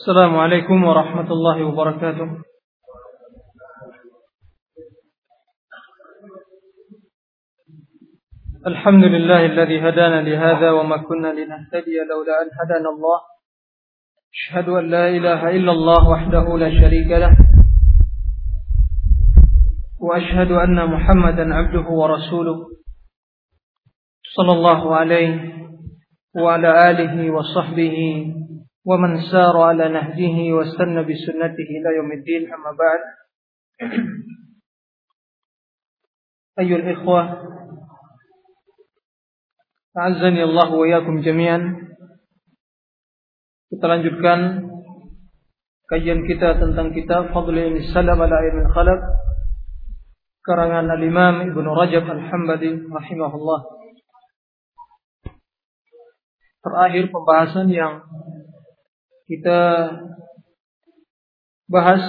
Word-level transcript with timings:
السلام 0.00 0.36
عليكم 0.36 0.84
ورحمة 0.84 1.28
الله 1.32 1.64
وبركاته. 1.64 2.28
الحمد 8.66 9.04
لله 9.04 9.46
الذي 9.46 9.88
هدانا 9.88 10.22
لهذا 10.22 10.70
وما 10.70 10.96
كنا 10.96 11.28
لنهتدي 11.32 11.96
لولا 12.10 12.34
أن 12.42 12.48
هدانا 12.60 12.88
الله. 12.88 13.20
أشهد 14.34 14.68
أن 14.68 14.90
لا 14.90 15.08
إله 15.08 15.50
إلا 15.50 15.72
الله 15.72 16.08
وحده 16.10 16.58
لا 16.58 16.70
شريك 16.70 17.10
له. 17.10 17.36
وأشهد 20.00 20.50
أن 20.50 20.86
محمدا 20.90 21.54
عبده 21.54 21.86
ورسوله. 21.88 22.83
صلى 24.35 24.51
الله 24.51 24.95
عليه 24.95 25.33
وعلى 26.35 26.69
آله 26.91 27.31
وصحبه 27.31 27.97
ومن 28.85 29.11
سار 29.31 29.61
على 29.61 29.89
نهجه 29.89 30.53
واستنى 30.53 31.01
بسنته 31.03 31.69
إلى 31.77 31.89
يوم 31.97 32.11
الدين 32.11 32.53
أما 32.53 32.71
بعد 32.79 33.01
أيها 36.59 36.75
الإخوة 36.75 37.21
أعزني 39.97 40.43
الله 40.43 40.73
وإياكم 40.73 41.21
جميعا 41.21 41.89
Kita 43.69 43.85
lanjutkan 43.85 44.65
kajian 45.93 46.25
kita 46.25 46.57
tentang 46.57 46.89
kitab 46.89 47.29
Fadl 47.29 47.53
Salam 47.93 48.17
ala 48.17 48.41
Ilmin 48.41 48.65
Khalaq 48.65 48.97
karangan 50.41 50.89
Al-Imam 50.89 51.53
Ibnu 51.53 51.69
Rajab 51.77 52.09
Al-Hambali 52.09 52.89
rahimahullah. 52.89 53.72
Terakhir 56.64 57.12
pembahasan 57.12 57.68
yang 57.68 58.08
kita 59.28 59.60
bahas 61.68 62.00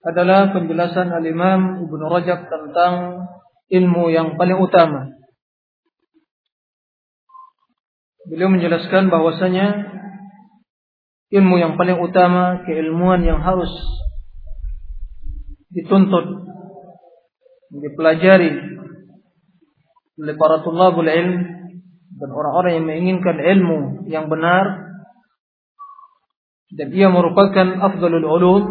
adalah 0.00 0.48
penjelasan 0.56 1.12
Al-Imam 1.12 1.84
Ibnu 1.84 2.04
Rajab 2.08 2.48
tentang 2.48 3.24
ilmu 3.68 4.08
yang 4.08 4.40
paling 4.40 4.56
utama. 4.56 5.12
Beliau 8.24 8.48
menjelaskan 8.48 9.12
bahwasanya 9.12 9.84
ilmu 11.28 11.60
yang 11.60 11.76
paling 11.76 12.00
utama, 12.00 12.64
keilmuan 12.64 13.20
yang 13.20 13.44
harus 13.44 13.68
dituntut, 15.76 16.24
dipelajari 17.68 18.52
oleh 20.24 20.34
para 20.40 20.64
tulabul 20.64 21.04
ilm 21.04 21.63
dan 22.14 22.28
orang-orang 22.30 22.72
yang 22.78 22.86
menginginkan 22.86 23.36
ilmu 23.38 24.06
yang 24.06 24.26
benar. 24.30 24.94
Dan 26.74 26.90
ia 26.90 27.06
merupakan 27.06 27.78
afdalul 27.86 28.26
ulum 28.26 28.62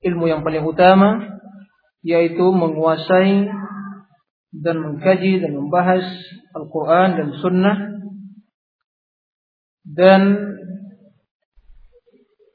ilmu 0.00 0.24
yang 0.28 0.40
paling 0.40 0.64
utama 0.64 1.36
yaitu 2.06 2.54
menguasai 2.54 3.50
dan 4.56 4.76
mengkaji 4.78 5.42
dan 5.42 5.52
membahas 5.52 6.06
Al-Quran 6.54 7.08
dan 7.18 7.28
Sunnah. 7.42 7.76
Dan 9.86 10.20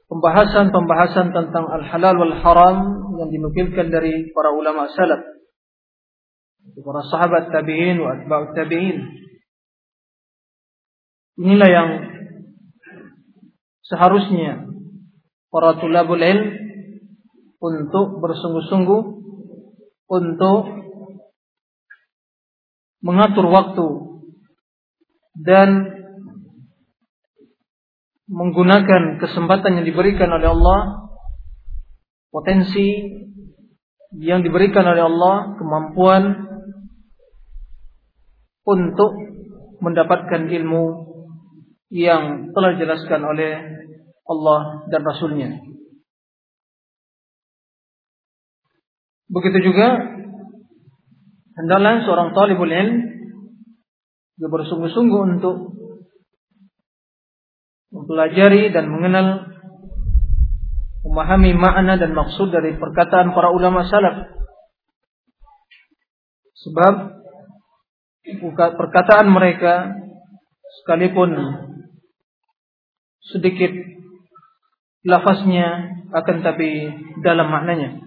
pembahasan-pembahasan 0.08 1.32
tentang 1.32 1.64
al-halal 1.68 2.14
wal 2.20 2.36
haram 2.44 2.76
yang 3.16 3.28
dinukilkan 3.32 3.88
dari 3.88 4.28
para 4.36 4.52
ulama 4.52 4.88
salaf 4.92 5.32
para 6.62 7.02
sahabat 7.08 7.50
tabi'in 7.50 7.96
wa 7.98 8.20
atba'ut 8.20 8.52
tabi'in 8.54 9.21
Inilah 11.40 11.68
yang 11.68 11.88
seharusnya 13.88 14.68
para 15.52 15.76
tulabul 15.80 16.20
ilm 16.20 16.48
untuk 17.62 18.20
bersungguh-sungguh 18.20 19.02
untuk 20.12 20.62
mengatur 23.00 23.46
waktu 23.48 23.88
dan 25.40 25.68
menggunakan 28.28 29.20
kesempatan 29.20 29.80
yang 29.80 29.86
diberikan 29.88 30.32
oleh 30.32 30.52
Allah 30.52 30.80
potensi 32.32 33.12
yang 34.16 34.40
diberikan 34.40 34.88
oleh 34.88 35.04
Allah 35.04 35.56
kemampuan 35.56 36.22
untuk 38.64 39.12
mendapatkan 39.84 40.48
ilmu 40.48 41.11
yang 41.92 42.56
telah 42.56 42.72
dijelaskan 42.72 43.20
oleh 43.20 43.52
Allah 44.24 44.88
dan 44.88 45.04
Rasulnya. 45.04 45.60
Begitu 49.28 49.72
juga 49.72 50.00
hendaklah 51.56 52.04
seorang 52.08 52.32
talibul 52.32 52.68
ilm 52.68 53.12
bersungguh-sungguh 54.40 55.20
untuk 55.36 55.76
mempelajari 57.92 58.72
dan 58.72 58.88
mengenal 58.88 59.52
memahami 61.04 61.52
makna 61.52 62.00
dan 62.00 62.16
maksud 62.16 62.48
dari 62.48 62.72
perkataan 62.80 63.36
para 63.36 63.52
ulama 63.52 63.84
salaf. 63.84 64.32
Sebab 66.56 66.94
perkataan 68.80 69.28
mereka 69.28 69.92
sekalipun 70.82 71.30
sedikit 73.30 73.70
lafaznya 75.06 75.98
akan 76.10 76.36
tapi 76.42 76.90
dalam 77.22 77.50
maknanya. 77.50 78.02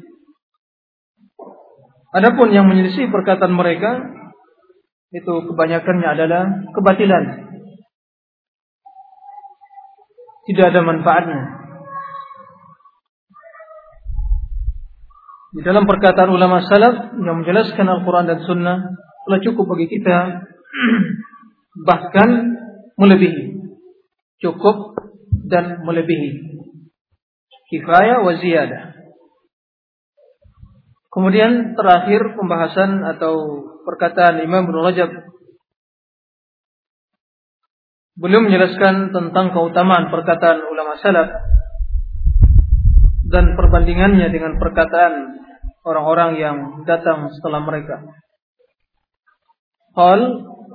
Adapun 2.15 2.51
yang 2.55 2.67
menyelisih 2.71 3.11
perkataan 3.11 3.51
mereka 3.51 3.99
itu 5.11 5.33
kebanyakannya 5.51 6.07
adalah 6.07 6.43
kebatilan. 6.71 7.23
Tidak 10.45 10.65
ada 10.71 10.81
manfaatnya. 10.85 11.41
Di 15.55 15.61
dalam 15.63 15.87
perkataan 15.87 16.31
ulama 16.35 16.59
salaf 16.67 17.15
yang 17.15 17.39
menjelaskan 17.39 17.87
Al-Quran 17.87 18.27
dan 18.27 18.39
Sunnah 18.43 18.77
telah 19.23 19.39
cukup 19.39 19.71
bagi 19.71 19.87
kita 19.87 20.43
bahkan 21.87 22.29
melebihi. 22.99 23.55
Cukup 24.43 24.99
dan 25.49 25.85
melebihi. 25.85 26.61
Kifayah 27.71 28.21
wa 28.21 28.33
ziyadah. 28.37 28.83
Kemudian 31.09 31.79
terakhir 31.79 32.35
pembahasan 32.35 32.99
atau 33.15 33.63
perkataan 33.87 34.43
Imam 34.43 34.67
Ibn 34.67 34.77
Rajab 34.83 35.11
belum 38.15 38.47
menjelaskan 38.47 39.11
tentang 39.11 39.51
keutamaan 39.51 40.07
perkataan 40.07 40.63
ulama 40.67 40.95
salaf 40.99 41.29
dan 43.27 43.59
perbandingannya 43.59 44.31
dengan 44.31 44.55
perkataan 44.55 45.39
orang-orang 45.83 46.31
yang 46.39 46.57
datang 46.87 47.27
setelah 47.31 47.59
mereka. 47.63 48.03
Qal 49.95 50.19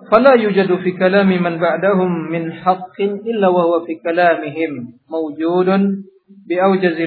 fala 0.09 0.39
yujadu 0.41 0.81
fi 0.81 0.97
kalami 0.97 1.37
man 1.37 1.61
ba'dahum 1.61 2.33
min 2.33 2.49
haqqin 2.49 3.21
illa 3.27 3.53
wa 3.53 3.69
huwa 3.69 3.85
fi 3.85 4.01
kalamihim 4.01 5.03
mawjudun 5.11 6.07
bi 6.47 6.55
awjazi 6.57 7.05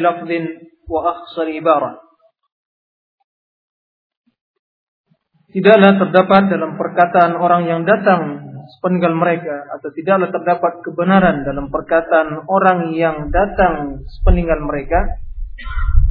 Tidaklah 5.54 5.92
terdapat 6.02 6.50
dalam 6.50 6.82
perkataan 6.82 7.38
orang 7.38 7.70
yang 7.70 7.86
datang 7.86 8.42
sepenggal 8.74 9.14
mereka 9.14 9.70
atau 9.70 9.90
tidaklah 9.94 10.34
terdapat 10.34 10.82
kebenaran 10.82 11.46
dalam 11.46 11.70
perkataan 11.70 12.48
orang 12.50 12.96
yang 12.96 13.30
datang 13.30 14.02
sepeninggal 14.08 14.66
mereka 14.66 15.20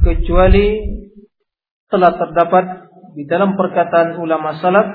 kecuali 0.05 0.79
telah 1.91 2.15
terdapat 2.17 2.65
di 3.13 3.27
dalam 3.29 3.53
perkataan 3.53 4.17
ulama 4.17 4.57
salaf 4.57 4.87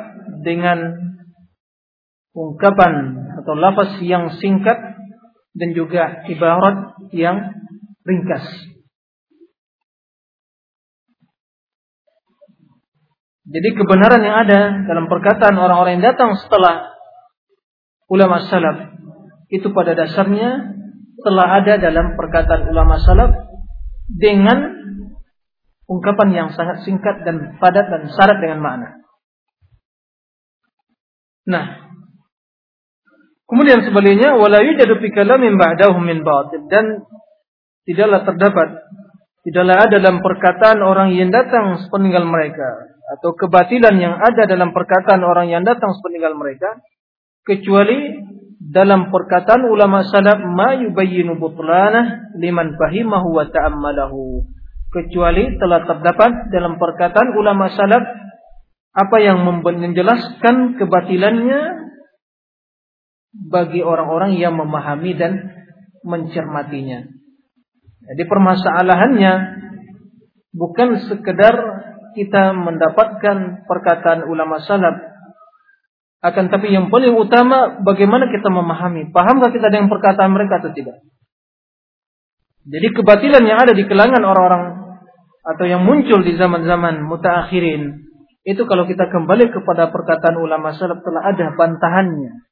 dengan 0.42 1.07
ungkapan 2.36 3.26
atau 3.42 3.54
lafaz 3.56 4.00
yang 4.04 4.32
singkat 4.36 4.76
dan 5.56 5.68
juga 5.74 6.22
ibarat 6.28 6.96
yang 7.10 7.54
ringkas. 8.04 8.44
Jadi 13.48 13.68
kebenaran 13.80 14.20
yang 14.20 14.36
ada 14.44 14.60
dalam 14.84 15.08
perkataan 15.08 15.56
orang-orang 15.56 15.98
yang 15.98 16.12
datang 16.12 16.36
setelah 16.36 16.92
ulama 18.12 18.44
salaf 18.44 18.92
itu 19.48 19.72
pada 19.72 19.96
dasarnya 19.96 20.76
telah 21.24 21.48
ada 21.64 21.80
dalam 21.80 22.12
perkataan 22.12 22.68
ulama 22.68 23.00
salaf 23.00 23.32
dengan 24.04 24.78
ungkapan 25.88 26.28
yang 26.36 26.48
sangat 26.52 26.84
singkat 26.84 27.24
dan 27.24 27.56
padat 27.56 27.88
dan 27.88 28.12
syarat 28.12 28.38
dengan 28.44 28.60
makna. 28.60 28.88
Nah, 31.48 31.87
kemudian 33.48 33.82
sebaliknya 33.82 34.36
wala 34.36 34.60
yujadu 34.62 35.00
fi 35.00 35.08
kalamin 35.10 35.56
ba'dahu 35.56 35.98
min 35.98 36.20
batil 36.22 36.68
dan 36.68 37.08
tidaklah 37.88 38.22
terdapat 38.28 38.68
tidaklah 39.42 39.76
ada 39.88 39.96
dalam 39.96 40.20
perkataan 40.20 40.78
orang 40.84 41.16
yang 41.16 41.32
datang 41.32 41.80
sepeninggal 41.80 42.28
mereka 42.28 42.92
atau 43.08 43.32
kebatilan 43.32 43.96
yang 43.96 44.14
ada 44.20 44.44
dalam 44.44 44.76
perkataan 44.76 45.24
orang 45.24 45.48
yang 45.48 45.64
datang 45.64 45.96
sepeninggal 45.96 46.36
mereka 46.36 46.76
kecuali 47.48 48.20
dalam 48.58 49.08
perkataan 49.08 49.64
ulama 49.64 50.04
salaf 50.04 50.42
ma 50.44 50.76
yubayyinu 50.76 51.40
butlanah 51.40 52.36
liman 52.36 52.76
fahimahu 52.76 53.32
wa 53.32 53.48
ta'ammalahu. 53.48 54.44
Kecuali 54.92 55.56
telah 55.56 55.88
terdapat 55.88 56.52
dalam 56.52 56.76
perkataan 56.76 57.32
ulama 57.32 57.72
salaf 57.72 58.04
apa 58.92 59.16
yang 59.22 59.40
menjelaskan 59.46 60.76
kebatilannya 60.76 61.60
bagi 63.32 63.84
orang-orang 63.84 64.36
yang 64.36 64.56
memahami 64.56 65.12
dan 65.16 65.32
mencermatinya. 66.04 67.04
Jadi 68.08 68.22
permasalahannya 68.24 69.32
bukan 70.56 70.88
sekedar 71.12 71.54
kita 72.16 72.56
mendapatkan 72.56 73.68
perkataan 73.68 74.24
ulama 74.26 74.58
salaf 74.64 74.96
akan 76.18 76.50
tapi 76.50 76.74
yang 76.74 76.90
paling 76.90 77.14
utama 77.14 77.78
bagaimana 77.84 78.26
kita 78.26 78.50
memahami. 78.50 79.14
Pahamkah 79.14 79.54
kita 79.54 79.70
dengan 79.70 79.86
perkataan 79.86 80.34
mereka 80.34 80.58
atau 80.58 80.74
tidak? 80.74 80.98
Jadi 82.68 82.88
kebatilan 82.90 83.44
yang 83.46 83.62
ada 83.62 83.70
di 83.70 83.86
kelangan 83.86 84.20
orang-orang 84.26 84.64
atau 85.46 85.64
yang 85.64 85.86
muncul 85.86 86.20
di 86.20 86.34
zaman-zaman 86.34 87.00
mutaakhirin 87.06 88.08
itu 88.42 88.62
kalau 88.64 88.84
kita 88.88 89.08
kembali 89.12 89.52
kepada 89.52 89.92
perkataan 89.92 90.36
ulama 90.40 90.74
salaf 90.74 91.04
telah 91.04 91.22
ada 91.22 91.54
bantahannya. 91.54 92.47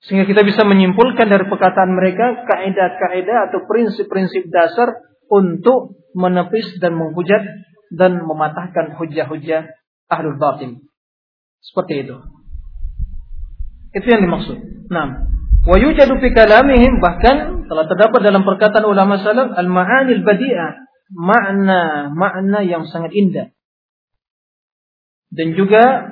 Sehingga 0.00 0.24
kita 0.24 0.42
bisa 0.48 0.64
menyimpulkan 0.64 1.28
dari 1.28 1.44
perkataan 1.44 1.92
mereka 1.92 2.48
kaidah-kaidah 2.48 3.52
atau 3.52 3.68
prinsip-prinsip 3.68 4.48
dasar 4.48 4.96
untuk 5.28 6.00
menepis 6.16 6.80
dan 6.80 6.96
menghujat 6.96 7.42
dan 7.92 8.24
mematahkan 8.24 8.96
hujah-hujah 8.96 9.68
ahlul 10.08 10.40
batin. 10.40 10.80
Seperti 11.60 12.08
itu. 12.08 12.16
Itu 13.92 14.06
yang 14.08 14.24
dimaksud. 14.24 14.56
Nah, 14.88 15.28
wa 15.68 15.76
yujadu 15.76 16.16
fi 16.22 16.28
kalamihim 16.32 17.02
bahkan 17.04 17.68
telah 17.68 17.84
terdapat 17.84 18.20
dalam 18.24 18.42
perkataan 18.46 18.86
ulama 18.88 19.20
salaf 19.20 19.52
al-ma'anil 19.52 20.24
badi'ah, 20.24 20.80
makna 21.12 22.08
makna 22.14 22.64
yang 22.64 22.88
sangat 22.88 23.12
indah. 23.12 23.46
Dan 25.30 25.54
juga 25.54 26.10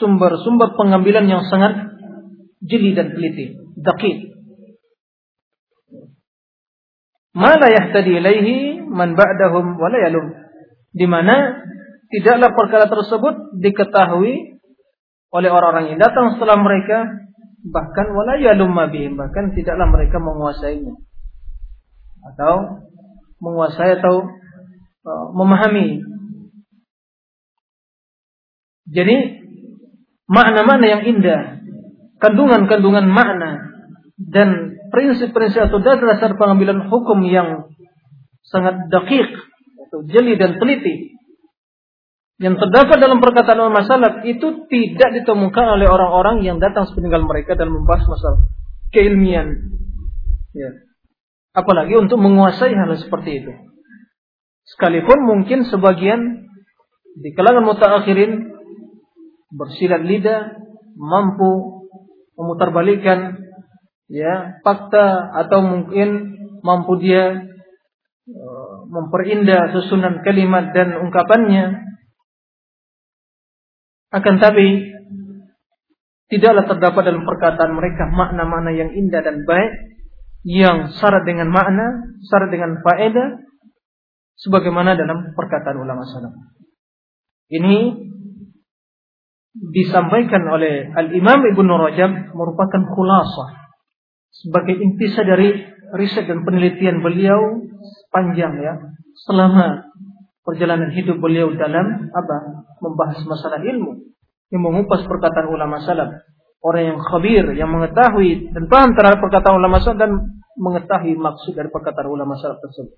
sumber-sumber 0.00 0.76
pengambilan 0.76 1.28
yang 1.28 1.44
sangat 1.48 1.95
jeli 2.62 2.96
dan 2.96 3.12
teliti, 3.12 3.56
dakik. 3.76 4.36
Ma 7.36 7.52
la 7.60 7.68
yahtadi 7.68 8.16
ilaihi 8.16 8.80
man 8.88 9.12
ba'dahum 9.12 9.76
wa 9.76 9.88
la 9.92 9.98
yalum. 10.08 10.32
Di 10.96 11.04
mana 11.04 11.60
tidaklah 12.08 12.56
perkara 12.56 12.88
tersebut 12.88 13.60
diketahui 13.60 14.56
oleh 15.34 15.50
orang-orang 15.52 15.92
yang 15.92 16.00
datang 16.00 16.32
setelah 16.32 16.56
mereka 16.56 17.26
bahkan 17.66 18.14
wala 18.14 18.38
yalumma 18.38 18.86
bihim 18.86 19.18
bahkan 19.18 19.50
tidaklah 19.50 19.90
mereka 19.90 20.22
menguasainya 20.22 20.94
atau 22.32 22.86
menguasai 23.42 23.98
atau 23.98 24.22
uh, 25.02 25.26
memahami 25.34 26.02
jadi 28.86 29.42
makna-makna 30.30 30.86
yang 30.86 31.02
indah 31.10 31.55
kandungan-kandungan 32.22 33.06
makna 33.08 33.72
dan 34.16 34.80
prinsip-prinsip 34.88 35.68
atau 35.68 35.78
dasar-dasar 35.82 36.36
pengambilan 36.40 36.88
hukum 36.88 37.20
yang 37.28 37.68
sangat 38.46 38.88
dakik 38.88 39.28
atau 39.88 40.06
jeli 40.08 40.38
dan 40.40 40.56
teliti 40.56 41.16
yang 42.36 42.60
terdapat 42.60 43.00
dalam 43.00 43.24
perkataan 43.24 43.64
ulama 43.64 43.80
salaf 43.88 44.20
itu 44.28 44.68
tidak 44.68 45.10
ditemukan 45.20 45.80
oleh 45.80 45.88
orang-orang 45.88 46.44
yang 46.44 46.60
datang 46.60 46.84
sepeninggal 46.84 47.24
mereka 47.24 47.56
dalam 47.56 47.80
membahas 47.80 48.04
masalah 48.04 48.40
keilmian. 48.92 49.72
Ya. 50.52 50.70
Apalagi 51.56 51.96
untuk 51.96 52.20
menguasai 52.20 52.76
hal 52.76 52.92
seperti 53.00 53.40
itu. 53.40 53.52
Sekalipun 54.68 55.24
mungkin 55.24 55.64
sebagian 55.64 56.44
di 57.16 57.32
kalangan 57.32 57.64
mutaakhirin 57.64 58.52
bersilat 59.48 60.04
lidah 60.04 60.60
mampu 60.92 61.75
memutarbalikkan 62.36 63.40
ya 64.06 64.60
fakta 64.62 65.34
atau 65.44 65.58
mungkin 65.64 66.38
mampu 66.62 67.00
dia 67.02 67.42
uh, 68.30 68.76
memperindah 68.86 69.74
susunan 69.74 70.22
kalimat 70.22 70.70
dan 70.76 70.94
ungkapannya 71.00 71.82
akan 74.14 74.34
tapi 74.38 74.96
tidaklah 76.30 76.64
terdapat 76.70 77.02
dalam 77.10 77.26
perkataan 77.26 77.72
mereka 77.74 78.06
makna-makna 78.10 78.70
yang 78.74 78.90
indah 78.94 79.22
dan 79.22 79.42
baik 79.42 79.72
yang 80.46 80.94
syarat 80.94 81.26
dengan 81.26 81.50
makna, 81.50 82.06
syarat 82.30 82.54
dengan 82.54 82.78
faedah 82.78 83.42
sebagaimana 84.38 84.94
dalam 84.94 85.34
perkataan 85.34 85.74
ulama 85.74 86.06
salaf. 86.06 86.34
Ini 87.50 87.78
disampaikan 89.56 90.44
oleh 90.48 90.92
Al-Imam 90.92 91.40
Ibnu 91.52 91.72
Rajab 91.80 92.36
merupakan 92.36 92.82
khulasah 92.92 93.48
sebagai 94.30 94.76
intisah 94.76 95.24
dari 95.24 95.64
riset 95.96 96.28
dan 96.28 96.44
penelitian 96.44 97.00
beliau 97.00 97.64
panjang 98.12 98.52
ya 98.60 98.74
selama 99.24 99.88
perjalanan 100.46 100.92
hidup 100.92 101.18
beliau 101.18 101.50
dalam 101.58 102.12
apa? 102.12 102.36
Membahas 102.78 103.18
masalah 103.26 103.58
ilmu. 103.64 104.14
Yang 104.52 104.62
mengupas 104.62 105.02
perkataan 105.08 105.50
ulama 105.50 105.82
salaf. 105.82 106.22
Orang 106.62 106.82
yang 106.94 106.98
khabir, 107.02 107.44
yang 107.58 107.70
mengetahui 107.72 108.54
dan 108.54 108.70
paham 108.70 108.94
terhadap 108.94 109.18
perkataan 109.18 109.58
ulama 109.58 109.82
salaf 109.82 109.98
dan 109.98 110.12
mengetahui 110.54 111.18
maksud 111.18 111.52
dari 111.56 111.72
perkataan 111.72 112.06
ulama 112.06 112.38
salaf 112.38 112.62
tersebut. 112.62 112.94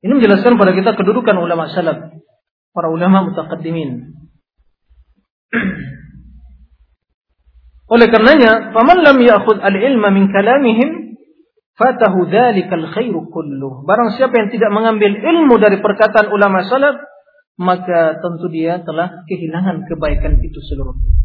Ini 0.00 0.12
menjelaskan 0.16 0.56
pada 0.56 0.72
kita 0.72 0.96
kedudukan 0.96 1.36
ulama 1.36 1.68
salaf, 1.68 2.14
para 2.72 2.88
ulama 2.88 3.28
mutaqaddimin. 3.28 4.19
Oleh 7.94 8.06
karenanya, 8.06 8.70
faman 8.70 9.02
lam 9.02 9.18
ya'khudh 9.18 9.58
al-ilma 9.58 10.14
min 10.14 10.30
kalamihim 10.30 11.18
fatahu 11.74 12.28
dzalikal 12.28 12.86
khairu 12.92 13.26
kulluh. 13.32 13.82
Barang 13.88 14.14
siapa 14.14 14.36
yang 14.36 14.48
tidak 14.52 14.70
mengambil 14.70 15.16
ilmu 15.16 15.58
dari 15.58 15.82
perkataan 15.82 16.30
ulama 16.30 16.62
salaf, 16.68 17.00
maka 17.58 18.20
tentu 18.20 18.46
dia 18.52 18.78
telah 18.84 19.24
kehilangan 19.26 19.88
kebaikan 19.90 20.38
itu 20.38 20.60
seluruhnya. 20.70 21.20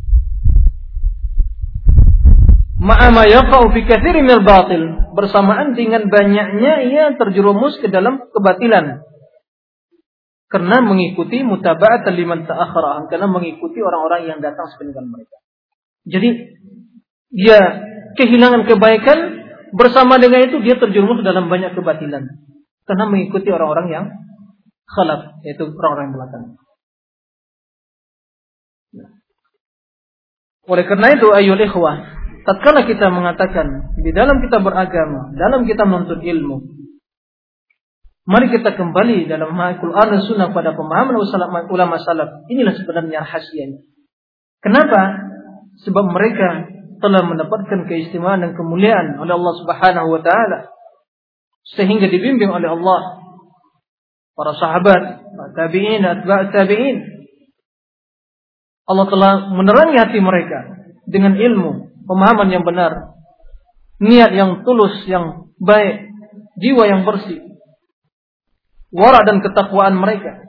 Ma'ama 2.75 3.23
yaqa'u 3.25 3.71
fi 3.71 3.81
katsiri 3.87 4.19
minal 4.21 4.43
batil. 4.43 5.15
Bersamaan 5.15 5.79
dengan 5.79 6.11
banyaknya 6.11 6.73
ia 6.85 7.05
terjerumus 7.15 7.79
ke 7.79 7.87
dalam 7.87 8.19
kebatilan. 8.35 8.99
Karena 10.55 10.79
mengikuti 10.79 11.43
mutaba'at 11.43 12.07
liman 12.15 12.47
ta'akhara. 12.47 13.11
Karena 13.11 13.27
mengikuti 13.27 13.83
orang-orang 13.83 14.31
yang 14.31 14.39
datang 14.39 14.71
sepeninggal 14.71 15.03
mereka. 15.03 15.35
Jadi, 16.07 16.29
dia 17.35 17.59
kehilangan 18.15 18.63
kebaikan 18.63 19.19
bersama 19.75 20.15
dengan 20.15 20.47
itu 20.47 20.63
dia 20.63 20.79
terjerumus 20.79 21.19
dalam 21.19 21.51
banyak 21.51 21.75
kebatilan 21.75 22.23
karena 22.87 23.03
mengikuti 23.11 23.51
orang-orang 23.51 23.87
yang 23.91 24.05
khalaf 24.87 25.35
yaitu 25.43 25.67
orang-orang 25.67 26.15
belakang. 26.15 26.43
Oleh 30.65 30.85
karena 30.87 31.13
itu 31.13 31.27
ayol 31.29 31.61
ikhwah, 31.61 32.09
tatkala 32.41 32.89
kita 32.89 33.13
mengatakan 33.13 33.93
di 34.01 34.09
dalam 34.15 34.41
kita 34.41 34.57
beragama, 34.63 35.29
dalam 35.37 35.67
kita 35.69 35.85
menuntut 35.85 36.25
ilmu, 36.25 36.84
mari 38.25 38.49
kita 38.49 38.73
kembali 38.73 39.29
dalam 39.29 39.53
Al-Quran 39.53 40.07
dan 40.17 40.21
Sunnah 40.25 40.49
pada 40.51 40.73
pemahaman 40.73 41.17
ulama 41.69 42.01
salaf. 42.01 42.45
Inilah 42.49 42.73
sebenarnya 42.73 43.21
rahasianya. 43.21 43.79
Kenapa? 44.61 45.01
Sebab 45.85 46.05
mereka 46.09 46.73
telah 46.99 47.21
mendapatkan 47.21 47.85
keistimewaan 47.85 48.41
dan 48.41 48.51
kemuliaan 48.57 49.21
oleh 49.21 49.33
Allah 49.37 49.53
Subhanahu 49.61 50.07
wa 50.09 50.21
taala 50.25 50.73
sehingga 51.65 52.09
dibimbing 52.09 52.49
oleh 52.49 52.69
Allah 52.69 53.25
para 54.35 54.51
sahabat, 54.57 55.25
tabi'in, 55.55 56.03
atba' 56.03 56.51
tabi'in. 56.51 56.97
Allah 58.85 59.05
telah 59.09 59.33
menerangi 59.49 59.97
hati 59.97 60.19
mereka 60.21 60.59
dengan 61.09 61.33
ilmu, 61.33 62.05
pemahaman 62.05 62.53
yang 62.53 62.61
benar, 62.61 63.17
niat 63.97 64.31
yang 64.35 64.61
tulus, 64.61 65.07
yang 65.09 65.49
baik, 65.57 66.13
jiwa 66.61 66.83
yang 66.85 67.01
bersih, 67.01 67.54
wara 68.95 69.27
dan 69.27 69.43
ketakwaan 69.43 69.99
mereka. 69.99 70.47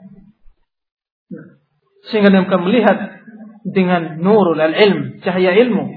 sehingga 2.07 2.31
mereka 2.31 2.55
melihat 2.55 2.97
dengan 3.67 4.23
nurul 4.23 4.55
al-ilm, 4.55 5.19
cahaya 5.19 5.51
ilmu. 5.59 5.91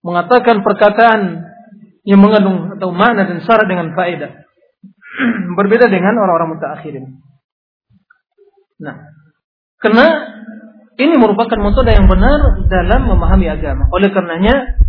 Mengatakan 0.00 0.64
perkataan 0.64 1.44
yang 2.08 2.24
mengandung 2.24 2.72
atau 2.80 2.88
makna 2.88 3.28
dan 3.28 3.44
syarat 3.44 3.68
dengan 3.68 3.92
faedah. 3.92 4.32
Berbeda 5.60 5.92
dengan 5.92 6.16
orang-orang 6.16 6.56
mutakhirin. 6.56 7.20
Nah, 8.80 8.96
karena 9.76 10.06
ini 10.96 11.20
merupakan 11.20 11.60
metode 11.60 11.92
yang 11.92 12.08
benar 12.08 12.64
dalam 12.72 13.12
memahami 13.12 13.52
agama. 13.52 13.92
Oleh 13.92 14.08
karenanya 14.08 14.80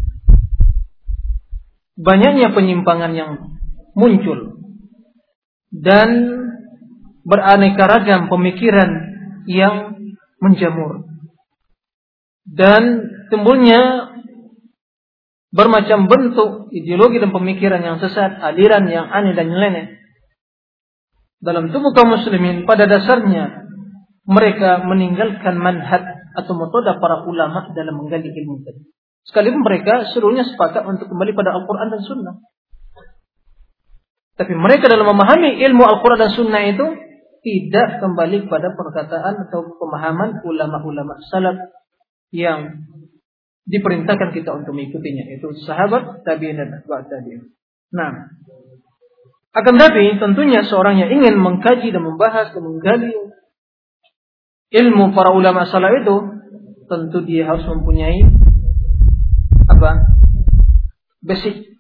banyaknya 2.00 2.56
penyimpangan 2.56 3.12
yang 3.12 3.60
muncul 4.00 4.61
dan 5.72 6.10
beraneka 7.24 7.88
ragam 7.88 8.28
pemikiran 8.28 8.90
yang 9.48 9.96
menjamur 10.44 11.08
dan 12.46 13.08
timbulnya 13.32 14.12
bermacam 15.52 16.08
bentuk 16.08 16.72
ideologi 16.72 17.20
dan 17.20 17.32
pemikiran 17.36 17.82
yang 17.84 17.98
sesat, 18.00 18.40
aliran 18.40 18.88
yang 18.88 19.08
aneh 19.08 19.36
dan 19.36 19.52
nyeleneh 19.52 20.00
dalam 21.42 21.74
tubuh 21.74 21.92
kaum 21.92 22.16
muslimin 22.16 22.64
pada 22.70 22.86
dasarnya 22.86 23.66
mereka 24.24 24.86
meninggalkan 24.86 25.58
manhaj 25.58 26.06
atau 26.38 26.54
metode 26.56 26.94
para 27.02 27.26
ulama 27.28 27.74
dalam 27.74 27.98
menggali 27.98 28.30
ilmu 28.30 28.64
tadi. 28.64 28.82
Sekalipun 29.28 29.62
mereka 29.66 30.08
seluruhnya 30.14 30.48
sepakat 30.48 30.86
untuk 30.86 31.10
kembali 31.10 31.34
pada 31.36 31.54
Al-Quran 31.58 31.88
dan 31.92 32.02
Sunnah. 32.06 32.36
Tapi 34.42 34.58
mereka 34.58 34.90
dalam 34.90 35.06
memahami 35.06 35.62
ilmu 35.62 35.86
Al-Quran 35.86 36.18
dan 36.18 36.34
Sunnah 36.34 36.66
itu 36.66 36.98
tidak 37.46 38.02
kembali 38.02 38.50
pada 38.50 38.74
perkataan 38.74 39.46
atau 39.46 39.78
pemahaman 39.78 40.42
ulama-ulama 40.42 41.22
salaf 41.30 41.62
yang 42.34 42.90
diperintahkan 43.70 44.34
kita 44.34 44.50
untuk 44.50 44.74
mengikutinya 44.74 45.30
itu 45.30 45.46
sahabat 45.62 46.26
tabi'in 46.26 46.58
dan 46.58 46.74
atba' 46.82 47.06
tabi'in. 47.06 47.54
Nah, 47.94 48.34
akan 49.54 49.76
tapi 49.78 50.18
tentunya 50.18 50.66
seorang 50.66 50.98
yang 50.98 51.14
ingin 51.22 51.38
mengkaji 51.38 51.94
dan 51.94 52.02
membahas 52.02 52.50
dan 52.50 52.66
menggali 52.66 53.14
ilmu 54.74 55.14
para 55.14 55.38
ulama 55.38 55.70
salaf 55.70 56.02
itu 56.02 56.16
tentu 56.90 57.22
dia 57.30 57.46
harus 57.46 57.62
mempunyai 57.70 58.26
apa? 59.70 60.18
basic 61.22 61.78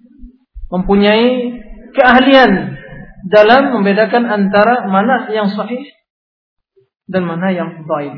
mempunyai 0.70 1.61
keahlian 1.96 2.82
dalam 3.28 3.78
membedakan 3.78 4.26
antara 4.26 4.90
mana 4.90 5.30
yang 5.30 5.52
sahih 5.52 5.86
dan 7.06 7.28
mana 7.28 7.54
yang 7.54 7.86
dhaif. 7.86 8.16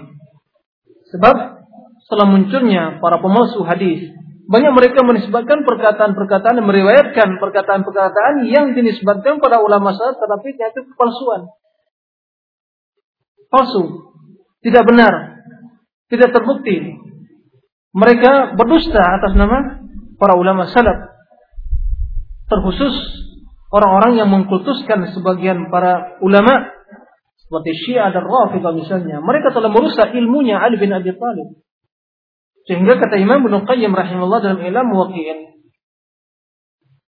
Sebab 1.12 1.36
setelah 2.06 2.28
munculnya 2.30 2.98
para 3.02 3.20
pemalsu 3.20 3.66
hadis, 3.66 4.14
banyak 4.44 4.72
mereka 4.76 5.02
menisbatkan 5.08 5.64
perkataan-perkataan 5.64 6.60
dan 6.60 6.66
meriwayatkan 6.68 7.40
perkataan-perkataan 7.40 8.44
yang 8.48 8.76
dinisbatkan 8.76 9.40
pada 9.40 9.64
ulama 9.64 9.96
salaf 9.96 10.20
tetapi 10.20 10.48
itu 10.52 10.82
kepalsuan. 10.94 11.48
Palsu 13.48 14.14
tidak 14.66 14.84
benar, 14.88 15.14
tidak 16.10 16.34
terbukti. 16.34 16.98
Mereka 17.94 18.58
berdusta 18.58 19.00
atas 19.22 19.38
nama 19.38 19.80
para 20.18 20.34
ulama 20.34 20.66
salaf. 20.68 21.14
Terkhusus 22.50 22.96
orang-orang 23.74 24.22
yang 24.22 24.30
mengkultuskan 24.30 25.10
sebagian 25.18 25.74
para 25.74 26.22
ulama 26.22 26.70
seperti 27.42 27.72
Syiah 27.82 28.14
dan 28.14 28.30
Rafidah 28.30 28.72
misalnya. 28.78 29.18
Mereka 29.20 29.50
telah 29.50 29.74
merusak 29.74 30.14
ilmunya 30.14 30.62
Ali 30.62 30.78
bin 30.78 30.94
Abi 30.94 31.10
Thalib. 31.10 31.58
Sehingga 32.70 33.02
kata 33.02 33.18
Imam 33.18 33.44
Ibnu 33.44 33.66
Qayyim 33.66 33.92
rahimahullah 33.92 34.40
dalam 34.40 34.60
Ilmu 34.62 34.94
Waqi'in 34.96 35.40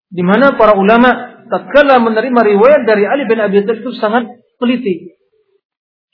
di 0.06 0.22
mana 0.22 0.54
para 0.54 0.78
ulama 0.78 1.44
tatkala 1.50 1.98
menerima 1.98 2.40
riwayat 2.40 2.82
dari 2.88 3.04
Ali 3.04 3.28
bin 3.28 3.38
Abi 3.38 3.62
Thalib 3.62 3.84
itu 3.84 3.92
sangat 4.00 4.26
teliti 4.58 5.16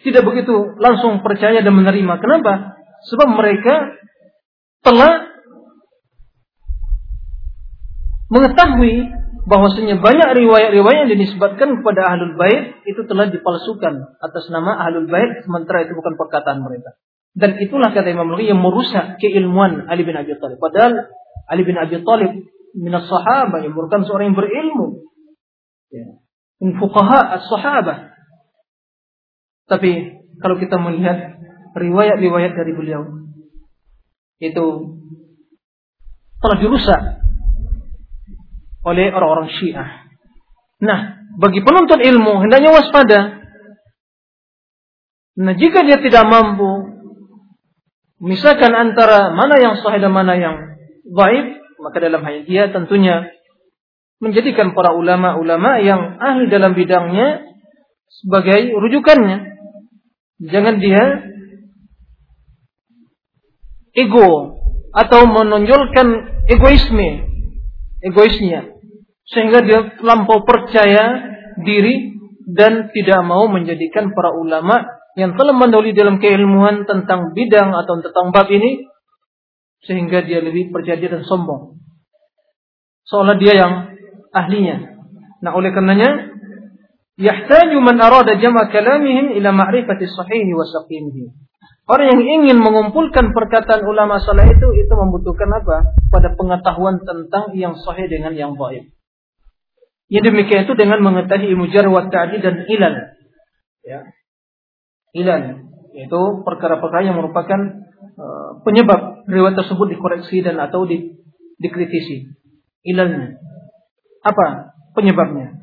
tidak 0.03 0.27
begitu 0.27 0.75
langsung 0.83 1.23
percaya 1.23 1.63
dan 1.63 1.75
menerima. 1.79 2.19
Kenapa? 2.19 2.75
Sebab 3.07 3.29
mereka 3.39 3.95
telah 4.83 5.31
mengetahui 8.27 9.22
bahwasanya 9.43 9.99
banyak 9.99 10.29
riwayat-riwayat 10.39 10.99
yang 11.07 11.13
dinisbatkan 11.19 11.83
kepada 11.83 12.15
ahlul 12.15 12.39
bait 12.39 12.79
itu 12.87 13.03
telah 13.07 13.27
dipalsukan 13.31 14.15
atas 14.23 14.45
nama 14.55 14.79
ahlul 14.87 15.11
bait 15.11 15.43
sementara 15.43 15.87
itu 15.87 15.99
bukan 15.99 16.15
perkataan 16.15 16.63
mereka. 16.63 16.95
Dan 17.33 17.57
itulah 17.59 17.91
kata 17.91 18.13
Imam 18.13 18.29
Nawawi 18.29 18.53
yang 18.53 18.61
merusak 18.61 19.17
keilmuan 19.19 19.89
Ali 19.89 20.05
bin 20.05 20.15
Abi 20.15 20.37
Thalib. 20.37 20.61
Padahal 20.61 21.11
Ali 21.49 21.65
bin 21.65 21.81
Abi 21.81 22.05
Thalib 22.05 22.45
minas 22.77 23.09
sahabat 23.09 23.65
yang 23.65 23.73
merupakan 23.73 24.05
seorang 24.05 24.33
yang 24.33 24.39
berilmu. 24.39 24.87
Ya. 25.93 26.07
Fuqaha 26.63 27.43
as-sahabah 27.43 28.13
tapi 29.73 30.21
kalau 30.43 30.61
kita 30.61 30.77
melihat 30.77 31.39
riwayat-riwayat 31.73 32.53
dari 32.53 32.73
beliau 32.75 33.25
itu 34.43 34.67
telah 36.43 36.57
dirusak 36.59 37.22
oleh 38.83 39.15
orang-orang 39.15 39.49
Syiah. 39.51 40.07
Nah, 40.83 41.23
bagi 41.39 41.63
penuntut 41.63 42.03
ilmu 42.03 42.43
hendaknya 42.43 42.71
waspada. 42.75 43.21
Nah, 45.39 45.55
jika 45.57 45.87
dia 45.87 46.03
tidak 46.03 46.27
mampu 46.29 46.93
misalkan 48.23 48.75
antara 48.75 49.35
mana 49.35 49.59
yang 49.59 49.75
sahih 49.83 50.03
dan 50.03 50.13
mana 50.15 50.35
yang 50.39 50.57
baik, 51.07 51.63
maka 51.83 51.99
dalam 51.99 52.23
hal 52.23 52.47
dia 52.47 52.71
tentunya 52.71 53.31
menjadikan 54.23 54.71
para 54.71 54.95
ulama-ulama 54.95 55.83
yang 55.83 56.19
ahli 56.23 56.47
dalam 56.47 56.79
bidangnya 56.79 57.43
sebagai 58.23 58.71
rujukannya. 58.79 59.51
Jangan 60.43 60.79
dia 60.79 61.03
ego 63.95 64.59
atau 64.95 65.21
menonjolkan 65.27 66.07
egoisme, 66.51 67.27
egoisnya. 68.03 68.72
Sehingga 69.33 69.65
dia 69.65 69.97
lampau 70.05 70.45
percaya 70.45 71.33
diri 71.65 72.13
dan 72.49 72.93
tidak 72.93 73.21
mau 73.25 73.49
menjadikan 73.49 74.13
para 74.13 74.37
ulama 74.37 74.85
yang 75.17 75.37
telah 75.37 75.53
mendahului 75.53 75.93
dalam 75.93 76.21
keilmuan 76.21 76.89
tentang 76.89 77.37
bidang 77.37 77.73
atau 77.73 78.01
tentang 78.01 78.33
bab 78.33 78.49
ini 78.49 78.89
sehingga 79.83 80.23
dia 80.23 80.41
lebih 80.41 80.71
percaya 80.71 80.97
diri 80.97 81.21
dan 81.21 81.25
sombong. 81.27 81.81
Seolah 83.09 83.37
dia 83.37 83.53
yang 83.59 83.73
ahlinya. 84.31 84.95
Nah, 85.43 85.53
oleh 85.59 85.75
karenanya 85.75 86.33
yahtaju 87.19 87.79
man 87.83 87.99
arada 87.99 88.39
jama' 88.39 88.71
kalamihim 88.71 89.37
ila 89.43 89.51
ma'rifati 89.53 90.07
sahih 90.07 90.47
wa 90.55 90.65
saqimih. 90.65 91.35
Orang 91.83 92.15
yang 92.15 92.23
ingin 92.23 92.63
mengumpulkan 92.63 93.35
perkataan 93.35 93.83
ulama 93.83 94.23
saleh 94.23 94.47
itu 94.55 94.67
itu 94.79 94.93
membutuhkan 94.95 95.51
apa? 95.51 95.99
Pada 96.15 96.31
pengetahuan 96.39 97.03
tentang 97.03 97.51
yang 97.59 97.75
sahih 97.75 98.07
dengan 98.07 98.39
yang 98.39 98.55
dhaif. 98.55 98.87
Yang 100.13 100.25
demikian 100.29 100.69
itu 100.69 100.77
dengan 100.77 101.01
mengetahui 101.01 101.49
ilmu 101.57 101.73
jarh 101.73 101.89
wa 101.89 102.05
dan 102.13 102.69
ilal. 102.69 102.95
Ya. 103.81 104.13
Ilal 105.17 105.73
yaitu 105.93 106.21
perkara-perkara 106.45 107.05
yang 107.05 107.21
merupakan 107.21 107.61
uh, 108.17 108.51
penyebab 108.65 109.29
riwayat 109.29 109.57
tersebut 109.61 109.93
dikoreksi 109.93 110.41
dan 110.41 110.57
atau 110.57 110.89
di, 110.89 111.21
dikritisi. 111.61 112.33
Ilalnya. 112.83 113.39
Apa 114.25 114.75
penyebabnya? 114.97 115.55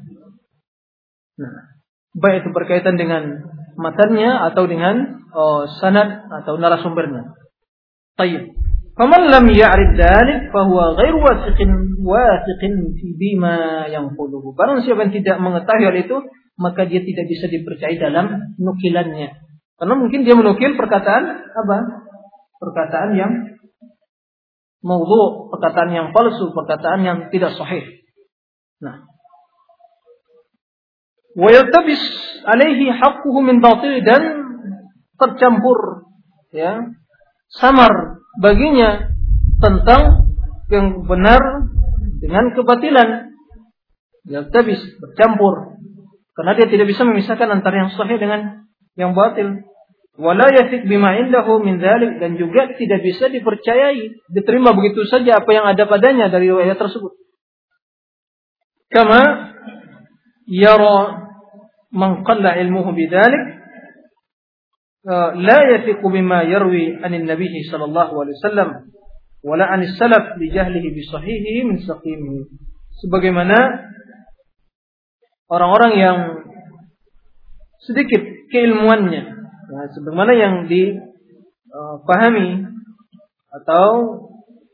Nah, 1.40 1.54
baik 2.16 2.46
itu 2.46 2.50
berkaitan 2.54 2.96
dengan 2.96 3.44
matanya 3.76 4.48
atau 4.52 4.68
dengan 4.70 5.24
oh, 5.34 5.68
sanad 5.82 6.30
atau 6.44 6.56
narasumbernya. 6.56 7.36
Tayyib. 8.16 8.59
Faman 9.00 9.32
lam 9.32 9.48
ya'rif 9.48 9.96
dzalik 9.96 10.52
fahuwa 10.52 11.00
ghairu 11.00 11.24
wasiqin 11.24 11.72
wasiqin 12.04 13.00
fi 13.00 13.08
bima 13.16 13.88
yanquluhu. 13.88 14.52
Barang 14.60 14.84
siapa 14.84 15.08
yang 15.08 15.16
tidak 15.16 15.40
mengetahui 15.40 15.88
hal 15.88 15.96
itu, 15.96 16.18
maka 16.60 16.84
dia 16.84 17.00
tidak 17.00 17.32
bisa 17.32 17.48
dipercayai 17.48 17.96
dalam 17.96 18.60
nukilannya. 18.60 19.40
Karena 19.80 19.96
mungkin 19.96 20.28
dia 20.28 20.36
menukil 20.36 20.76
perkataan 20.76 21.24
apa? 21.48 21.78
Perkataan 22.60 23.16
yang 23.16 23.32
maudhu, 24.84 25.48
perkataan 25.48 25.96
yang 25.96 26.12
palsu, 26.12 26.52
perkataan 26.52 27.00
yang 27.00 27.18
tidak 27.32 27.56
sahih. 27.56 28.04
Nah, 28.84 29.08
wa 31.40 31.50
yaltabis 31.56 32.04
alaihi 32.44 32.92
haqquhu 32.92 33.40
min 33.48 33.64
batil 33.64 34.04
dan 34.04 34.44
tercampur 35.16 36.12
ya 36.52 36.84
samar 37.48 38.19
baginya 38.40 39.12
tentang 39.60 40.32
yang 40.72 41.04
benar 41.04 41.42
dengan 42.24 42.56
kebatilan. 42.56 43.36
Yaltabis 44.30 44.80
bercampur. 45.00 45.80
Karena 46.36 46.56
dia 46.56 46.68
tidak 46.72 46.88
bisa 46.88 47.04
memisahkan 47.04 47.50
antara 47.52 47.84
yang 47.84 47.92
sahih 47.92 48.16
dengan 48.16 48.70
yang 48.96 49.12
batil. 49.12 49.68
Wala 50.20 50.52
yasik 50.52 50.84
bima 50.88 51.16
indahu 51.16 51.64
min 51.64 51.80
dzalik 51.80 52.20
dan 52.20 52.36
juga 52.36 52.76
tidak 52.76 53.00
bisa 53.04 53.32
dipercayai, 53.32 54.20
diterima 54.28 54.76
begitu 54.76 55.08
saja 55.08 55.40
apa 55.40 55.48
yang 55.52 55.64
ada 55.64 55.88
padanya 55.88 56.28
dari 56.28 56.52
riwayat 56.52 56.76
tersebut. 56.76 57.16
Kama 58.92 59.22
yara 60.44 61.24
man 61.96 62.28
qalla 62.28 62.60
ilmuhu 62.60 62.92
bidzalik 65.06 65.36
la 65.40 65.60
yathiqu 65.72 66.08
bima 66.12 66.44
yarwi 66.44 67.00
anin 67.04 67.26
nabi 67.26 67.48
sallallahu 67.72 68.14
alaihi 68.20 68.36
wasallam 68.44 68.70
salaf 69.96 70.36
li 70.38 70.52
jahlihi 70.52 70.92
bi 70.92 71.02
sahihihi 71.08 71.64
min 71.64 71.78
saqimihi. 71.84 72.44
Sebagaimana 73.00 73.56
orang-orang 75.48 75.94
yang 75.96 76.18
sedikit 77.80 78.20
keilmuannya 78.52 79.40
Nah, 79.70 79.86
sebagaimana 79.94 80.34
yang 80.34 80.56
dipahami 80.66 82.66
atau 83.54 83.86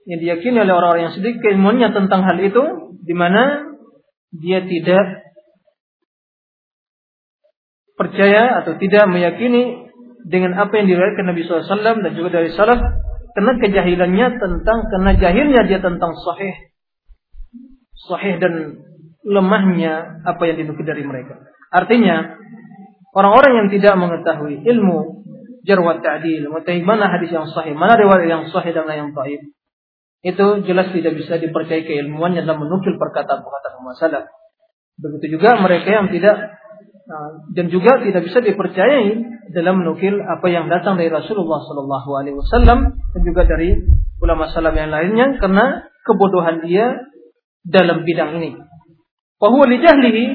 yang 0.08 0.20
diyakini 0.24 0.64
oleh 0.64 0.72
orang-orang 0.72 1.12
yang 1.12 1.16
sedikit 1.20 1.52
ilmunya 1.52 1.92
tentang 1.92 2.24
hal 2.24 2.40
itu, 2.40 2.96
di 3.04 3.12
mana 3.12 3.76
dia 4.32 4.64
tidak 4.64 5.36
percaya 8.00 8.64
atau 8.64 8.80
tidak 8.80 9.04
meyakini 9.12 9.85
dengan 10.26 10.58
apa 10.58 10.74
yang 10.82 10.90
diriwayatkan 10.90 11.26
Nabi 11.30 11.46
SAW 11.46 12.02
dan 12.02 12.12
juga 12.18 12.42
dari 12.42 12.50
salaf 12.58 12.82
karena 13.38 13.54
kejahilannya 13.62 14.28
tentang 14.42 14.80
karena 14.90 15.12
jahilnya 15.22 15.62
dia 15.70 15.80
tentang 15.80 16.18
sahih 16.18 16.56
sahih 18.10 18.42
dan 18.42 18.82
lemahnya 19.22 20.26
apa 20.26 20.42
yang 20.50 20.66
dinukil 20.66 20.86
dari 20.86 21.06
mereka. 21.06 21.46
Artinya 21.74 22.38
Orang-orang 23.16 23.52
yang 23.64 23.68
tidak 23.72 23.96
mengetahui 23.96 24.68
ilmu 24.68 25.24
jarwat 25.64 26.04
ta'dil, 26.04 26.52
mengetahui 26.52 26.84
mana 26.84 27.08
hadis 27.08 27.32
yang 27.32 27.48
sahih, 27.48 27.72
mana 27.72 27.96
riwayat 27.96 28.28
yang 28.28 28.44
sahih 28.52 28.76
dan 28.76 28.92
yang 28.92 29.16
dhaif, 29.16 29.56
itu 30.20 30.46
jelas 30.68 30.92
tidak 30.92 31.16
bisa 31.16 31.40
dipercayai 31.40 31.88
keilmuannya 31.88 32.44
dalam 32.44 32.68
menukil 32.68 33.00
perkataan-perkataan 33.00 33.82
masalah. 33.88 34.28
Begitu 35.00 35.40
juga 35.40 35.56
mereka 35.64 35.96
yang 35.96 36.12
tidak 36.12 36.60
dan 37.54 37.66
juga 37.70 38.02
tidak 38.02 38.26
bisa 38.26 38.42
dipercayai 38.42 39.10
dalam 39.54 39.86
menukil 39.86 40.18
apa 40.26 40.50
yang 40.50 40.66
datang 40.66 40.98
dari 40.98 41.14
Rasulullah 41.14 41.62
Sallallahu 41.62 42.10
Alaihi 42.18 42.38
Wasallam 42.42 42.98
dan 42.98 43.22
juga 43.22 43.46
dari 43.46 43.78
ulama 44.18 44.50
salam 44.50 44.74
yang 44.74 44.90
lainnya 44.90 45.38
karena 45.38 45.86
kebodohan 46.02 46.66
dia 46.66 47.06
dalam 47.62 48.02
bidang 48.02 48.42
ini. 48.42 48.58
Bahwa 49.38 49.70
li 49.70 49.78
jahlihi 49.78 50.26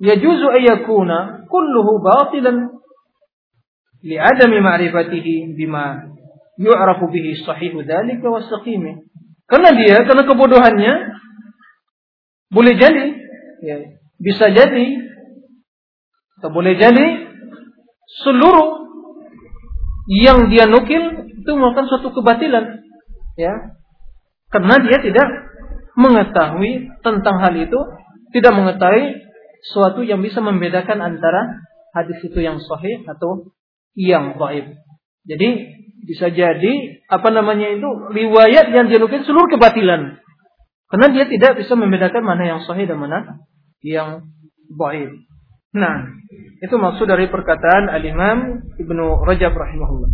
yajuzu 0.00 0.46
ayakuna 0.56 1.44
kulluhu 1.52 2.00
batilan 2.00 2.80
li'adami 4.00 4.58
ma'rifatihi 4.64 5.52
bima 5.52 6.16
yu'rafu 6.56 7.12
bihi 7.12 7.44
sahihu 7.44 7.84
dzalika 7.84 8.24
wa 8.24 8.40
saqimi. 8.40 9.04
Karena 9.44 9.70
dia 9.76 10.00
karena 10.08 10.24
kebodohannya 10.24 10.92
boleh 12.48 12.74
jadi 12.80 13.04
ya, 13.60 13.76
bisa 14.16 14.48
jadi 14.48 15.05
atau 16.46 16.54
boleh 16.54 16.78
jadi 16.78 17.26
seluruh 18.22 18.86
yang 20.06 20.46
dia 20.46 20.70
nukil 20.70 21.26
itu 21.26 21.50
merupakan 21.58 21.90
suatu 21.90 22.14
kebatilan 22.14 22.86
ya 23.34 23.74
karena 24.54 24.78
dia 24.78 25.02
tidak 25.02 25.26
mengetahui 25.98 26.86
tentang 27.02 27.42
hal 27.42 27.50
itu 27.58 27.74
tidak 28.30 28.54
mengetahui 28.54 29.26
suatu 29.74 30.06
yang 30.06 30.22
bisa 30.22 30.38
membedakan 30.38 31.02
antara 31.02 31.66
hadis 31.90 32.22
itu 32.22 32.38
yang 32.38 32.62
sahih 32.62 33.02
atau 33.10 33.50
yang 33.98 34.38
dhaif. 34.38 34.70
Jadi 35.26 35.48
bisa 36.06 36.30
jadi 36.30 37.02
apa 37.10 37.28
namanya 37.34 37.74
itu 37.74 37.88
riwayat 38.14 38.70
yang 38.70 38.86
dia 38.86 39.02
nukil 39.02 39.26
seluruh 39.26 39.50
kebatilan. 39.50 40.22
Karena 40.86 41.06
dia 41.10 41.26
tidak 41.26 41.58
bisa 41.58 41.74
membedakan 41.74 42.22
mana 42.22 42.54
yang 42.54 42.60
sahih 42.62 42.86
dan 42.86 43.02
mana 43.02 43.42
yang 43.82 44.30
dhaif. 44.70 45.25
Nah, 45.76 46.08
itu 46.64 46.72
maksud 46.72 47.04
dari 47.04 47.28
perkataan 47.28 47.92
Al-Imam 47.92 48.64
Ibnu 48.80 49.28
Rajab 49.28 49.52
rahimahullah. 49.52 50.08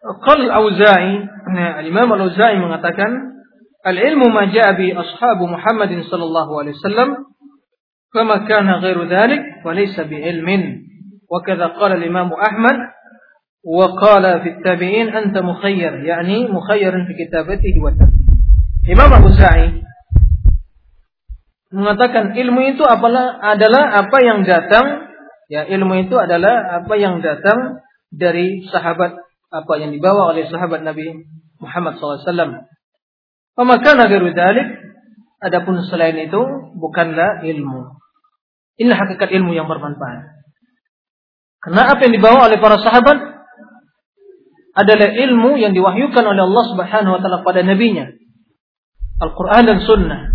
Qal 0.00 0.38
al-Auza'i, 0.44 1.24
al-Imam 1.80 2.08
al-Auza'i 2.12 2.60
mengatakan, 2.60 3.40
al-ilmu 3.80 4.28
ma 4.28 4.44
ja'a 4.52 4.76
bi 4.76 4.92
ashabu 4.92 5.48
Muhammadin 5.48 6.04
sallallahu 6.04 6.52
alaihi 6.60 6.76
wasallam 6.76 7.32
kama 8.12 8.44
kana 8.44 8.84
ghairu 8.84 9.08
dhalik 9.08 9.64
wa 9.64 9.72
laysa 9.72 10.04
bi 10.04 10.20
ilmin. 10.20 10.84
Wa 11.32 11.40
kadza 11.40 11.72
qala 11.80 11.96
al-Imam 11.96 12.28
Ahmad 12.36 12.76
qala 13.62 14.40
fi 14.40 14.48
at-tabi'in 14.56 15.12
anta 15.12 15.44
mukhayyar, 15.44 16.00
yani 16.00 16.48
mukhayyarun 16.48 17.04
fi 17.04 17.12
kitabatihi 17.14 17.78
wa 17.80 17.92
Imam 18.88 19.10
Al-Auza'i 19.12 19.84
mengatakan 21.70 22.34
ilmu 22.34 22.74
itu 22.74 22.82
adalah 22.82 23.38
adalah 23.38 24.02
apa 24.02 24.18
yang 24.26 24.42
datang 24.42 25.06
ya 25.46 25.62
ilmu 25.70 26.02
itu 26.02 26.18
adalah 26.18 26.82
apa 26.82 26.94
yang 26.98 27.22
datang 27.22 27.78
dari 28.10 28.66
sahabat 28.66 29.14
apa 29.50 29.72
yang 29.78 29.94
dibawa 29.94 30.34
oleh 30.34 30.50
sahabat 30.50 30.82
Nabi 30.82 31.26
Muhammad 31.62 31.98
SAW. 31.98 32.66
Maka 33.60 33.90
ghairu 34.08 34.32
dzalik 34.34 34.68
adapun 35.42 35.84
selain 35.86 36.16
itu 36.16 36.40
bukanlah 36.74 37.44
ilmu. 37.44 37.98
Inilah 38.80 38.98
hakikat 39.04 39.28
ilmu 39.30 39.52
yang 39.52 39.68
bermanfaat. 39.68 40.40
Karena 41.60 41.92
apa 41.92 42.00
yang 42.08 42.14
dibawa 42.16 42.48
oleh 42.48 42.56
para 42.56 42.80
sahabat 42.80 43.29
adalah 44.82 45.08
ilmu 45.12 45.60
yang 45.60 45.72
diwahyukan 45.76 46.24
oleh 46.24 46.42
Allah 46.44 46.64
Subhanahu 46.72 47.12
wa 47.16 47.20
taala 47.20 47.44
pada 47.44 47.60
nabinya. 47.64 48.08
Al-Qur'an 49.20 49.68
dan 49.68 49.84
Sunnah. 49.84 50.32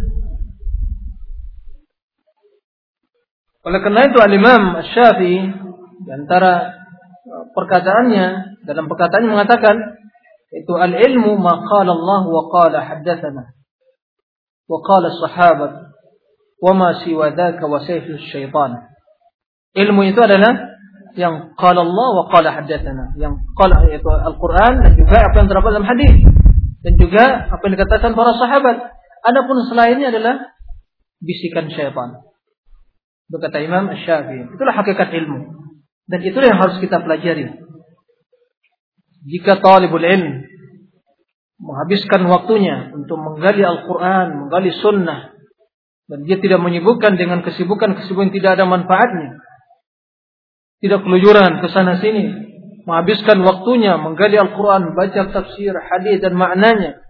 Oleh 3.65 3.79
karena 3.81 4.01
itu 4.05 4.17
Al-Imam 4.21 4.77
Syafi'i 4.93 5.41
di 6.05 6.11
antara 6.13 6.77
perkataannya 7.57 8.25
dalam 8.69 8.85
perkataan 8.85 9.25
mengatakan 9.25 9.97
itu 10.53 10.73
al-ilmu 10.77 11.33
ma 11.41 11.65
qala 11.65 11.97
Allah 11.97 12.21
wa 12.29 12.43
qala 12.53 12.77
haddatsana 12.85 13.57
wa 14.69 14.77
qala 14.85 15.09
sahabat 15.17 15.71
wa 16.61 16.71
ma 16.77 17.01
siwa 17.01 17.33
dzaka 17.33 17.65
wa 17.65 17.81
syaitan. 17.81 18.71
Ilmu 19.75 20.01
itu 20.13 20.19
adalah 20.21 20.74
yang 21.15 21.55
qala 21.55 21.81
Allah 21.81 22.09
wa 22.21 22.25
qala 22.29 22.51
haddatsana, 22.51 23.15
yang 23.19 23.39
qala 23.55 23.87
itu 23.87 24.07
Al-Qur'an 24.07 24.83
dan 24.83 24.91
juga 24.99 25.17
apa 25.25 25.35
yang 25.39 25.47
terdapat 25.47 25.71
dalam 25.75 25.87
hadis 25.87 26.13
dan 26.85 26.93
juga 27.01 27.23
apa 27.49 27.61
yang 27.65 27.73
dikatakan 27.79 28.11
para 28.13 28.31
sahabat. 28.37 28.77
Adapun 29.25 29.57
selainnya 29.65 30.13
adalah 30.13 30.53
bisikan 31.17 31.65
syaitan. 31.73 32.21
Berkata 33.25 33.57
Imam 33.57 33.89
Asy-Syafi'i. 33.89 34.53
Itulah 34.53 34.75
hakikat 34.77 35.09
ilmu. 35.09 35.65
Dan 36.05 36.21
itulah 36.21 36.45
yang 36.45 36.61
harus 36.61 36.77
kita 36.77 37.01
pelajari. 37.01 37.57
Jika 39.25 39.57
talibul 39.65 40.05
ilm 40.05 40.45
menghabiskan 41.57 42.29
waktunya 42.29 42.93
untuk 42.93 43.17
menggali 43.17 43.65
Al-Quran, 43.65 44.45
menggali 44.45 44.69
sunnah, 44.77 45.33
dan 46.05 46.19
dia 46.21 46.37
tidak 46.37 46.61
menyibukkan 46.61 47.17
dengan 47.17 47.41
kesibukan-kesibukan 47.41 48.29
tidak 48.29 48.61
ada 48.61 48.69
manfaatnya, 48.69 49.41
tidak 50.83 51.03
kelujuran 51.03 51.63
ke 51.63 51.67
sana 51.71 51.99
sini, 51.99 52.31
menghabiskan 52.85 53.41
waktunya 53.41 53.97
menggali 53.97 54.37
Al-Quran, 54.37 54.93
baca 54.93 55.21
tafsir, 55.31 55.73
hadis 55.73 56.21
dan 56.21 56.37
maknanya, 56.37 57.01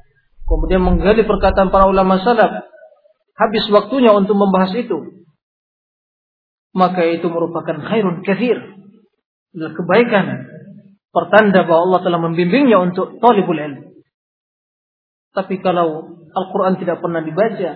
kemudian 0.48 0.82
menggali 0.82 1.26
perkataan 1.26 1.74
para 1.74 1.90
ulama 1.90 2.22
salaf, 2.22 2.70
habis 3.36 3.66
waktunya 3.74 4.16
untuk 4.16 4.40
membahas 4.40 4.72
itu, 4.78 5.28
maka 6.76 7.04
itu 7.08 7.28
merupakan 7.28 7.80
khairun 7.88 8.24
kathir, 8.24 8.60
kebaikan. 9.56 10.52
Pertanda 11.16 11.64
bahwa 11.64 11.88
Allah 11.88 12.02
telah 12.04 12.20
membimbingnya 12.20 12.76
untuk 12.76 13.24
talibul 13.24 13.56
ilm. 13.56 14.04
Tapi 15.32 15.64
kalau 15.64 16.12
Al-Quran 16.36 16.76
tidak 16.76 17.00
pernah 17.00 17.24
dibaca, 17.24 17.72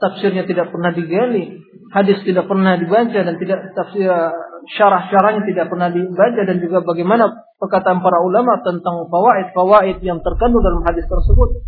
tafsirnya 0.00 0.44
tidak 0.44 0.68
pernah 0.68 0.92
digali, 0.92 1.56
hadis 1.92 2.20
tidak 2.24 2.44
pernah 2.44 2.76
dibaca 2.76 3.16
dan 3.16 3.34
tidak 3.40 3.72
tafsir 3.72 4.08
syarah-syarahnya 4.68 5.48
tidak 5.48 5.66
pernah 5.72 5.88
dibaca 5.88 6.42
dan 6.44 6.56
juga 6.60 6.84
bagaimana 6.84 7.48
perkataan 7.56 8.00
para 8.04 8.20
ulama 8.24 8.60
tentang 8.60 9.08
fawaid-fawaid 9.08 10.00
yang 10.04 10.20
terkandung 10.20 10.64
dalam 10.64 10.84
hadis 10.84 11.04
tersebut. 11.08 11.64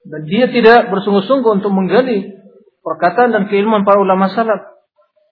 Dan 0.00 0.24
dia 0.24 0.48
tidak 0.48 0.88
bersungguh-sungguh 0.88 1.60
untuk 1.60 1.72
menggali 1.72 2.32
perkataan 2.80 3.36
dan 3.36 3.42
keilmuan 3.52 3.84
para 3.84 4.00
ulama 4.00 4.32
salaf. 4.32 4.80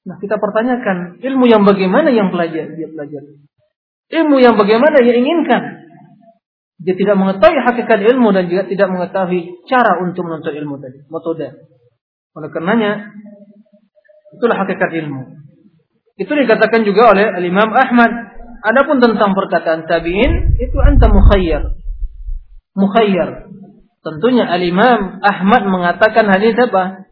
Nah, 0.05 0.17
kita 0.21 0.41
pertanyakan, 0.41 1.21
ilmu 1.21 1.45
yang 1.49 1.65
bagaimana 1.69 2.09
yang 2.13 2.33
belajar 2.33 2.73
dia 2.73 2.89
pelajari? 2.89 3.45
Ilmu 4.09 4.37
yang 4.41 4.57
bagaimana 4.57 5.05
ia 5.05 5.15
inginkan. 5.21 5.85
Dia 6.79 6.95
tidak 6.95 7.19
mengetahui 7.19 7.59
hakikat 7.59 8.01
ilmu 8.07 8.31
dan 8.31 8.47
juga 8.47 8.65
tidak 8.71 8.89
mengetahui 8.89 9.67
cara 9.67 9.99
untuk 10.01 10.25
menuntut 10.25 10.55
ilmu 10.55 10.79
tadi, 10.79 11.05
metode. 11.11 11.49
Oleh 12.39 12.49
karenanya, 12.55 13.13
itulah 14.39 14.57
hakikat 14.63 14.91
ilmu. 15.03 15.48
Itu 16.19 16.35
dikatakan 16.35 16.83
juga 16.83 17.15
oleh 17.15 17.31
Al-Imam 17.31 17.71
Ahmad. 17.71 18.11
Adapun 18.59 18.99
tentang 18.99 19.39
perkataan 19.39 19.87
tabi'in, 19.87 20.59
itu 20.59 20.75
anta 20.83 21.07
mukhayyar. 21.07 21.79
Mukhayyar. 22.75 23.47
Tentunya 24.03 24.51
Al-Imam 24.51 25.23
Ahmad 25.23 25.63
mengatakan 25.71 26.27
hadis 26.27 26.59
apa? 26.59 27.07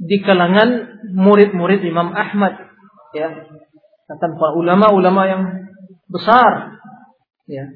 Di 0.00 0.16
kalangan 0.24 0.96
murid-murid 1.12 1.84
Imam 1.84 2.16
Ahmad. 2.16 2.56
Ya. 3.12 3.28
Kata 4.08 4.26
para 4.32 4.56
ulama-ulama 4.56 5.28
yang 5.28 5.42
besar. 6.08 6.80
Ya. 7.44 7.68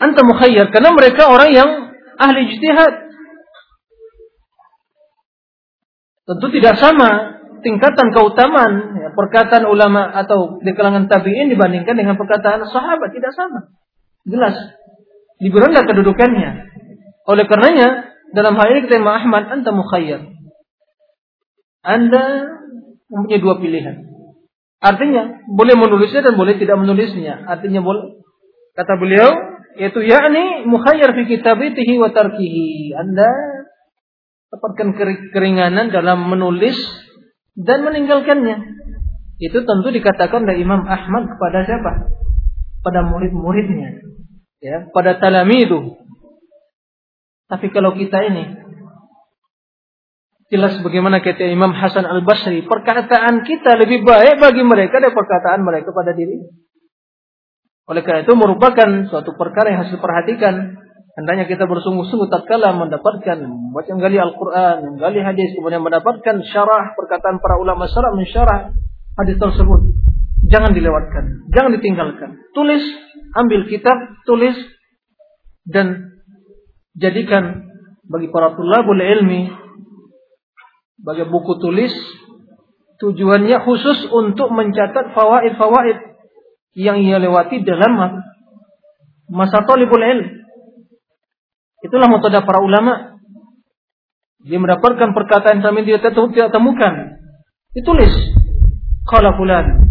Anta 0.00 0.24
mukhayyar 0.24 0.72
karena 0.72 0.96
mereka 0.96 1.28
orang 1.28 1.52
yang 1.52 1.70
ahli 2.16 2.40
ijtihad. 2.48 3.12
Tentu 6.24 6.46
tidak 6.56 6.80
sama 6.80 7.39
tingkatan 7.60 8.12
keutamaan 8.12 8.72
ya, 8.96 9.08
perkataan 9.12 9.64
ulama 9.68 10.08
atau 10.12 10.60
di 10.60 10.72
kalangan 10.72 11.06
tabi'in 11.06 11.52
dibandingkan 11.52 11.96
dengan 11.96 12.16
perkataan 12.16 12.64
sahabat 12.68 13.10
tidak 13.12 13.32
sama. 13.36 13.72
Jelas. 14.28 14.56
Lebih 15.40 15.60
rendah 15.60 15.84
kedudukannya. 15.88 16.50
Oleh 17.24 17.44
karenanya 17.48 18.12
dalam 18.36 18.56
hal 18.56 18.66
ini 18.76 18.80
kita 18.84 19.00
Ahmad 19.00 19.48
anta 19.48 19.72
mukhayyar. 19.72 20.28
Anda 21.80 22.24
mempunyai 23.08 23.40
dua 23.40 23.56
pilihan. 23.56 23.96
Artinya 24.80 25.44
boleh 25.48 25.76
menulisnya 25.76 26.24
dan 26.24 26.36
boleh 26.36 26.56
tidak 26.56 26.76
menulisnya. 26.80 27.44
Artinya 27.48 27.80
boleh 27.84 28.20
kata 28.76 28.96
beliau 28.96 29.28
yaitu 29.76 30.00
yakni 30.04 30.68
mukhayyar 30.68 31.12
fi 31.16 31.22
kitabitihi 31.24 32.00
wa 32.00 32.12
tarkihi. 32.12 32.96
Anda 32.96 33.28
dapatkan 34.50 34.88
keringanan 35.32 35.94
dalam 35.94 36.26
menulis 36.26 36.76
dan 37.56 37.86
meninggalkannya. 37.86 38.56
Itu 39.40 39.64
tentu 39.64 39.88
dikatakan 39.88 40.44
oleh 40.44 40.60
Imam 40.60 40.84
Ahmad 40.84 41.30
kepada 41.32 41.64
siapa? 41.64 42.12
Pada 42.84 43.00
murid-muridnya. 43.08 44.04
Ya, 44.60 44.84
pada 44.92 45.16
talamidu. 45.16 45.96
Tapi 47.48 47.72
kalau 47.72 47.96
kita 47.96 48.20
ini 48.28 48.60
Jelas 50.50 50.82
bagaimana 50.82 51.22
kata 51.22 51.46
Imam 51.46 51.70
Hasan 51.70 52.02
Al-Basri, 52.02 52.66
perkataan 52.66 53.46
kita 53.46 53.78
lebih 53.78 54.02
baik 54.02 54.42
bagi 54.42 54.66
mereka 54.66 54.98
dari 54.98 55.14
perkataan 55.14 55.62
mereka 55.62 55.94
pada 55.94 56.10
diri. 56.10 56.42
Oleh 57.86 58.02
karena 58.02 58.26
itu 58.26 58.34
merupakan 58.34 59.06
suatu 59.06 59.38
perkara 59.38 59.70
yang 59.70 59.86
harus 59.86 59.94
diperhatikan. 59.94 60.74
Hendaknya 61.18 61.50
kita 61.50 61.66
bersungguh-sungguh 61.66 62.30
tatkala 62.30 62.70
mendapatkan 62.78 63.38
membaca 63.42 63.92
gali 63.98 64.18
Al-Quran, 64.18 64.94
menggali 64.94 65.20
hadis, 65.26 65.58
kemudian 65.58 65.82
mendapatkan 65.82 66.42
syarah 66.46 66.94
perkataan 66.94 67.42
para 67.42 67.58
ulama 67.58 67.90
syarah 67.90 68.14
mensyarah 68.14 68.58
hadis 69.18 69.36
tersebut. 69.36 69.80
Jangan 70.46 70.70
dilewatkan, 70.72 71.50
jangan 71.50 71.70
ditinggalkan. 71.76 72.30
Tulis, 72.54 72.82
ambil 73.36 73.66
kitab, 73.66 73.98
tulis 74.24 74.56
dan 75.66 76.16
jadikan 76.96 77.70
bagi 78.10 78.26
para 78.32 78.54
tulabul 78.58 78.98
ilmi 78.98 79.50
sebagai 81.00 81.30
buku 81.30 81.52
tulis 81.62 81.94
tujuannya 83.00 83.64
khusus 83.64 84.04
untuk 84.12 84.52
mencatat 84.52 85.16
fawaid-fawaid 85.16 85.96
yang 86.76 87.00
ia 87.00 87.16
lewati 87.16 87.64
dalam 87.64 88.20
masa 89.32 89.64
talibul 89.64 90.02
ilm. 90.02 90.39
Itulah 91.80 92.08
metode 92.08 92.40
para 92.44 92.60
ulama. 92.60 93.20
Dia 94.40 94.56
mendapatkan 94.56 95.12
perkataan 95.12 95.60
yang 95.60 95.84
dia 95.84 95.98
tidak 96.00 96.50
temukan. 96.52 97.20
Ditulis. 97.76 98.12
Qala 99.04 99.36
fulan. 99.36 99.84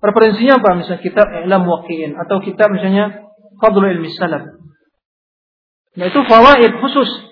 Referensinya 0.00 0.60
apa? 0.60 0.80
Misalnya 0.80 1.04
kitab 1.04 1.28
I'lam 1.28 1.68
Waqi'in 1.68 2.16
atau 2.16 2.40
kitab 2.40 2.72
misalnya 2.72 3.28
Fadlul 3.60 3.92
Ilmi 3.92 4.08
Salaf. 4.16 4.48
Nah 5.96 6.04
itu 6.08 6.20
fawaid 6.24 6.72
khusus 6.80 7.30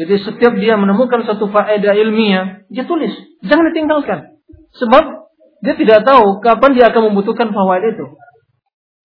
jadi 0.00 0.16
setiap 0.16 0.56
dia 0.56 0.80
menemukan 0.80 1.26
satu 1.28 1.52
faedah 1.52 1.92
ilmiah, 1.92 2.64
dia 2.72 2.88
tulis. 2.88 3.12
Jangan 3.44 3.68
ditinggalkan. 3.68 4.40
Sebab 4.72 5.28
dia 5.60 5.76
tidak 5.76 6.08
tahu 6.08 6.40
kapan 6.40 6.72
dia 6.72 6.88
akan 6.88 7.12
membutuhkan 7.12 7.52
fawaid 7.52 7.98
itu. 7.98 8.06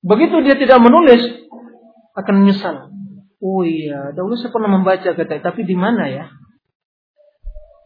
Begitu 0.07 0.39
dia 0.45 0.55
tidak 0.55 0.79
menulis, 0.79 1.19
akan 2.15 2.33
menyesal. 2.45 2.75
Oh 3.45 3.61
iya, 3.61 4.09
dahulu 4.17 4.33
saya 4.33 4.49
pernah 4.49 4.73
membaca 4.73 5.05
kata, 5.05 5.37
tapi 5.37 5.69
di 5.69 5.77
mana 5.77 6.09
ya? 6.09 6.25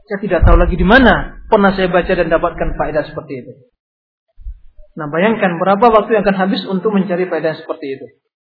Saya 0.07 0.23
tidak 0.23 0.47
tahu 0.47 0.55
lagi 0.55 0.79
di 0.79 0.87
mana 0.87 1.43
pernah 1.51 1.75
saya 1.75 1.91
baca 1.91 2.07
dan 2.07 2.31
dapatkan 2.31 2.79
faedah 2.79 3.03
seperti 3.11 3.33
itu. 3.43 3.53
Nah 4.95 5.11
bayangkan 5.11 5.59
berapa 5.59 5.83
waktu 5.83 6.15
yang 6.15 6.23
akan 6.23 6.37
habis 6.47 6.63
untuk 6.63 6.95
mencari 6.95 7.27
faedah 7.27 7.59
seperti 7.59 7.99
itu. 7.99 8.07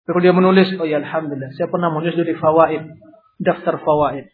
Kalau 0.05 0.19
dia 0.19 0.35
menulis, 0.35 0.75
oh 0.77 0.87
ya 0.87 0.99
Alhamdulillah, 0.99 1.55
saya 1.55 1.71
pernah 1.71 1.95
menulis 1.95 2.19
dari 2.19 2.35
fawaid, 2.35 2.83
daftar 3.39 3.79
fawaid. 3.81 4.27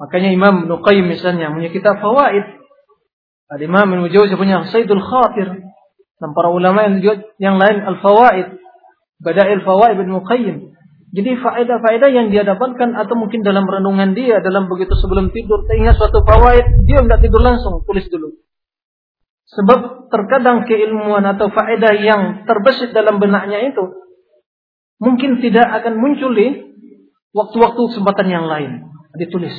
Makanya 0.00 0.32
Imam 0.32 0.66
Nuqayyim 0.66 1.06
misalnya 1.06 1.52
punya 1.52 1.68
kitab 1.68 2.00
fawaid. 2.00 2.56
Al 3.46 3.60
Imam 3.62 3.86
Ibnu 3.86 4.10
Jauzi 4.10 4.34
punya 4.34 4.66
Saidul 4.66 4.98
Khatir 4.98 5.62
dan 6.16 6.30
para 6.32 6.50
ulama 6.50 6.88
yang 6.88 6.98
yang 7.38 7.56
lain 7.60 7.84
Al 7.84 8.00
Fawaid, 8.02 8.58
Bada'il 9.22 9.62
Fawaid 9.62 10.00
Ibnu 10.00 10.18
Qayyim. 10.24 10.75
Jadi 11.16 11.32
faedah-faedah 11.40 12.12
yang 12.12 12.28
dia 12.28 12.44
dapatkan 12.44 12.92
atau 12.92 13.16
mungkin 13.16 13.40
dalam 13.40 13.64
renungan 13.64 14.12
dia 14.12 14.44
dalam 14.44 14.68
begitu 14.68 14.92
sebelum 15.00 15.32
tidur 15.32 15.64
teringat 15.64 15.96
suatu 15.96 16.20
fawaid, 16.28 16.84
dia 16.84 17.00
tidak 17.00 17.24
tidur 17.24 17.40
langsung, 17.40 17.80
tulis 17.88 18.04
dulu. 18.12 18.36
Sebab 19.48 20.12
terkadang 20.12 20.68
keilmuan 20.68 21.24
atau 21.24 21.48
faedah 21.48 21.96
yang 21.96 22.44
terbesit 22.44 22.92
dalam 22.92 23.16
benaknya 23.16 23.64
itu 23.64 23.96
mungkin 25.00 25.40
tidak 25.40 25.64
akan 25.80 25.96
muncul 25.96 26.36
di 26.36 26.76
waktu-waktu 27.32 27.80
kesempatan 27.96 28.28
yang 28.28 28.44
lain. 28.44 28.92
Ditulis. 29.16 29.56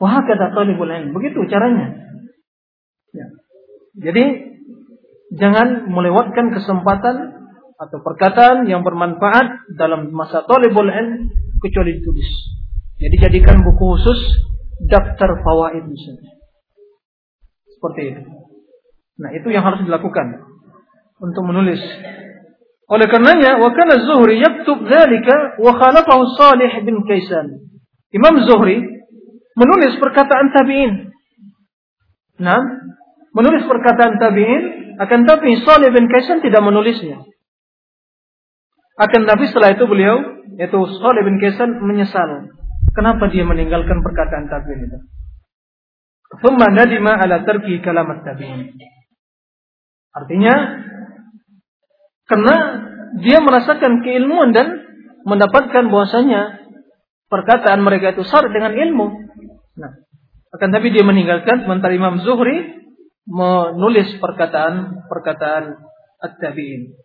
Wah 0.00 0.24
kata 0.24 0.56
talibul 0.56 0.88
ilm. 0.88 1.12
Begitu 1.12 1.44
caranya. 1.52 1.92
Ya. 3.12 3.26
Jadi 4.00 4.24
jangan 5.36 5.92
melewatkan 5.92 6.56
kesempatan 6.56 7.41
atau 7.82 7.98
perkataan 7.98 8.70
yang 8.70 8.86
bermanfaat 8.86 9.74
dalam 9.74 10.14
masa 10.14 10.46
talibul 10.46 10.86
ilm 10.86 11.34
kecuali 11.58 11.98
ditulis. 11.98 12.30
Jadi 13.02 13.16
jadikan 13.18 13.66
buku 13.66 13.98
khusus 13.98 14.20
daftar 14.86 15.42
fawaid 15.42 15.82
misalnya. 15.82 16.32
Seperti 17.66 18.02
itu. 18.14 18.22
Nah, 19.18 19.30
itu 19.34 19.48
yang 19.50 19.66
harus 19.66 19.82
dilakukan 19.82 20.46
untuk 21.18 21.42
menulis. 21.42 21.82
Oleh 22.86 23.06
karenanya, 23.10 23.58
wa 23.58 23.70
kana 23.74 23.98
Zuhri 24.06 24.38
yaktub 24.38 24.86
dzalika 24.86 25.58
wa 25.58 25.72
khalafahu 25.74 26.22
Salih 26.38 26.70
bin 26.86 27.02
Kaisan. 27.06 27.66
Imam 28.14 28.38
Zuhri 28.46 28.78
menulis 29.58 29.98
perkataan 29.98 30.54
tabi'in. 30.54 31.10
Nah, 32.42 32.60
menulis 33.34 33.66
perkataan 33.66 34.22
tabi'in, 34.22 34.62
akan 35.02 35.20
tapi 35.26 35.58
Salih 35.66 35.90
bin 35.90 36.06
Kaisan 36.06 36.44
tidak 36.44 36.62
menulisnya. 36.62 37.24
Akan 39.02 39.26
tapi 39.26 39.50
setelah 39.50 39.74
itu 39.74 39.82
beliau, 39.90 40.46
yaitu 40.54 40.78
Salih 41.02 41.22
bin 41.26 41.42
Kaisan 41.42 41.82
menyesal. 41.82 42.54
Kenapa 42.94 43.26
dia 43.34 43.42
meninggalkan 43.42 43.98
perkataan 43.98 44.46
tabi'in 44.46 44.86
itu? 44.86 44.98
Thumma 46.38 46.70
nadima 46.70 47.18
ala 47.18 47.42
tarki 47.42 47.82
kalamat 47.82 48.22
tabi'in. 48.22 48.78
Artinya, 50.14 50.54
karena 52.30 52.54
dia 53.18 53.42
merasakan 53.42 54.06
keilmuan 54.06 54.54
dan 54.54 54.86
mendapatkan 55.26 55.90
bahwasanya 55.90 56.62
perkataan 57.26 57.82
mereka 57.82 58.14
itu 58.14 58.22
sar 58.22 58.46
dengan 58.54 58.70
ilmu. 58.76 59.06
Nah, 59.82 59.92
akan 60.52 60.68
tapi 60.68 60.94
dia 60.94 61.02
meninggalkan 61.02 61.64
sementara 61.64 61.96
Imam 61.96 62.22
Zuhri 62.22 62.86
menulis 63.26 64.14
perkataan-perkataan 64.20 65.64
at-tabi'in. 66.22 67.01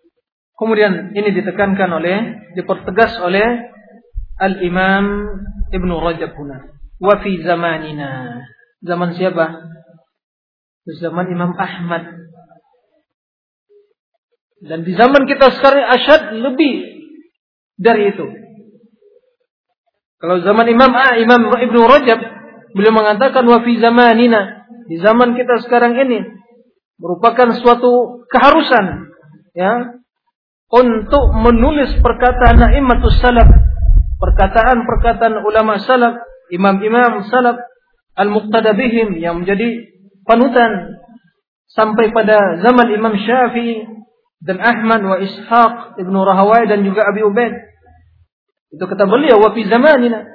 Kemudian 0.57 1.13
ini 1.13 1.29
ditekankan 1.37 1.89
oleh 2.01 2.17
dipertegas 2.57 3.21
oleh 3.21 3.69
Al-Imam 4.41 5.05
Ibnu 5.69 5.93
Rajab 6.01 6.33
huna. 6.33 6.73
Wa 6.97 7.21
fi 7.21 7.37
zamanina. 7.45 8.41
Zaman 8.81 9.13
siapa? 9.13 9.69
Zaman 10.87 11.25
Imam 11.29 11.53
Ahmad. 11.53 12.09
Dan 14.57 14.81
di 14.81 14.97
zaman 14.97 15.29
kita 15.29 15.53
sekarang 15.53 15.85
asyad 15.93 16.33
lebih 16.41 17.05
dari 17.77 18.09
itu. 18.09 18.25
Kalau 20.17 20.41
zaman 20.41 20.65
Imam 20.65 20.89
A, 20.97 21.21
Imam 21.21 21.45
Ibnu 21.53 21.85
Rajab 21.85 22.37
Beliau 22.77 22.93
mengatakan 22.93 23.41
wa 23.49 23.65
fi 23.65 23.73
zamanina 23.81 24.69
di 24.85 25.01
zaman 25.01 25.33
kita 25.33 25.65
sekarang 25.65 25.97
ini 25.97 26.21
merupakan 27.01 27.57
suatu 27.57 28.23
keharusan 28.29 29.09
ya 29.57 29.97
untuk 30.67 31.31
menulis 31.35 31.95
perkataan 32.03 32.59
a'immatus 32.59 33.23
salaf, 33.23 33.47
perkataan-perkataan 34.19 35.43
ulama 35.47 35.79
salaf, 35.79 36.19
imam-imam 36.51 37.23
salaf 37.27 37.55
al-muqtada 38.17 38.75
bihim 38.75 39.15
yang 39.21 39.43
menjadi 39.43 39.87
panutan 40.27 40.99
sampai 41.71 42.11
pada 42.11 42.59
zaman 42.59 42.91
Imam 42.91 43.13
Syafi'i 43.15 43.85
dan 44.43 44.57
Ahmad 44.59 45.01
wa 45.05 45.17
Ishaq 45.21 45.99
Ibnu 46.01 46.19
Rahawai 46.25 46.65
dan 46.67 46.83
juga 46.83 47.07
Abi 47.07 47.23
Ubaid. 47.23 47.53
Itu 48.73 48.83
kata 48.83 49.07
beliau 49.07 49.39
wa 49.39 49.55
fi 49.55 49.63
zamanina 49.69 50.25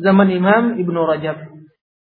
zaman 0.00 0.28
Imam 0.32 0.64
Ibnu 0.80 1.00
Rajab. 1.04 1.52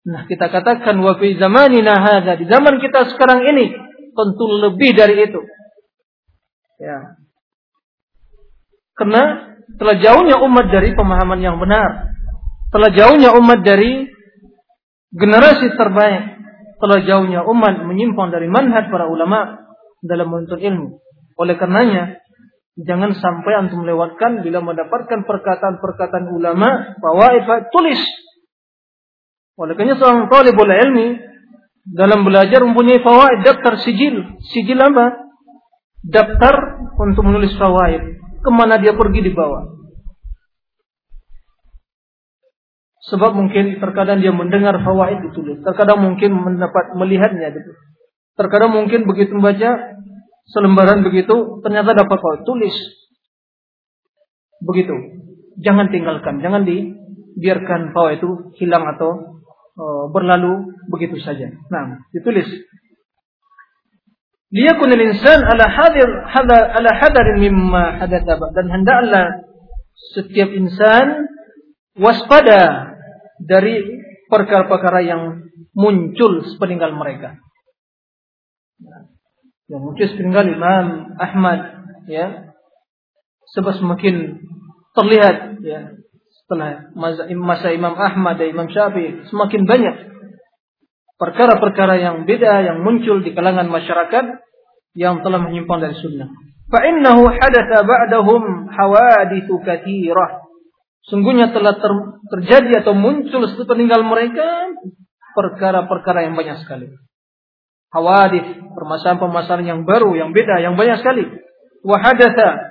Nah, 0.01 0.25
kita 0.25 0.49
katakan 0.49 0.97
wa 1.03 1.19
fi 1.19 1.37
zamanina 1.37 1.99
hadza 1.99 2.39
di 2.39 2.47
zaman 2.47 2.79
kita 2.79 3.11
sekarang 3.13 3.45
ini 3.51 3.75
tentu 4.15 4.45
lebih 4.49 4.97
dari 4.97 5.17
itu. 5.29 5.41
Ya. 6.81 7.20
Karena 9.01 9.57
telah 9.81 9.97
jauhnya 9.97 10.37
umat 10.45 10.69
dari 10.69 10.93
pemahaman 10.93 11.41
yang 11.41 11.57
benar. 11.57 12.13
Telah 12.69 12.93
jauhnya 12.93 13.33
umat 13.33 13.65
dari 13.65 14.05
generasi 15.17 15.73
terbaik 15.73 16.41
telah 16.81 17.05
jauhnya 17.05 17.45
umat 17.45 17.85
menyimpang 17.85 18.33
dari 18.33 18.49
manhaj 18.49 18.89
para 18.89 19.05
ulama 19.09 19.69
dalam 20.01 20.33
menuntut 20.33 20.57
ilmu. 20.57 20.97
Oleh 21.37 21.61
karenanya, 21.61 22.21
jangan 22.81 23.13
sampai 23.13 23.53
antum 23.57 23.85
melewatkan 23.85 24.41
bila 24.41 24.65
mendapatkan 24.65 25.29
perkataan-perkataan 25.29 26.33
ulama, 26.33 26.97
fawaid 26.97 27.45
tulis. 27.69 28.01
Oleh 29.61 29.77
karenanya 29.77 30.01
seorang 30.01 30.33
talibul 30.33 30.73
ilmi 30.73 31.21
dalam 31.85 32.25
belajar 32.25 32.65
mempunyai 32.65 33.05
fawaid 33.05 33.45
daftar 33.45 33.77
sijil. 33.81 34.41
Sijil 34.53 34.81
apa? 34.81 35.21
Daftar 36.01 36.81
untuk 36.97 37.29
menulis 37.29 37.53
fawaid. 37.61 38.20
Ke 38.41 38.51
mana 38.53 38.81
dia 38.81 38.97
pergi 38.97 39.21
dibawa. 39.21 39.81
Sebab 43.11 43.33
mungkin 43.33 43.81
terkadang 43.81 44.21
dia 44.21 44.31
mendengar 44.31 44.77
fawaid 44.85 45.25
ditulis. 45.25 45.59
Terkadang 45.65 46.05
mungkin 46.05 46.37
mendapat 46.37 46.95
melihatnya 46.95 47.51
gitu. 47.51 47.73
Terkadang 48.37 48.77
mungkin 48.77 49.09
begitu 49.09 49.35
membaca 49.35 49.99
selembaran 50.49 51.03
begitu 51.03 51.61
ternyata 51.65 51.97
dapat 51.97 52.17
fawaid 52.21 52.43
tulis. 52.45 52.77
Begitu. 54.61 54.95
Jangan 55.61 55.89
tinggalkan, 55.93 56.41
jangan 56.41 56.63
dibiarkan 56.65 57.93
fawaid 57.93 58.21
itu 58.21 58.53
hilang 58.61 58.85
atau 58.97 59.41
uh, 59.77 60.05
berlalu 60.13 60.77
begitu 60.93 61.17
saja. 61.21 61.49
Nah, 61.73 62.05
ditulis. 62.13 62.47
Liyakun 64.51 64.91
al-insan 64.91 65.47
ala 65.47 65.71
hadir 65.71 66.11
ala 66.27 66.91
hadarin 66.99 67.39
mimma 67.39 68.03
hadatha 68.03 68.35
dan 68.51 68.67
hendaklah 68.67 69.47
setiap 70.11 70.51
insan 70.51 71.31
waspada 71.95 72.91
dari 73.39 74.03
perkara-perkara 74.27 75.07
yang 75.07 75.23
muncul 75.71 76.43
sepeninggal 76.51 76.95
mereka. 76.99 77.39
Yang 79.71 79.81
muncul 79.87 80.07
sepeninggal 80.11 80.47
Imam 80.51 81.15
Ahmad, 81.15 81.61
ya, 82.11 82.51
sebab 83.55 83.79
semakin 83.79 84.43
terlihat, 84.99 85.63
ya, 85.63 85.95
setelah 86.43 86.91
masa 87.39 87.71
Imam 87.71 87.95
Ahmad 87.95 88.43
dan 88.43 88.51
Imam 88.51 88.67
Syafi'i 88.67 89.31
semakin 89.31 89.63
banyak 89.63 90.10
perkara-perkara 91.21 92.01
yang 92.01 92.25
beda 92.25 92.65
yang 92.65 92.81
muncul 92.81 93.21
di 93.21 93.37
kalangan 93.37 93.69
masyarakat 93.69 94.41
yang 94.97 95.21
telah 95.21 95.39
menyimpang 95.45 95.85
dari 95.85 95.95
sunnah. 96.01 96.33
Fa'innahu 96.73 97.29
hadatha 97.29 97.85
ba'dahum 97.85 98.73
hawadithu 98.73 99.61
kathirah. 99.61 100.49
Sungguhnya 101.05 101.53
telah 101.53 101.77
ter, 101.77 101.93
terjadi 102.33 102.87
atau 102.87 102.97
muncul 102.97 103.45
setelah 103.45 103.77
meninggal 103.77 104.01
mereka 104.07 104.73
perkara-perkara 105.37 106.31
yang 106.31 106.35
banyak 106.39 106.63
sekali. 106.65 106.89
Hawadith, 107.91 108.71
permasalahan-permasalahan 108.71 109.67
yang 109.67 109.83
baru, 109.83 110.15
yang 110.15 110.31
beda, 110.31 110.63
yang 110.63 110.79
banyak 110.79 111.03
sekali. 111.03 111.27
Wa 111.83 111.99
hadatha 111.99 112.71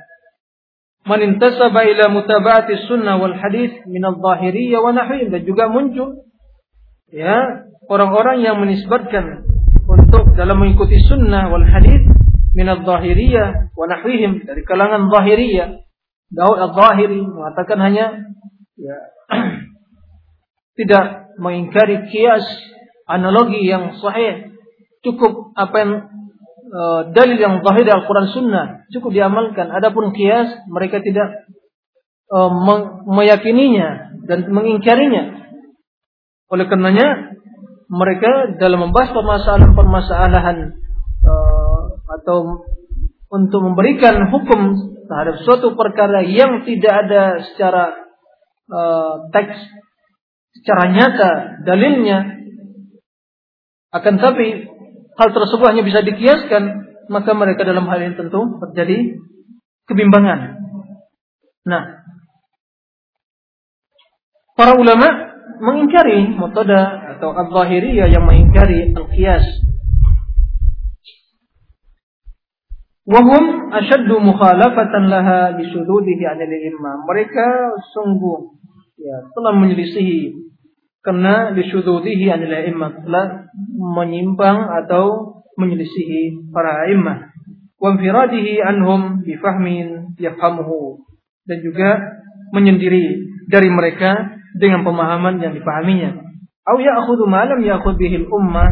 man 1.04 1.20
intasaba 1.26 1.84
ila 1.84 2.08
mutaba'ati 2.08 2.88
sunnah 2.88 3.20
wal 3.20 3.36
hadis 3.36 3.84
min 3.90 4.04
al-zahiriyya 4.04 4.80
wa 4.80 4.96
nahwin 4.96 5.28
dan 5.34 5.42
juga 5.44 5.68
muncul 5.68 6.29
ya 7.10 7.66
orang-orang 7.90 8.46
yang 8.46 8.62
menisbatkan 8.62 9.46
untuk 9.90 10.38
dalam 10.38 10.62
mengikuti 10.62 11.02
sunnah 11.02 11.50
wal 11.50 11.66
hadith 11.66 12.06
min 12.54 12.68
al-zahiriyyah 12.70 13.74
wa 13.74 13.86
nahwihim 13.90 14.46
dari 14.46 14.62
kalangan 14.66 15.10
zahiriyah. 15.10 15.86
Daud 16.30 16.62
al-Zahiri 16.62 17.26
mengatakan 17.26 17.78
hanya 17.82 18.06
ya, 18.78 18.98
tidak 20.78 21.34
mengingkari 21.42 22.06
kias 22.14 22.46
analogi 23.10 23.66
yang 23.66 23.98
sahih. 23.98 24.54
Cukup 25.02 25.58
apa 25.58 25.76
yang 25.80 25.92
uh, 26.70 27.02
dalil 27.16 27.38
yang 27.40 27.66
zahir 27.66 27.88
Al-Quran 27.90 28.30
Sunnah 28.30 28.66
cukup 28.94 29.10
diamalkan. 29.10 29.74
Adapun 29.74 30.14
kias 30.14 30.54
mereka 30.70 31.02
tidak 31.02 31.50
uh, 32.30 32.52
meyakininya 33.10 34.14
dan 34.30 34.54
mengingkarinya 34.54 35.39
oleh 36.50 36.66
karenanya 36.66 37.38
mereka 37.90 38.58
dalam 38.62 38.90
membahas 38.90 39.10
permasalahan-permasalahan 39.14 40.58
uh, 41.26 41.82
atau 42.22 42.66
untuk 43.30 43.62
memberikan 43.62 44.30
hukum 44.30 44.94
terhadap 45.10 45.42
suatu 45.46 45.78
perkara 45.78 46.26
yang 46.26 46.66
tidak 46.66 46.94
ada 47.06 47.24
secara 47.54 47.94
uh, 48.70 49.30
teks, 49.34 49.58
secara 50.62 50.90
nyata 50.94 51.32
dalilnya, 51.66 52.46
akan 53.90 54.16
tapi 54.22 54.70
hal 55.18 55.30
tersebut 55.34 55.66
hanya 55.66 55.82
bisa 55.86 56.06
dikiaskan, 56.06 56.64
maka 57.10 57.34
mereka 57.34 57.66
dalam 57.66 57.90
hal 57.90 58.02
ini 58.02 58.18
tentu 58.18 58.58
terjadi 58.70 59.18
kebimbangan. 59.90 60.62
Nah, 61.66 62.06
para 64.54 64.78
ulama 64.78 65.29
mengingkari 65.58 66.38
metode 66.38 66.82
atau 67.18 67.34
al-zahiriyah 67.34 68.08
yang 68.14 68.24
mengingkari 68.30 68.94
al-qiyas 68.94 69.44
Wahum 73.10 73.74
asyaddu 73.74 74.22
mukhalafatan 74.22 75.10
laha 75.10 75.58
bisududihi 75.58 76.30
anil 76.30 76.54
imam. 76.54 77.10
Mereka 77.10 77.74
sungguh 77.90 78.54
ya, 79.02 79.34
telah 79.34 79.58
menyelisihi 79.58 80.38
karena 81.02 81.50
bisududihi 81.58 82.30
anil 82.30 82.54
imam 82.70 83.02
telah 83.02 83.50
menyimpang 83.98 84.62
atau 84.86 85.42
menyelisihi 85.58 86.54
para 86.54 86.86
imam. 86.94 87.34
Wa 87.82 87.98
infiradihi 87.98 88.62
anhum 88.62 89.26
bifahmin 89.26 90.14
yafhamuhu 90.22 91.02
dan 91.50 91.66
juga 91.66 91.90
menyendiri 92.54 93.26
dari 93.50 93.74
mereka 93.74 94.38
dengan 94.58 94.82
pemahaman 94.88 95.38
yang 95.44 95.54
dipahaminya. 95.54 96.26
Au 96.66 96.78
ya'khudhu 96.78 97.26
ma 97.30 97.46
lam 97.46 97.62
ya'khudh 97.62 97.98
bihi 97.98 98.26
al-ummah 98.26 98.70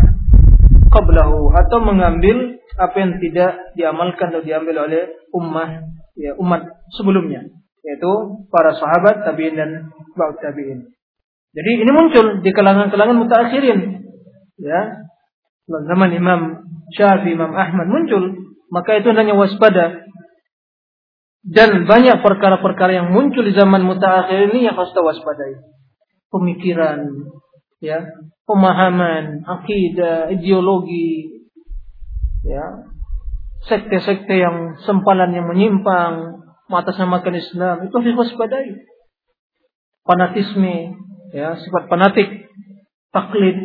qablahu 0.94 1.52
atau 1.54 1.78
mengambil 1.84 2.58
apa 2.78 2.96
yang 2.98 3.12
tidak 3.18 3.52
diamalkan 3.74 4.30
atau 4.32 4.42
diambil 4.46 4.86
oleh 4.86 5.18
ummah 5.34 5.82
ya 6.18 6.38
umat 6.38 6.66
sebelumnya 6.94 7.46
yaitu 7.86 8.12
para 8.52 8.76
sahabat 8.76 9.24
tabi'in 9.24 9.56
dan 9.56 9.70
ba'd 10.14 10.38
tabi'in. 10.44 10.92
Jadi 11.56 11.72
ini 11.80 11.92
muncul 11.96 12.44
di 12.44 12.52
kalangan-kalangan 12.52 13.18
mutaakhirin 13.18 13.80
ya. 14.60 15.08
Zaman 15.68 16.12
Imam 16.16 16.64
Syafi'i, 16.96 17.36
Imam 17.36 17.52
Ahmad 17.52 17.88
muncul, 17.92 18.56
maka 18.72 19.00
itu 19.00 19.12
hanya 19.12 19.36
waspada. 19.36 20.04
Dan 21.48 21.88
banyak 21.88 22.20
perkara-perkara 22.20 22.92
yang 22.92 23.08
muncul 23.16 23.44
di 23.44 23.56
zaman 23.56 23.88
mutaakhir 23.88 24.52
ini 24.52 24.68
yang 24.68 24.76
harus 24.76 24.92
waspadai. 24.92 25.64
Pemikiran, 26.28 27.08
ya, 27.80 28.04
pemahaman, 28.44 29.48
akidah, 29.48 30.28
ideologi, 30.28 31.38
ya 32.48 32.88
sekte-sekte 33.68 34.32
yang 34.32 34.80
sempalan 34.88 35.36
yang 35.36 35.50
menyimpang 35.52 36.46
mengatasnamakan 36.72 37.36
Islam 37.36 37.76
itu 37.88 37.96
harus 38.00 38.16
waspadai 38.16 38.72
fanatisme 40.08 40.96
ya 41.36 41.60
sifat 41.60 41.92
fanatik 41.92 42.48
taklid 43.12 43.58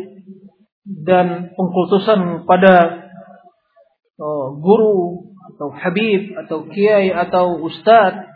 dan 0.83 1.55
pengkultusan 1.55 2.43
pada 2.43 3.07
oh, 4.19 4.59
guru 4.59 5.22
atau 5.63 5.79
habib 5.79 6.35
atau 6.43 6.67
kiai 6.67 7.07
atau 7.15 7.55
ustadz 7.63 8.27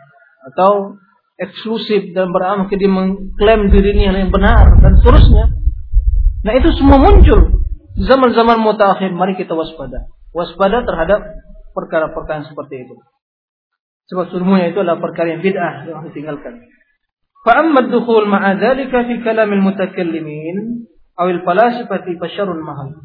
atau 0.48 0.96
eksklusif 1.36 2.16
dan 2.16 2.32
beramal 2.32 2.72
dia 2.72 2.88
mengklaim 2.88 3.68
dirinya 3.68 4.16
yang 4.16 4.32
benar 4.32 4.80
dan 4.80 4.96
seterusnya. 4.96 5.52
Nah 6.48 6.52
itu 6.56 6.72
semua 6.80 6.96
muncul 6.96 7.60
zaman-zaman 8.00 8.64
mutakhir. 8.64 9.12
Mari 9.12 9.36
kita 9.36 9.52
waspada 9.52 10.08
waspada 10.32 10.88
terhadap 10.88 11.20
perkara-perkara 11.76 12.48
seperti 12.48 12.88
itu. 12.88 12.96
Sebab 14.08 14.32
semuanya 14.32 14.72
itu 14.72 14.80
adalah 14.80 15.04
perkara 15.04 15.36
yang 15.36 15.44
bid'ah 15.44 15.84
yang 15.84 16.00
harus 16.00 16.16
ditinggalkan. 16.16 16.64
Ad-dukhul 17.44 18.24
ma'a 18.24 18.56
dzalika 18.56 19.04
fi 19.04 19.20
kalam 19.20 19.52
al-mutakallimin 19.52 20.88
aw 21.12 21.28
al-falasifati 21.28 22.16
fasyarun 22.16 22.64
mahal. 22.64 23.04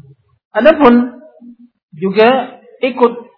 Adapun 0.56 1.20
juga 1.92 2.60
ikut 2.80 3.33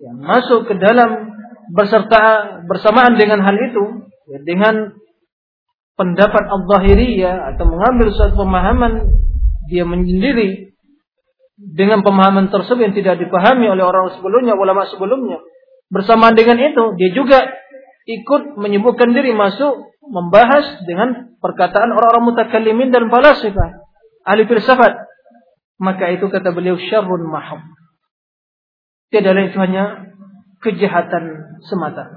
ya, 0.00 0.10
masuk 0.14 0.68
ke 0.68 0.74
dalam 0.78 1.36
berserta 1.72 2.22
bersamaan 2.68 3.18
dengan 3.18 3.42
hal 3.42 3.56
itu 3.58 4.06
ya, 4.30 4.38
dengan 4.44 4.94
pendapat 5.96 6.44
al-zahiriyah 6.46 7.56
atau 7.56 7.64
mengambil 7.66 8.12
suatu 8.12 8.36
pemahaman 8.36 9.08
dia 9.66 9.82
menyendiri 9.82 10.76
dengan 11.56 12.04
pemahaman 12.04 12.52
tersebut 12.52 12.92
yang 12.92 12.94
tidak 12.94 13.16
dipahami 13.16 13.66
oleh 13.72 13.82
orang 13.82 14.12
sebelumnya, 14.12 14.52
ulama 14.54 14.84
sebelumnya. 14.92 15.40
Bersamaan 15.88 16.36
dengan 16.36 16.60
itu, 16.60 16.84
dia 17.00 17.10
juga 17.16 17.38
ikut 18.06 18.60
menyebutkan 18.60 19.16
diri 19.16 19.32
masuk 19.32 19.88
membahas 20.04 20.84
dengan 20.86 21.34
perkataan 21.40 21.90
orang-orang 21.90 22.24
mutakallimin 22.30 22.92
dan 22.92 23.08
falasifah, 23.08 23.82
ahli 24.28 24.44
filsafat. 24.46 25.08
Maka 25.80 26.12
itu 26.14 26.28
kata 26.28 26.52
beliau 26.52 26.76
syarrun 26.76 27.24
mahab. 27.28 27.60
Tidak 29.10 29.32
lain 29.32 29.50
itu 29.50 29.58
hanya 29.62 29.84
kejahatan 30.60 31.24
semata. 31.62 32.10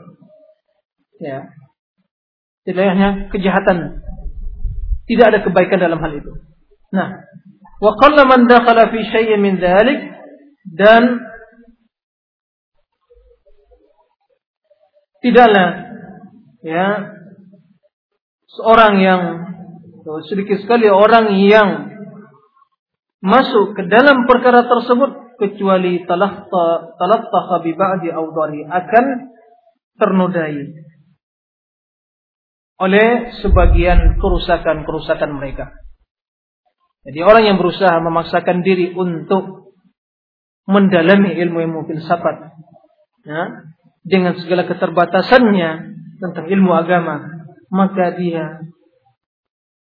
Ya. 1.21 1.53
Tidak 2.65 2.85
hanya 2.85 3.29
kejahatan. 3.29 4.01
Tidak 5.05 5.25
ada 5.25 5.39
kebaikan 5.41 5.81
dalam 5.81 6.01
hal 6.01 6.13
itu. 6.17 6.31
Nah, 6.93 7.21
wa 7.81 7.91
qalla 7.97 8.25
man 8.25 8.49
dakhala 8.49 8.89
fi 8.89 8.99
syai'in 9.05 9.41
min 9.41 9.61
dzalik 9.61 9.99
dan 10.69 11.21
tidaklah 15.21 15.69
ya 16.65 16.87
seorang 18.49 18.93
yang 19.01 19.21
sedikit 20.25 20.57
sekali 20.63 20.89
orang 20.89 21.37
yang 21.37 21.69
masuk 23.19 23.75
ke 23.75 23.83
dalam 23.91 24.25
perkara 24.25 24.65
tersebut 24.65 25.18
kecuali 25.39 26.03
talatta 26.03 27.55
bi 27.63 27.71
ba'di 27.73 28.11
awdari 28.11 28.67
akan 28.67 29.05
ternodai 29.95 30.59
oleh 32.79 33.07
sebagian 33.43 34.19
kerusakan-kerusakan 34.19 35.31
mereka. 35.35 35.75
Jadi 37.03 37.19
orang 37.23 37.43
yang 37.43 37.57
berusaha 37.59 37.99
memaksakan 37.99 38.63
diri 38.63 38.95
untuk 38.95 39.75
mendalami 40.69 41.35
ilmu-ilmu 41.35 41.87
filsafat 41.89 42.55
ya, 43.27 43.43
dengan 44.05 44.37
segala 44.39 44.63
keterbatasannya 44.69 45.69
tentang 46.19 46.45
ilmu 46.47 46.71
agama, 46.71 47.25
maka 47.67 48.15
dia 48.15 48.63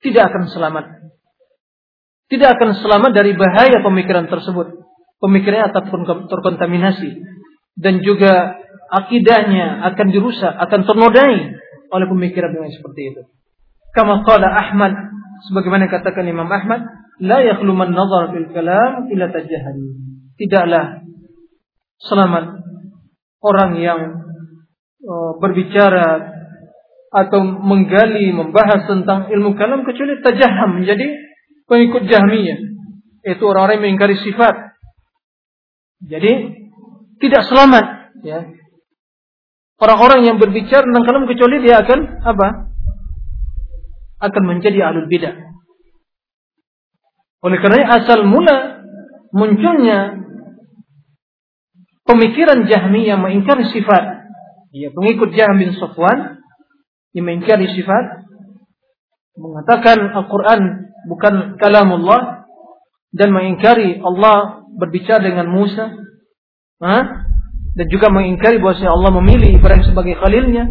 tidak 0.03 0.31
akan 0.31 0.45
selamat. 0.51 0.85
Tidak 2.27 2.49
akan 2.59 2.71
selamat 2.83 3.11
dari 3.15 3.35
bahaya 3.39 3.83
pemikiran 3.83 4.27
tersebut. 4.27 4.86
Pemikirannya 5.17 5.73
akan 5.73 5.85
terkontaminasi 6.29 7.11
dan 7.81 8.05
juga 8.05 8.61
akidahnya 8.93 9.85
akan 9.93 10.07
dirusak, 10.13 10.53
akan 10.53 10.81
ternodai 10.85 11.37
oleh 11.93 12.07
pemikiran 12.09 12.53
yang 12.53 12.69
seperti 12.73 13.15
itu. 13.15 13.23
Kama 13.97 14.25
qala 14.29 14.49
Ahmad 14.53 14.93
sebagaimana 15.49 15.89
katakan 15.89 16.29
Imam 16.29 16.49
Ahmad, 16.49 16.85
la 17.21 17.41
yakhlu 17.41 17.73
man 17.73 17.97
nazar 17.97 18.33
fil 18.33 18.49
kalam 18.53 19.09
illa 19.09 19.33
tajahhal. 19.33 19.77
Tidaklah 20.37 21.01
selamat 22.05 22.61
orang 23.41 23.71
yang 23.81 24.01
uh, 25.01 25.33
berbicara 25.41 26.37
atau 27.09 27.41
menggali 27.41 28.35
membahas 28.35 28.85
tentang 28.85 29.33
ilmu 29.33 29.57
kalam 29.57 29.87
kecuali 29.89 30.21
tajaham 30.21 30.83
menjadi 30.83 31.07
pengikut 31.65 32.05
Jahmiyah. 32.05 32.59
Itu 33.25 33.43
orang-orang 33.49 33.81
yang 33.81 33.85
mengingkari 33.91 34.17
sifat. 34.21 34.66
Jadi 36.07 36.33
tidak 37.19 37.43
selamat 37.51 37.85
ya. 38.23 38.47
Orang-orang 39.77 40.25
yang 40.25 40.37
berbicara 40.41 40.87
tentang 40.87 41.05
kalam 41.05 41.29
kecuali 41.29 41.61
dia 41.61 41.85
akan 41.85 42.01
apa? 42.25 42.49
Akan 44.25 44.43
menjadi 44.49 44.89
ahlul 44.89 45.11
bidah. 45.11 45.37
Oleh 47.45 47.61
karena 47.61 48.01
asal 48.01 48.25
mula 48.25 48.81
munculnya 49.37 50.17
pemikiran 52.09 52.65
Jahmi 52.65 53.05
yang 53.05 53.21
mengingkari 53.21 53.69
sifat. 53.69 54.25
Ya, 54.73 54.89
pengikut 54.93 55.37
Jahm 55.37 55.61
bin 55.61 55.77
Safwan 55.77 56.41
yang 57.13 57.25
mengingkari 57.29 57.69
sifat 57.73 58.29
mengatakan 59.37 60.17
Al-Quran 60.17 60.61
bukan 61.09 61.61
kalamullah 61.61 62.49
dan 63.13 63.33
mengingkari 63.33 64.01
Allah 64.01 64.66
berbicara 64.77 65.25
dengan 65.25 65.49
Musa 65.49 65.89
ha? 66.85 66.99
dan 67.77 67.87
juga 67.89 68.13
mengingkari 68.13 68.61
bahwasanya 68.61 68.93
Allah 68.93 69.11
memilih 69.21 69.57
Ibrahim 69.57 69.85
sebagai 69.89 70.15
khalilnya 70.21 70.69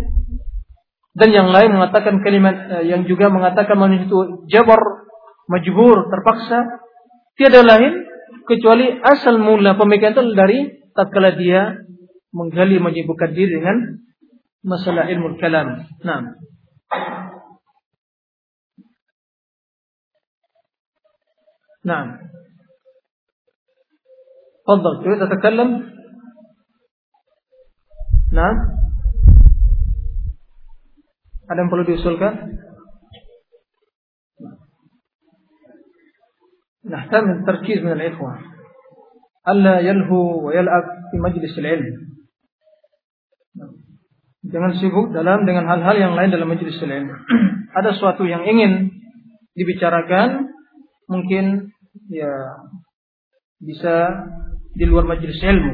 dan 1.15 1.29
yang 1.31 1.47
lain 1.49 1.71
mengatakan 1.73 2.19
kalimat 2.19 2.55
eh, 2.79 2.83
yang 2.91 3.07
juga 3.07 3.31
mengatakan 3.31 3.79
manusia 3.79 4.05
itu 4.05 4.45
jabar 4.51 4.77
majbur, 5.47 6.11
terpaksa, 6.11 6.83
tiada 7.39 7.63
lain 7.63 8.03
kecuali 8.45 8.99
asal 8.99 9.39
mula 9.39 9.79
pemikiran 9.79 10.11
itu 10.11 10.23
dari 10.35 10.59
tatkala 10.91 11.33
dia 11.39 11.81
menggali 12.35 12.83
menyibukkan 12.83 13.31
diri 13.31 13.63
dengan 13.63 14.03
masalah 14.59 15.07
ilmu 15.07 15.39
kalam. 15.39 15.87
Nah. 16.03 16.35
Nah. 21.85 22.34
تفضل 24.66 25.04
تريد 25.04 25.20
تتكلم 25.28 25.68
نعم 28.32 28.56
ada 31.50 31.66
yang 31.66 31.70
perlu 31.70 31.82
diusulkan 31.82 32.34
نحتاج 36.90 37.22
التركيز 37.22 37.78
من 37.84 37.92
الإخوة 37.92 38.38
ألا 39.48 39.80
يلهو 39.80 40.46
ويلعب 40.46 40.84
في 41.10 41.16
مجلس 41.18 41.58
العلم 41.58 42.10
Jangan 44.40 44.72
sibuk 44.80 45.12
dalam 45.12 45.44
dengan 45.44 45.68
hal-hal 45.68 46.00
yang 46.00 46.14
lain 46.16 46.32
dalam 46.32 46.48
majelis 46.48 46.80
ilmu. 46.80 47.12
Ada 47.78 47.92
sesuatu 47.92 48.24
yang 48.24 48.42
ingin 48.48 48.88
dibicarakan, 49.52 50.48
mungkin 51.06 51.76
ya 52.08 52.56
bisa 53.60 54.24
di 54.75 54.83
luar 54.83 55.07
majelis 55.07 55.39
ilmu. 55.39 55.73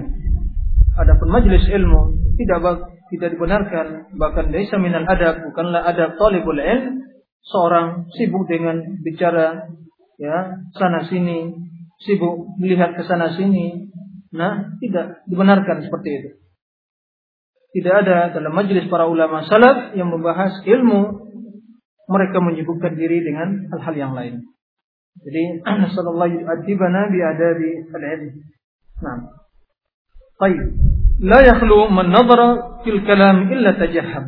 Adapun 1.02 1.30
majelis 1.34 1.66
ilmu 1.66 2.34
tidak 2.38 2.86
tidak 3.12 3.30
dibenarkan, 3.36 4.16
bahkan 4.16 4.54
desa 4.54 4.78
minal 4.78 5.04
adab 5.10 5.42
bukanlah 5.52 5.84
adab 5.84 6.16
talibul 6.16 6.56
ilm. 6.56 7.02
Seorang 7.42 8.06
sibuk 8.14 8.46
dengan 8.46 9.02
bicara 9.02 9.66
ya 10.22 10.62
sana 10.78 11.10
sini 11.10 11.50
sibuk 12.06 12.54
melihat 12.62 12.94
ke 12.94 13.02
sana 13.02 13.34
sini. 13.34 13.90
Nah 14.30 14.78
tidak 14.78 15.26
dibenarkan 15.26 15.82
seperti 15.82 16.10
itu. 16.22 16.30
Tidak 17.72 17.96
ada 18.06 18.30
dalam 18.30 18.54
majelis 18.54 18.86
para 18.92 19.10
ulama 19.10 19.42
salaf 19.50 19.98
yang 19.98 20.14
membahas 20.14 20.62
ilmu. 20.62 21.34
Mereka 22.12 22.38
menyibukkan 22.44 22.94
diri 23.00 23.24
dengan 23.24 23.72
hal-hal 23.72 23.96
yang 23.96 24.14
lain. 24.14 24.44
Jadi 25.18 25.44
sallallahu 25.96 26.46
adibana 26.46 27.10
bi 27.10 27.20
adabi 27.24 27.72
al-ilm 27.90 28.52
nah 29.03 29.21
طيب 30.37 30.69
لا 31.21 31.41
يخلو 31.41 31.89
من 31.89 32.13
نظر 32.13 32.41
في 32.85 32.91
الكلام 32.91 33.37
إلا 33.53 33.71
تجهم 33.81 34.25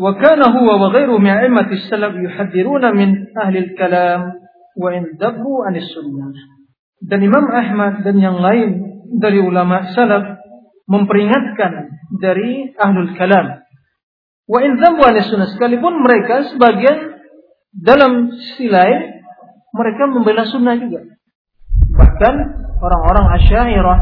وكان 0.00 0.40
هو 0.42 0.68
وغيره 0.82 1.18
من 1.18 1.30
أئمة 1.30 1.68
السلف 1.72 2.14
يحذرون 2.16 2.96
من 2.96 3.08
أهل 3.36 3.56
الكلام 3.56 4.40
wa 4.80 4.90
in 4.94 5.18
dabbu 5.18 5.66
anis 5.66 5.88
sunnah. 5.92 6.32
Dan 7.00 7.20
Imam 7.24 7.48
Ahmad 7.48 8.04
dan 8.04 8.16
yang 8.20 8.38
lain 8.38 9.00
dari 9.20 9.40
ulama 9.40 9.92
salaf 9.96 10.40
memperingatkan 10.88 11.92
dari 12.20 12.72
ahlul 12.76 13.12
kalam. 13.16 13.64
Wa 14.48 14.58
in 14.64 14.80
dabbu 14.80 15.00
anis 15.04 15.28
sunnah 15.28 15.48
sekalipun 15.52 16.00
mereka 16.04 16.48
sebagian 16.54 17.20
dalam 17.76 18.32
silai 18.56 19.20
mereka 19.70 20.02
membela 20.10 20.44
sunnah 20.48 20.76
juga. 20.76 21.06
Bahkan 21.90 22.34
orang-orang 22.85 23.25
asyairah 23.41 23.99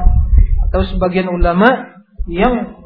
atau 0.70 0.82
sebagian 0.92 1.32
ulama 1.32 1.96
yang 2.28 2.84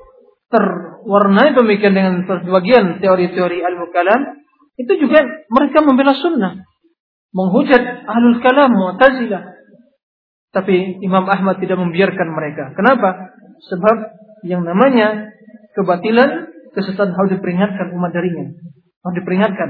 terwarnai 0.54 1.58
pemikiran 1.58 1.94
dengan 1.94 2.14
sebagian 2.24 3.02
teori-teori 3.02 3.66
al-kalam 3.66 4.46
itu 4.78 4.94
juga 5.02 5.26
mereka 5.50 5.82
membela 5.82 6.14
sunnah 6.14 6.68
menghujat 7.38 7.84
ahlul 8.08 8.40
kalam 8.42 8.72
Mu'tazilah. 8.72 9.44
Tapi 10.56 11.04
Imam 11.04 11.28
Ahmad 11.28 11.62
tidak 11.62 11.78
membiarkan 11.78 12.28
mereka. 12.34 12.74
Kenapa? 12.74 13.36
Sebab 13.68 13.98
yang 14.48 14.66
namanya 14.66 15.30
kebatilan, 15.78 16.50
kesesatan 16.74 17.14
harus 17.14 17.38
diperingatkan 17.38 17.94
umat 17.94 18.10
darinya. 18.16 18.58
Harus 19.06 19.16
diperingatkan 19.22 19.70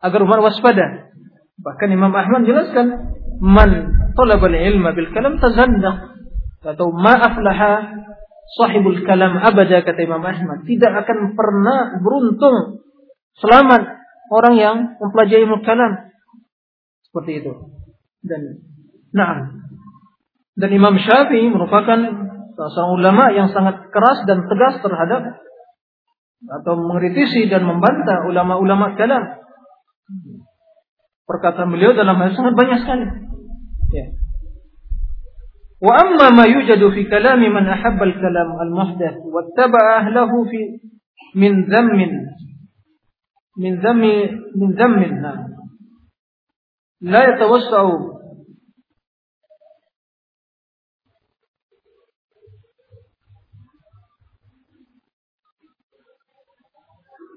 agar 0.00 0.20
umat 0.24 0.40
waspada. 0.40 1.12
Bahkan 1.60 1.88
Imam 1.92 2.12
Ahmad 2.16 2.48
jelaskan, 2.48 3.12
"Man 3.44 3.99
talaba 4.20 4.46
ilma 4.52 4.92
bil 4.92 5.08
tazandaq." 5.12 5.96
Atau 6.60 6.92
ma 6.92 7.16
aflaha 7.16 8.04
sahibul 8.60 9.00
kalam 9.08 9.40
abada 9.40 9.80
kata 9.80 10.00
Imam 10.04 10.20
Ahmad. 10.20 10.68
Tidak 10.68 10.92
akan 10.92 11.32
pernah 11.32 11.96
beruntung 12.04 12.84
selamat 13.40 13.82
orang 14.28 14.54
yang 14.60 14.76
mempelajari 15.00 15.48
ilmu 15.48 15.64
kalam. 15.64 16.12
Seperti 17.08 17.40
itu. 17.40 17.52
Dan 18.20 18.60
nah, 19.16 19.56
dan 20.60 20.70
Imam 20.76 21.00
Syafi'i 21.00 21.48
merupakan 21.48 21.98
seorang 22.68 22.92
ulama 22.92 23.24
yang 23.32 23.48
sangat 23.48 23.88
keras 23.88 24.28
dan 24.28 24.44
tegas 24.44 24.84
terhadap 24.84 25.40
atau 26.40 26.72
mengkritisi 26.76 27.48
dan 27.48 27.64
membantah 27.64 28.28
ulama-ulama 28.28 28.96
kalam. 28.96 29.40
Perkataan 31.24 31.70
beliau 31.70 31.94
dalam 31.94 32.18
hal 32.18 32.34
sangat 32.34 32.54
banyak 32.58 32.78
sekali. 32.84 33.06
وأما 35.82 36.30
ما 36.30 36.44
يوجد 36.44 36.94
في 36.94 37.04
كلام 37.04 37.40
من 37.40 37.66
أحب 37.68 38.02
الكلام 38.02 38.60
المحدث 38.62 39.16
واتبع 39.24 39.96
أهله 39.96 40.44
في 40.44 40.80
من 41.34 41.64
ذم 41.64 41.96
من 43.58 43.80
ذم 43.80 44.00
من 44.56 44.72
ذم 44.74 45.00
لا 47.00 47.34
يتوسع. 47.34 47.90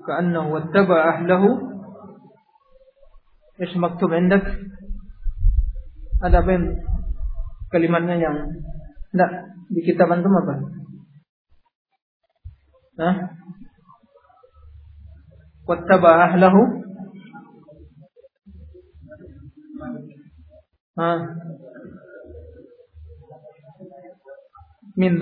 كأنه 0.07 0.53
واتبع 0.53 1.15
أهله. 1.15 1.43
إيش 3.61 3.77
مكتوب 3.77 4.13
عندك؟ 4.13 4.59
هذا 6.23 6.39
بين 6.39 6.92
kalimatnya 7.73 8.21
yang 8.21 8.37
enggak 9.17 9.31
di 9.73 9.81
kitab 9.81 10.13
antum 10.13 10.29
apa? 10.37 10.53
Hah? 13.01 13.15
Wattaba 15.65 16.29
ahlahu 16.29 16.61
Hah? 20.93 21.19
Min 24.93 25.17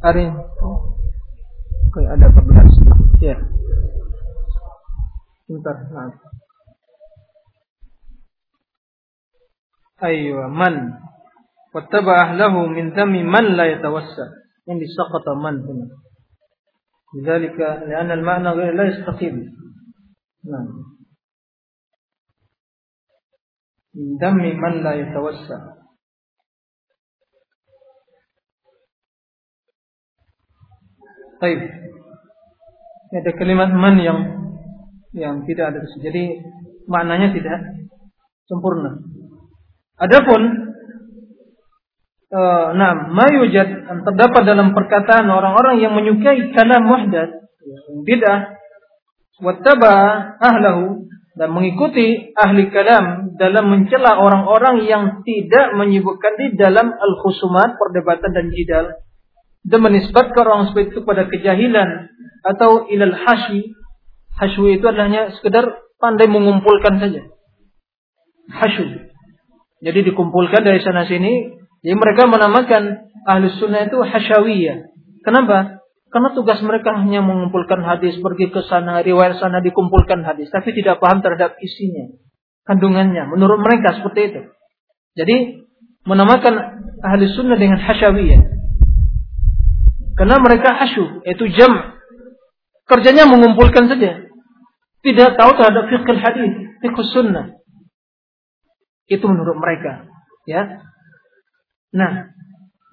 Hari 0.00 0.24
Oke, 1.92 2.00
ada 2.08 2.24
14 2.32 3.20
Ya 3.20 3.36
Sebentar 3.36 3.59
أيوة 10.02 10.48
من 10.48 10.92
واتبع 11.74 12.22
أهله 12.22 12.66
من 12.66 12.90
ذم 12.90 13.08
من 13.08 13.56
لا 13.56 13.64
يتوسع 13.72 14.26
يعني 14.66 14.86
سقط 14.86 15.28
من 15.36 15.60
هنا 15.60 15.88
لذلك 17.14 17.60
لأن 17.60 18.10
المعنى 18.10 18.48
غير 18.48 18.74
لا 18.74 18.84
يستقيم 18.84 19.56
نعم 20.44 20.68
من 23.94 24.16
ذم 24.16 24.36
من 24.36 24.82
لا 24.82 24.94
يتوسع 24.94 25.80
طيب 31.40 31.58
هذا 33.14 33.30
كلمة 33.38 33.64
من 33.64 33.98
يم 33.98 34.39
yang 35.16 35.42
tidak 35.46 35.74
ada 35.74 35.78
di 35.82 35.98
Jadi 35.98 36.24
maknanya 36.86 37.34
tidak 37.34 37.58
sempurna. 38.46 38.98
Adapun 40.00 40.40
uh, 42.32 42.66
nah, 42.72 42.92
mayujad 43.10 43.68
terdapat 44.06 44.42
dalam 44.46 44.72
perkataan 44.72 45.26
orang-orang 45.28 45.82
yang 45.82 45.92
menyukai 45.92 46.54
kalam 46.54 46.88
wahdat, 46.88 47.30
bid'ah, 48.06 48.56
wattaba 49.42 49.94
ahlahu 50.40 51.10
dan 51.34 51.48
mengikuti 51.54 52.34
ahli 52.36 52.68
kalam 52.74 53.36
dalam 53.38 53.70
mencela 53.70 54.18
orang-orang 54.18 54.84
yang 54.84 55.04
tidak 55.22 55.72
menyebutkan 55.78 56.36
di 56.36 56.58
dalam 56.58 56.90
al-khusumat, 56.90 57.78
perdebatan 57.78 58.30
dan 58.34 58.46
jidal 58.50 58.86
dan 59.60 59.80
menisbatkan 59.84 60.44
orang 60.44 60.72
seperti 60.72 60.96
itu 60.96 61.00
pada 61.04 61.28
kejahilan 61.28 62.08
atau 62.44 62.88
ilal 62.88 63.12
hasyi. 63.12 63.76
Hasyu 64.38 64.70
itu 64.70 64.84
adalah 64.86 65.32
sekedar 65.34 65.64
pandai 65.98 66.30
mengumpulkan 66.30 67.00
saja. 67.00 67.26
Hasyu. 68.50 69.10
Jadi 69.80 69.98
dikumpulkan 70.12 70.60
dari 70.60 70.80
sana 70.84 71.08
sini. 71.08 71.56
Jadi 71.80 71.96
mereka 71.96 72.28
menamakan 72.28 73.08
ahli 73.24 73.48
sunnah 73.56 73.88
itu 73.88 73.96
hasyawiyah. 74.04 74.92
Kenapa? 75.24 75.80
Karena 76.10 76.34
tugas 76.34 76.58
mereka 76.66 76.92
hanya 76.98 77.22
mengumpulkan 77.22 77.86
hadis, 77.86 78.18
pergi 78.18 78.50
ke 78.50 78.60
sana, 78.66 78.98
riwayat 79.00 79.38
sana 79.38 79.62
dikumpulkan 79.62 80.26
hadis, 80.26 80.50
tapi 80.50 80.74
tidak 80.74 80.98
paham 80.98 81.22
terhadap 81.22 81.54
isinya, 81.62 82.10
kandungannya. 82.66 83.30
Menurut 83.30 83.62
mereka 83.62 83.94
seperti 84.02 84.34
itu. 84.34 84.40
Jadi 85.14 85.36
menamakan 86.04 86.54
ahli 86.98 87.30
sunnah 87.30 87.54
dengan 87.54 87.78
hasyawiyah. 87.78 88.42
Karena 90.18 90.36
mereka 90.42 90.68
hasyu, 90.76 91.22
yaitu 91.24 91.46
jam. 91.54 91.99
Kerjanya 92.90 93.30
mengumpulkan 93.30 93.86
saja. 93.86 94.26
Tidak 95.00 95.30
tahu 95.38 95.50
terhadap 95.54 95.86
fikih 95.86 96.18
hadis, 96.18 96.52
fikih 96.82 97.06
sunnah. 97.14 97.54
Itu 99.06 99.30
menurut 99.30 99.56
mereka. 99.56 100.10
Ya. 100.44 100.82
Nah, 101.94 102.34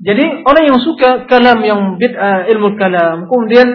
jadi 0.06 0.46
orang 0.46 0.64
yang 0.70 0.80
suka 0.80 1.26
kalam 1.26 1.66
yang 1.66 1.82
bid'ah 1.98 2.46
ilmu 2.54 2.78
kalam, 2.78 3.26
kemudian 3.26 3.68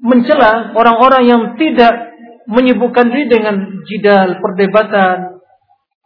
mencela 0.00 0.72
orang-orang 0.72 1.22
yang 1.28 1.42
tidak 1.60 2.16
menyibukkan 2.48 3.12
diri 3.12 3.28
dengan 3.28 3.84
jidal, 3.84 4.40
perdebatan, 4.40 5.44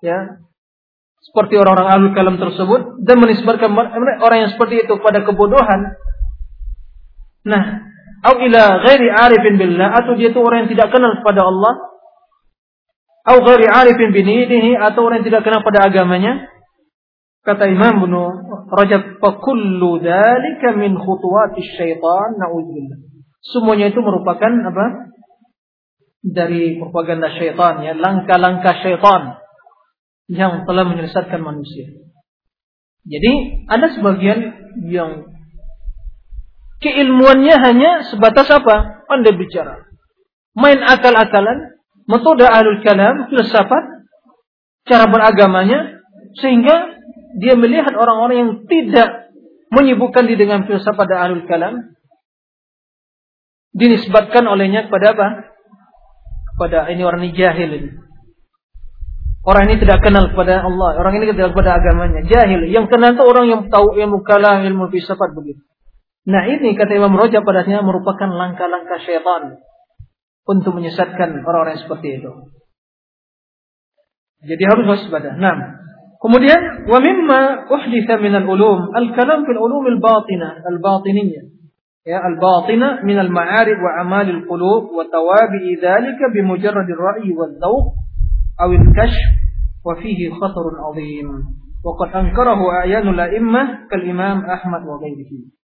ya, 0.02 0.42
seperti 1.24 1.56
orang-orang 1.56 1.88
alul 1.88 2.12
kalam 2.12 2.36
tersebut 2.36 3.00
dan 3.06 3.16
menisbatkan 3.22 3.70
orang 4.20 4.38
yang 4.44 4.50
seperti 4.52 4.84
itu 4.84 4.98
pada 5.00 5.24
kebodohan 5.24 5.96
Nah, 7.44 7.64
atau 8.24 8.40
ila 8.40 8.64
ghairi 8.88 9.08
arifin 9.12 9.60
billah 9.60 9.92
atau 10.00 10.16
dia 10.16 10.32
itu 10.32 10.40
orang 10.40 10.64
yang 10.64 10.70
tidak 10.72 10.88
kenal 10.96 11.12
kepada 11.20 11.44
Allah. 11.44 11.74
Atau 13.28 13.44
ghairi 13.44 13.68
arifin 13.68 14.16
binidihi 14.16 14.80
atau 14.80 15.04
orang 15.04 15.20
yang 15.20 15.28
tidak 15.28 15.44
kenal 15.44 15.60
pada 15.60 15.84
agamanya. 15.92 16.48
Kata 17.44 17.68
Imam 17.68 18.00
Ibnu 18.00 18.22
Rajab 18.72 19.20
fa 19.20 19.30
kullu 19.36 20.00
dzalika 20.00 20.72
min 20.80 20.96
khutuwati 20.96 21.60
syaitan 21.76 22.40
naudzubillah 22.40 23.04
semuanya 23.52 23.92
itu 23.92 24.00
merupakan 24.00 24.52
apa? 24.72 25.12
Dari 26.24 26.80
propaganda 26.80 27.28
syaitan 27.36 27.84
ya 27.84 27.92
langkah-langkah 27.92 28.80
syaitan 28.80 29.44
yang 30.32 30.64
telah 30.64 30.88
menyesatkan 30.88 31.44
manusia. 31.44 32.00
Jadi 33.04 33.32
ada 33.68 33.92
sebagian 33.92 34.38
yang 34.88 35.33
keilmuannya 36.84 37.56
hanya 37.56 37.90
sebatas 38.04 38.52
apa? 38.52 39.08
Pandai 39.08 39.32
bicara. 39.32 39.88
Main 40.52 40.84
akal-akalan, 40.84 41.80
metode 42.04 42.44
alul 42.44 42.84
kalam, 42.84 43.32
filsafat, 43.32 44.04
cara 44.84 45.08
beragamanya, 45.08 46.04
sehingga 46.36 47.00
dia 47.40 47.56
melihat 47.56 47.96
orang-orang 47.96 48.36
yang 48.36 48.52
tidak 48.68 49.32
menyibukkan 49.72 50.28
diri 50.28 50.44
dengan 50.44 50.68
filsafat 50.68 51.08
dan 51.08 51.18
alul 51.24 51.44
kalam, 51.48 51.96
dinisbatkan 53.72 54.44
olehnya 54.44 54.86
kepada 54.86 55.16
apa? 55.16 55.28
Kepada 56.54 56.86
ini 56.92 57.02
orang 57.02 57.20
ini 57.26 57.32
jahil 57.34 57.70
ini. 57.72 57.90
Orang 59.44 59.68
ini 59.68 59.76
tidak 59.76 60.00
kenal 60.00 60.32
kepada 60.32 60.64
Allah. 60.64 60.96
Orang 60.96 61.20
ini 61.20 61.28
tidak 61.28 61.52
kepada 61.52 61.76
agamanya. 61.76 62.24
Jahil. 62.24 62.64
Yang 62.64 62.88
kenal 62.88 63.12
itu 63.12 63.24
orang 63.28 63.44
yang 63.44 63.62
tahu 63.68 63.92
ilmu 63.92 64.24
kalam, 64.24 64.64
ilmu 64.64 64.88
filsafat 64.88 65.36
begitu. 65.36 65.60
Nah 66.24 66.42
ini 66.48 66.72
kata 66.72 66.96
Imam 66.96 67.12
Rajab 67.20 67.44
padanya 67.44 67.84
merupakan 67.84 68.32
langkah-langkah 68.32 68.96
syaitan 69.04 69.60
untuk 70.48 70.72
menyesatkan 70.76 71.44
orang-orang 71.44 71.80
seperti 71.80 72.20
itu. 72.20 72.32
Jadi 74.44 74.62
harus 74.68 74.84
waspada. 74.88 75.36
Nah, 75.40 75.56
kemudian 76.20 76.84
wa 76.88 77.00
mimma 77.00 77.68
uhditha 77.68 78.20
min 78.20 78.36
al-ulum 78.36 78.92
al-kalam 78.92 79.48
fil 79.48 79.56
ulum 79.56 79.84
al-batinah 79.88 80.64
al-batiniyah. 80.68 81.44
Ya, 82.04 82.20
al-batinah 82.20 83.00
min 83.08 83.16
al-ma'arif 83.16 83.80
wa 83.80 84.04
amal 84.04 84.28
al-qulub 84.28 84.92
wa 84.92 85.08
tawabi 85.08 85.80
dhalika 85.80 86.28
bi 86.28 86.44
mujarrad 86.44 86.84
ar-ra'yi 86.84 87.32
wal 87.32 87.56
dhawq 87.56 87.86
aw 88.60 88.68
al-kashf 88.68 89.24
wa 89.80 89.96
fihi 89.96 90.28
khatarun 90.28 90.76
'azim. 90.76 91.28
Waqad 91.80 92.12
ankarahu 92.12 92.68
a'yanul 92.68 93.16
a'immah 93.16 93.88
kal 93.88 94.04
Imam 94.04 94.44
Ahmad 94.44 94.84
wa 94.84 95.00
ghairihi. 95.00 95.63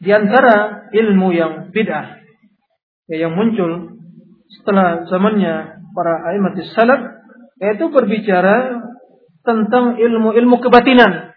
Di 0.00 0.10
antara 0.16 0.88
ilmu 0.96 1.28
yang 1.36 1.52
bid'ah 1.76 2.24
ya, 3.12 3.28
yang 3.28 3.36
muncul 3.36 4.00
setelah 4.48 5.04
zamannya 5.12 5.84
para 5.92 6.24
a'immat 6.32 6.56
salaf 6.72 7.20
yaitu 7.60 7.92
berbicara 7.92 8.80
tentang 9.44 10.00
ilmu-ilmu 10.00 10.56
kebatinan. 10.64 11.36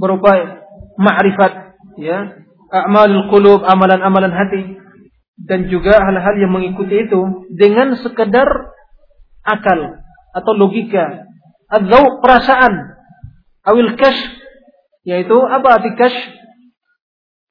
Berupa 0.00 0.64
ma'rifat 0.96 1.76
ya, 2.00 2.40
a'malul 2.72 3.28
qulub, 3.28 3.60
amalan-amalan 3.68 4.32
hati. 4.32 4.80
Dan 5.40 5.72
juga 5.72 5.96
hal-hal 6.00 6.36
yang 6.36 6.52
mengikuti 6.52 7.08
itu 7.08 7.48
dengan 7.48 7.96
sekedar 7.96 8.48
akal 9.40 10.04
atau 10.36 10.52
logika 10.52 11.24
atau 11.68 12.20
perasaan. 12.20 12.96
Awil 13.64 13.96
kash 13.96 14.20
yaitu 15.04 15.36
apa 15.36 15.80
arti 15.80 15.96
kash 15.96 16.16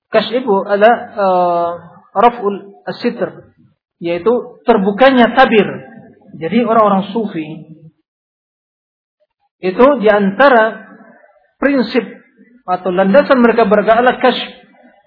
kash 0.10 0.30
itu 0.34 0.56
adalah 0.66 0.96
uh, 1.16 1.72
raful 2.14 2.82
asitr 2.90 3.54
yaitu 4.02 4.32
terbukanya 4.66 5.34
tabir 5.38 5.66
jadi 6.38 6.66
orang-orang 6.66 7.14
sufi 7.14 7.46
itu 9.60 9.86
di 10.00 10.08
antara 10.08 10.88
prinsip 11.60 12.06
atau 12.70 12.94
landasan 12.94 13.42
mereka 13.42 13.66
beragama 13.66 14.06
adalah 14.06 14.22
kash 14.22 14.40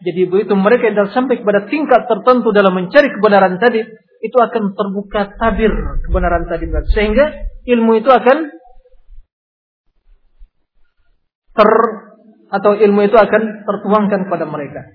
jadi 0.02 0.26
begitu 0.26 0.54
mereka 0.58 0.90
sudah 0.90 1.08
sampai 1.14 1.38
kepada 1.38 1.70
tingkat 1.70 2.10
tertentu 2.10 2.50
dalam 2.50 2.74
mencari 2.74 3.06
kebenaran 3.06 3.62
tadi, 3.62 3.86
itu 4.22 4.36
akan 4.38 4.74
terbuka 4.74 5.38
tabir 5.38 5.70
kebenaran 6.02 6.50
tadi. 6.50 6.66
Sehingga 6.90 7.30
ilmu 7.70 8.02
itu 8.02 8.10
akan 8.10 8.38
ter 11.52 11.70
atau 12.52 12.76
ilmu 12.76 13.08
itu 13.08 13.16
akan 13.16 13.64
tertuangkan 13.64 14.28
kepada 14.28 14.44
mereka. 14.44 14.92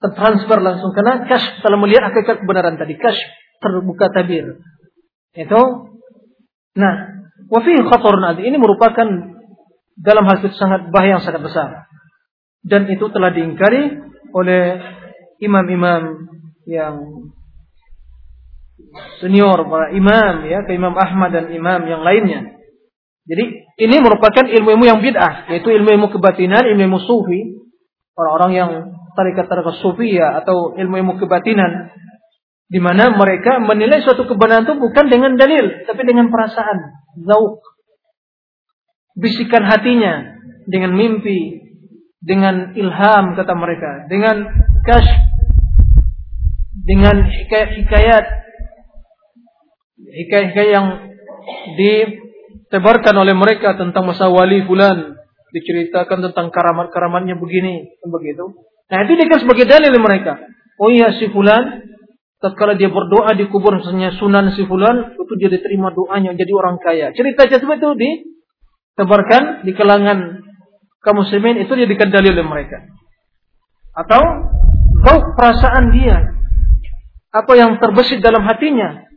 Tertransfer 0.00 0.64
langsung 0.64 0.96
karena 0.96 1.28
kash 1.28 1.60
telah 1.60 1.76
melihat 1.76 2.08
hakikat 2.08 2.40
kebenaran 2.40 2.80
tadi. 2.80 2.96
Kash 2.96 3.20
terbuka 3.60 4.08
tabir. 4.08 4.56
Itu 5.36 5.60
nah, 6.80 6.94
wafi 7.52 7.76
khatarun 7.84 8.40
ini 8.40 8.56
merupakan 8.56 9.08
dalam 10.00 10.24
hal 10.24 10.40
itu 10.40 10.56
sangat 10.56 10.88
bahaya 10.88 11.20
yang 11.20 11.22
sangat 11.22 11.44
besar. 11.44 11.68
Dan 12.64 12.88
itu 12.88 13.12
telah 13.12 13.28
diingkari 13.28 14.00
oleh 14.32 14.80
imam-imam 15.44 16.32
yang 16.64 16.96
senior 19.20 19.68
para 19.68 19.92
imam 19.92 20.48
ya 20.48 20.64
ke 20.64 20.72
Imam 20.74 20.96
Ahmad 20.96 21.30
dan 21.32 21.46
imam 21.52 21.84
yang 21.84 22.00
lainnya. 22.00 22.56
Jadi 23.28 23.68
ini 23.80 23.96
merupakan 24.04 24.44
ilmu-ilmu 24.44 24.84
yang 24.84 25.00
bid'ah 25.00 25.48
yaitu 25.48 25.72
ilmu-ilmu 25.72 26.12
kebatinan, 26.12 26.68
ilmu-ilmu 26.68 27.00
sufi, 27.00 27.64
orang-orang 28.12 28.52
yang 28.52 28.70
tarekat-tarekat 29.16 29.80
ya 30.04 30.36
atau 30.44 30.76
ilmu-ilmu 30.76 31.16
kebatinan. 31.16 31.88
Di 32.70 32.78
mana 32.78 33.10
mereka 33.10 33.58
menilai 33.58 34.04
suatu 34.04 34.28
kebenaran 34.28 34.68
itu 34.68 34.78
bukan 34.78 35.10
dengan 35.10 35.34
dalil 35.34 35.88
tapi 35.88 36.06
dengan 36.06 36.28
perasaan, 36.30 37.02
zauk, 37.24 37.64
bisikan 39.18 39.66
hatinya, 39.66 40.38
dengan 40.70 40.94
mimpi, 40.94 41.64
dengan 42.22 42.76
ilham 42.76 43.34
kata 43.34 43.54
mereka, 43.58 44.06
dengan 44.06 44.44
kash, 44.86 45.10
dengan 46.84 47.26
hikayat-hikayat, 47.26 48.26
hikayat-hikayat 49.98 50.70
yang 50.70 50.86
ditebarkan 52.70 53.18
oleh 53.18 53.34
mereka 53.34 53.74
tentang 53.74 54.06
masa 54.06 54.30
wali 54.30 54.62
fulan, 54.62 55.18
diceritakan 55.50 56.30
tentang 56.30 56.54
karamat-karamatnya 56.54 57.34
begini, 57.34 57.98
begitu. 58.06 58.62
Nah 58.86 59.02
itu 59.02 59.18
dikasih 59.18 59.42
sebagai 59.42 59.66
dalil 59.66 59.90
mereka. 59.98 60.38
Oh 60.78 60.86
iya 60.86 61.10
si 61.18 61.26
fulan, 61.34 61.82
tatkala 62.38 62.78
dia 62.78 62.86
berdoa 62.86 63.34
di 63.34 63.50
kubur 63.50 63.74
misalnya 63.74 64.14
sunan 64.14 64.54
si 64.54 64.62
fulan, 64.70 65.18
itu 65.18 65.34
dia 65.42 65.50
diterima 65.50 65.90
doanya 65.90 66.30
jadi 66.38 66.52
orang 66.54 66.78
kaya. 66.78 67.10
Cerita 67.10 67.50
seperti 67.50 67.82
itu 67.82 67.90
ditebarkan 67.98 69.66
di 69.66 69.74
kalangan 69.74 70.18
kaum 71.02 71.26
muslimin 71.26 71.66
itu 71.66 71.74
dijadikan 71.74 72.14
dalil 72.14 72.38
oleh 72.38 72.46
mereka. 72.46 72.86
Atau 73.98 74.22
bau 75.02 75.18
perasaan 75.34 75.90
dia, 75.90 76.38
apa 77.34 77.52
yang 77.58 77.82
terbesit 77.82 78.22
dalam 78.22 78.46
hatinya, 78.46 79.10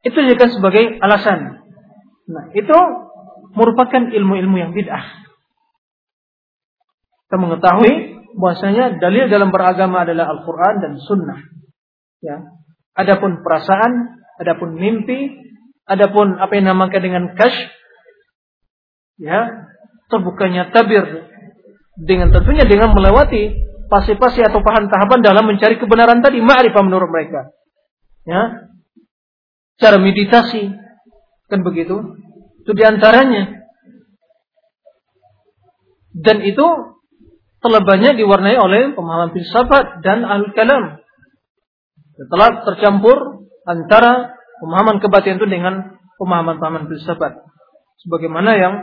itu 0.00 0.16
dijadikan 0.16 0.48
sebagai 0.48 0.96
alasan. 0.96 1.61
Nah, 2.30 2.44
itu 2.54 2.78
merupakan 3.52 4.02
ilmu-ilmu 4.12 4.56
yang 4.58 4.72
bid'ah. 4.72 5.22
Kita 7.26 7.36
mengetahui 7.40 7.92
bahwasanya 8.36 9.00
dalil 9.00 9.28
dalam 9.28 9.52
beragama 9.52 10.04
adalah 10.04 10.28
Al-Quran 10.36 10.74
dan 10.84 10.92
Sunnah. 11.00 11.40
Ya. 12.20 12.36
Adapun 12.92 13.40
perasaan, 13.40 14.20
adapun 14.36 14.76
mimpi, 14.76 15.32
adapun 15.88 16.36
apa 16.36 16.52
yang 16.54 16.72
namakan 16.72 17.02
dengan 17.02 17.24
kash, 17.32 17.56
ya 19.16 19.68
terbukanya 20.12 20.68
tabir 20.68 21.24
dengan 21.96 22.32
tentunya 22.32 22.68
dengan 22.68 22.92
melewati 22.92 23.56
fase-fase 23.88 24.44
atau 24.44 24.60
tahapan 24.64 25.20
dalam 25.20 25.44
mencari 25.44 25.76
kebenaran 25.76 26.24
tadi 26.24 26.40
ma'rifah 26.40 26.82
menurut 26.84 27.08
mereka. 27.12 27.52
Ya. 28.24 28.68
Cara 29.80 29.96
meditasi 30.00 30.72
kan 31.52 31.60
begitu. 31.60 32.16
Itu 32.64 32.72
di 32.72 32.80
antaranya. 32.80 33.68
Dan 36.16 36.40
itu 36.40 36.64
telah 37.60 37.84
banyak 37.84 38.16
diwarnai 38.16 38.56
oleh 38.56 38.96
pemahaman 38.96 39.36
filsafat 39.36 40.00
dan 40.00 40.24
al 40.24 40.48
kalam. 40.56 41.04
Setelah 42.16 42.64
tercampur 42.64 43.44
antara 43.68 44.36
pemahaman 44.64 44.98
kebatinan 45.04 45.36
itu 45.36 45.48
dengan 45.48 45.74
pemahaman-pemahaman 46.16 46.88
filsafat. 46.88 47.44
Sebagaimana 48.02 48.50
yang 48.56 48.74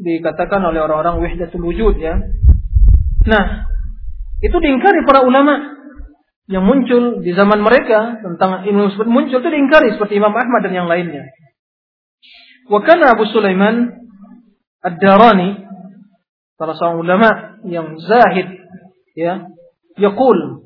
dikatakan 0.00 0.64
oleh 0.64 0.82
orang-orang 0.82 1.20
wahdatul 1.20 1.62
wujud 1.68 2.00
ya. 2.00 2.18
Nah, 3.22 3.44
itu 4.42 4.56
diingkari 4.58 5.06
para 5.06 5.22
ulama 5.22 5.78
yang 6.50 6.66
muncul 6.66 7.22
di 7.22 7.30
zaman 7.38 7.62
mereka 7.62 8.18
tentang 8.18 8.66
ilmu 8.66 8.98
muncul 9.06 9.38
itu 9.38 9.48
diingkari 9.48 9.94
seperti 9.94 10.18
Imam 10.18 10.34
Ahmad 10.34 10.66
dan 10.66 10.74
yang 10.74 10.90
lainnya. 10.90 11.30
Wa 12.70 12.80
kana 12.82 13.18
Abu 13.18 13.26
Sulaiman 13.30 14.06
Ad-Darani 14.82 15.62
salah 16.58 16.78
seorang 16.78 16.98
ulama 17.02 17.28
yang 17.66 17.98
zahid 17.98 18.46
ya, 19.18 19.50
yaqul 19.98 20.62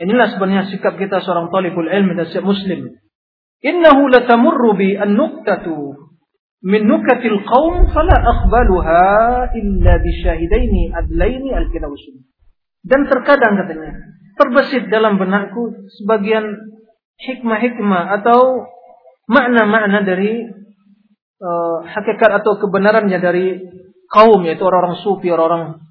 inilah 0.00 0.32
sebenarnya 0.32 0.72
sikap 0.72 0.96
kita 0.96 1.20
seorang 1.20 1.52
talibul 1.52 1.84
ilmi 1.84 2.16
dan 2.16 2.24
setiap 2.28 2.48
muslim. 2.48 2.96
Innahu 3.64 4.08
latamurru 4.12 4.76
bi 4.76 4.96
an-nuqtatu 4.96 5.96
min 6.64 6.88
nukatil 6.88 7.44
qaum 7.44 7.92
fala 7.92 8.16
aqbaluha 8.24 9.04
illa 9.52 9.92
bisyahidaini 10.00 10.92
adlaini 10.96 11.52
alkitab 11.52 11.92
Dan 12.84 13.08
terkadang 13.08 13.60
katanya 13.60 13.92
terbesit 14.40 14.88
dalam 14.88 15.20
benakku 15.20 15.88
sebagian 16.00 16.44
hikmah-hikmah 17.20 18.20
atau 18.20 18.68
makna-makna 19.28 20.04
dari 20.04 20.63
uh, 21.40 21.78
hakikat 21.86 22.42
atau 22.42 22.58
kebenarannya 22.60 23.18
dari 23.18 23.58
kaum 24.10 24.42
yaitu 24.46 24.62
orang-orang 24.62 25.00
sufi, 25.02 25.32
orang-orang 25.32 25.82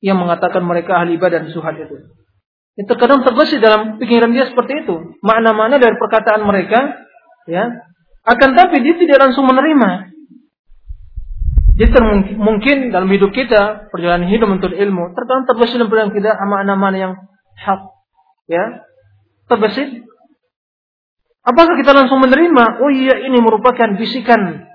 yang 0.00 0.18
mengatakan 0.18 0.62
mereka 0.62 1.02
ahli 1.02 1.18
ibadah 1.18 1.42
dan 1.44 1.50
suhat 1.50 1.76
itu. 1.78 1.96
Itu 2.76 2.86
terkadang 2.92 3.24
terbesit 3.24 3.62
dalam 3.64 3.96
pikiran 3.96 4.30
dia 4.36 4.46
seperti 4.48 4.84
itu. 4.84 5.16
Makna-makna 5.24 5.80
dari 5.80 5.96
perkataan 5.96 6.44
mereka 6.44 7.06
ya 7.48 7.72
akan 8.26 8.50
tapi 8.52 8.82
dia 8.82 8.94
tidak 8.98 9.18
langsung 9.30 9.46
menerima. 9.48 10.12
Jadi 11.76 11.92
mungkin 12.40 12.88
dalam 12.88 13.04
hidup 13.12 13.36
kita, 13.36 13.92
perjalanan 13.92 14.32
hidup 14.32 14.48
untuk 14.48 14.72
ilmu, 14.72 15.12
terkadang 15.12 15.44
terbesit 15.44 15.76
dalam 15.76 15.92
pikiran 15.92 16.12
kita 16.16 16.32
amanah-amanah 16.32 16.98
yang 16.98 17.12
hak. 17.52 17.80
Ya, 18.48 18.64
terbesit. 19.52 20.05
Apakah 21.46 21.78
kita 21.78 21.94
langsung 21.94 22.18
menerima? 22.18 22.82
Oh 22.82 22.90
iya, 22.90 23.22
ini 23.22 23.38
merupakan 23.38 23.94
bisikan 23.94 24.66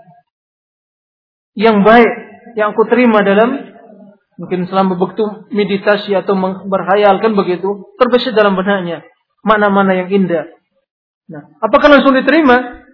yang 1.51 1.83
baik 1.83 2.11
yang 2.55 2.71
aku 2.71 2.87
terima 2.87 3.19
dalam 3.27 3.75
mungkin 4.39 4.65
selama 4.71 4.95
begitu 4.95 5.51
meditasi 5.51 6.15
atau 6.15 6.31
berhayalkan 6.63 7.35
begitu 7.35 7.91
terbesit 7.99 8.31
dalam 8.31 8.55
benaknya 8.55 9.03
mana-mana 9.43 9.99
yang 9.99 10.07
indah. 10.07 10.47
Nah, 11.27 11.43
apakah 11.59 11.91
langsung 11.91 12.15
diterima? 12.15 12.87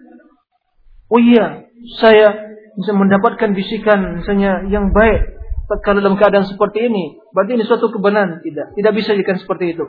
Oh 1.08 1.22
iya, 1.22 1.70
saya 2.02 2.34
bisa 2.74 2.92
mendapatkan 2.92 3.54
bisikan 3.54 4.20
misalnya 4.20 4.66
yang 4.68 4.90
baik 4.90 5.38
kalau 5.84 6.00
dalam 6.00 6.16
keadaan 6.16 6.48
seperti 6.48 6.88
ini. 6.88 7.20
Berarti 7.30 7.60
ini 7.60 7.64
suatu 7.68 7.92
kebenaran. 7.92 8.40
Tidak. 8.40 8.74
Tidak 8.74 8.92
bisa 8.96 9.12
jadikan 9.12 9.36
seperti 9.36 9.76
itu. 9.76 9.84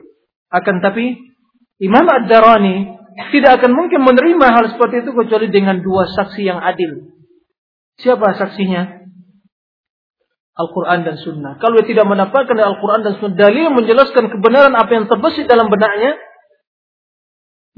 Akan 0.51 0.83
tapi 0.83 1.15
Imam 1.79 2.03
Ad-Darani 2.03 2.98
tidak 3.28 3.59
akan 3.59 3.72
mungkin 3.76 3.99
menerima 4.07 4.47
hal 4.47 4.65
seperti 4.72 5.03
itu 5.03 5.11
kecuali 5.11 5.47
dengan 5.51 5.84
dua 5.84 6.07
saksi 6.07 6.41
yang 6.43 6.59
adil. 6.63 7.11
Siapa 7.99 8.32
saksinya? 8.39 8.99
Al-Quran 10.59 11.07
dan 11.07 11.15
Sunnah. 11.20 11.55
Kalau 11.59 11.80
dia 11.80 11.88
tidak 11.88 12.07
mendapatkan 12.07 12.55
Al-Quran 12.55 13.03
dan 13.03 13.13
Sunnah 13.20 13.36
dalil 13.36 13.72
menjelaskan 13.72 14.28
kebenaran 14.28 14.76
apa 14.76 14.91
yang 14.91 15.05
terbesit 15.07 15.47
dalam 15.47 15.72
benaknya, 15.72 16.20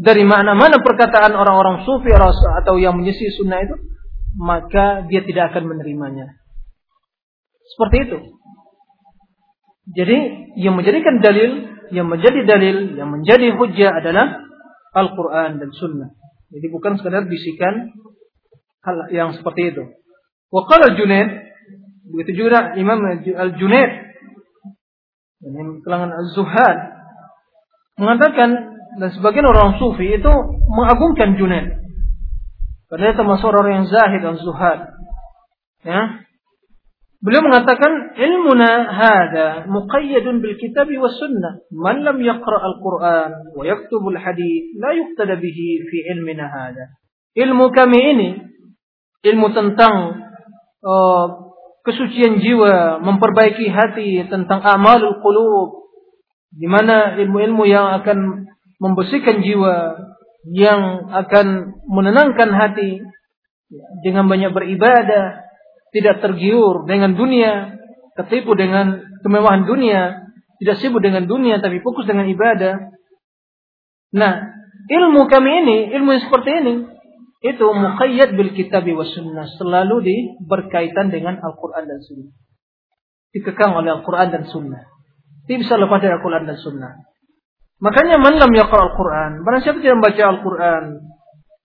dari 0.01 0.25
mana-mana 0.25 0.81
perkataan 0.81 1.37
orang-orang 1.37 1.85
sufi 1.85 2.09
atau 2.09 2.81
yang 2.81 2.97
menyisi 2.97 3.29
sunnah 3.37 3.61
itu, 3.61 3.77
maka 4.33 5.05
dia 5.05 5.21
tidak 5.21 5.53
akan 5.53 5.69
menerimanya. 5.69 6.41
Seperti 7.69 7.97
itu. 8.09 8.17
Jadi 9.93 10.17
yang 10.57 10.73
menjadikan 10.73 11.21
dalil, 11.21 11.69
yang 11.93 12.09
menjadi 12.09 12.39
dalil, 12.49 12.97
yang 12.97 13.09
menjadi 13.13 13.53
hujah 13.53 13.91
adalah 14.01 14.50
Al-Quran 14.91 15.59
dan 15.59 15.69
Sunnah. 15.71 16.11
Jadi 16.51 16.67
bukan 16.67 16.99
sekadar 16.99 17.27
bisikan 17.27 17.95
hal 18.83 19.07
yang 19.11 19.31
seperti 19.35 19.71
itu. 19.71 19.83
Waqala 20.51 20.99
Junaid 20.99 21.51
Begitu 22.11 22.43
juga 22.45 22.75
Imam 22.75 22.99
Al-Junaid 23.07 23.91
dan 25.41 25.65
kalangan 25.81 26.11
Az-Zuhad 26.21 26.77
mengatakan 27.97 28.49
dan 28.99 29.09
sebagian 29.15 29.47
orang 29.47 29.79
sufi 29.79 30.19
itu 30.19 30.33
mengagungkan 30.67 31.39
Junaid. 31.39 31.79
Dia 32.91 33.15
termasuk 33.15 33.47
orang 33.47 33.81
yang 33.81 33.85
zahid 33.87 34.19
dan 34.19 34.35
zuhad. 34.35 34.91
Ya. 35.87 36.27
Beliau 37.21 37.45
mengatakan 37.45 38.17
ilmuna 38.17 38.89
hada 38.89 39.47
muqayyadun 39.69 40.41
bil 40.41 40.57
kitab 40.57 40.89
wa 40.89 41.05
sunnah. 41.05 41.61
Man 41.69 42.01
lam 42.01 42.17
yaqra 42.17 42.57
al-Qur'an 42.57 43.53
wa 43.53 43.61
yaktubu 43.61 44.09
al-hadith 44.09 44.73
la 44.81 44.97
yuqtada 44.97 45.37
bihi 45.37 45.85
fi 45.85 45.97
ilmina 46.17 46.49
hada. 46.49 46.97
Ilmu 47.37 47.69
kami 47.77 47.99
ini 48.17 48.29
ilmu 49.21 49.53
tentang 49.53 50.17
uh, 50.81 51.25
kesucian 51.85 52.41
jiwa, 52.41 53.01
memperbaiki 53.05 53.69
hati 53.69 54.25
tentang 54.25 54.65
amalul 54.65 55.21
qulub, 55.21 55.93
di 56.53 56.65
mana 56.65 57.17
ilmu-ilmu 57.21 57.69
yang 57.69 58.01
akan 58.01 58.49
membersihkan 58.81 59.45
jiwa, 59.45 59.93
yang 60.49 61.05
akan 61.13 61.77
menenangkan 61.85 62.49
hati 62.49 63.01
dengan 64.01 64.25
banyak 64.25 64.51
beribadah, 64.53 65.50
tidak 65.91 66.23
tergiur 66.23 66.87
dengan 66.87 67.13
dunia, 67.15 67.75
tertipu 68.15 68.55
dengan 68.55 69.03
kemewahan 69.23 69.67
dunia, 69.67 70.31
tidak 70.63 70.75
sibuk 70.79 71.03
dengan 71.03 71.27
dunia 71.27 71.59
tapi 71.59 71.83
fokus 71.83 72.07
dengan 72.07 72.27
ibadah. 72.31 72.95
Nah, 74.15 74.33
ilmu 74.87 75.27
kami 75.27 75.51
ini, 75.63 75.77
ilmu 75.95 76.09
yang 76.15 76.23
seperti 76.27 76.49
ini, 76.63 76.73
itu 77.41 77.65
muqayyad 77.65 78.37
bil 78.37 78.53
kitab 78.53 78.85
wa 78.85 79.01
sunnah 79.01 79.49
selalu 79.57 79.95
di 80.05 80.17
berkaitan 80.45 81.09
dengan 81.09 81.41
Al-Qur'an 81.41 81.89
dan 81.89 81.99
Sunnah. 82.05 82.31
Dikekang 83.33 83.73
oleh 83.73 83.97
Al-Qur'an 83.97 84.29
dan 84.29 84.45
Sunnah. 84.45 84.85
Tidak 85.49 85.65
bisa 85.65 85.75
lepas 85.81 85.99
dari 85.99 86.13
Al-Qur'an 86.13 86.45
dan 86.45 86.61
Sunnah. 86.61 87.01
Makanya 87.81 88.21
man 88.21 88.37
lam 88.37 88.53
yaqra 88.53 88.93
Al-Qur'an, 88.93 89.41
barang 89.41 89.61
siapa 89.65 89.81
tidak 89.81 89.97
membaca 89.97 90.21
Al-Qur'an 90.21 90.83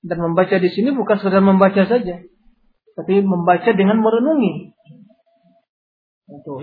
dan 0.01 0.19
membaca 0.23 0.57
di 0.57 0.71
sini 0.73 0.97
bukan 0.97 1.21
sekedar 1.21 1.45
membaca 1.45 1.83
saja, 1.85 2.25
tapi 2.97 3.21
membaca 3.21 3.71
dengan 3.77 4.01
merenungi. 4.01 4.73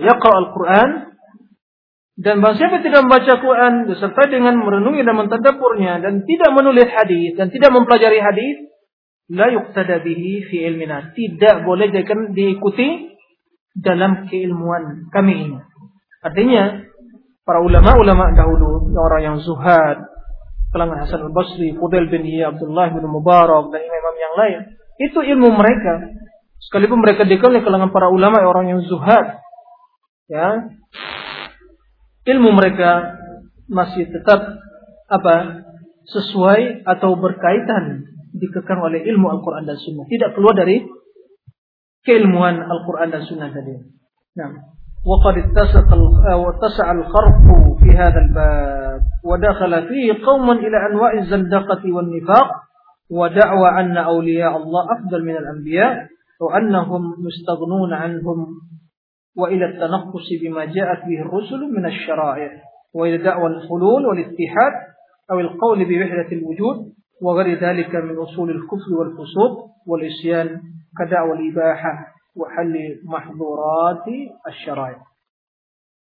Yaqra 0.02 0.34
Al-Qur'an 0.44 0.90
dan 2.14 2.38
barang 2.38 2.58
siapa 2.58 2.78
tidak 2.78 3.06
membaca 3.10 3.32
Quran 3.42 3.90
beserta 3.90 4.22
dengan 4.30 4.54
merenungi 4.62 5.02
dan 5.02 5.14
mentadaburnya 5.18 5.98
dan 5.98 6.22
tidak 6.22 6.50
menulis 6.54 6.86
hadis 6.86 7.34
dan 7.34 7.50
tidak 7.50 7.74
mempelajari 7.74 8.22
hadis, 8.22 8.70
la 9.30 9.50
yuqtada 9.50 9.98
bihi 9.98 10.46
fi 10.46 10.56
ilmina. 10.70 11.10
Tidak 11.10 11.66
boleh 11.66 11.90
diikuti 12.34 13.18
dalam 13.74 14.30
keilmuan 14.30 15.10
kami 15.10 15.34
ini. 15.50 15.58
Artinya, 16.22 16.86
para 17.42 17.58
ulama-ulama 17.60 18.30
dahulu, 18.30 18.94
orang 18.94 19.22
yang 19.34 19.36
zuhad, 19.42 20.06
kalangan 20.70 21.02
Hasan 21.02 21.20
al-Basri, 21.28 21.74
Fudail 21.76 22.08
bin 22.08 22.22
Iya, 22.24 22.54
Abdullah 22.54 22.94
bin 22.94 23.04
Mubarak, 23.10 23.74
dan 23.74 23.82
imam-imam 23.82 24.16
yang 24.16 24.34
lain, 24.38 24.58
itu 25.02 25.18
ilmu 25.18 25.50
mereka. 25.52 26.14
Sekalipun 26.63 26.99
mereka 27.01 27.25
dikenal 27.25 27.63
kalangan 27.63 27.89
para 27.89 28.11
ulama 28.11 28.43
orang 28.43 28.69
yang 28.69 28.81
zuhad, 28.85 29.41
ya, 30.27 30.69
ilmu 32.29 32.49
mereka 32.53 33.17
masih 33.69 34.05
tetap 34.11 34.59
apa 35.09 35.65
sesuai 36.09 36.85
atau 36.85 37.17
berkaitan 37.17 38.05
dikekang 38.35 38.81
oleh 38.81 39.01
ilmu 39.07 39.29
Al-Quran 39.39 39.65
dan 39.65 39.77
Sunnah. 39.79 40.05
Tidak 40.05 40.37
keluar 40.37 40.53
dari 40.53 40.85
keilmuan 42.05 42.61
Al-Quran 42.61 43.09
dan 43.09 43.23
Sunnah 43.25 43.49
tadi. 43.49 43.73
Nah, 44.37 44.77
وقد 44.99 45.37
اتسع 45.37 45.95
واتسع 46.35 46.91
الخرق 46.91 47.39
في 47.79 47.89
هذا 47.97 48.19
الباب 48.19 49.01
ودخل 49.23 49.87
فيه 49.87 50.25
قوما 50.25 50.53
إلى 50.53 50.77
أنواع 50.91 51.13
الزندقة 51.13 51.93
والنفاق 51.93 52.49
ودعوى 53.09 53.69
أن 53.69 53.97
أولياء 53.97 54.57
الله 54.57 54.83
أفضل 54.91 55.25
من 55.25 55.35
الأنبياء 55.35 56.07
وأنهم 56.44 57.02
مستغنون 57.26 57.92
عنهم 57.92 58.46
وإلى 59.36 59.64
التنقص 59.64 60.26
بما 60.42 60.64
جاءت 60.64 61.04
به 61.04 61.20
الرسل 61.20 61.60
من 61.76 61.86
الشرائع 61.86 62.50
وإلى 62.94 63.18
دعوى 63.18 63.46
الحلول 63.46 64.06
والاتحاد 64.06 64.72
أو 65.30 65.40
القول 65.40 65.84
بوحدة 65.84 66.28
الوجود 66.32 66.92
وغير 67.22 67.60
ذلك 67.60 67.94
من 67.94 68.18
أصول 68.18 68.50
الكفر 68.50 68.90
والفسوق 68.98 69.70
والعصيان 69.86 70.60
كدعوى 70.98 71.32
الإباحة 71.32 72.14
وحل 72.36 72.74
محظورات 73.04 74.06
الشرائع. 74.48 75.00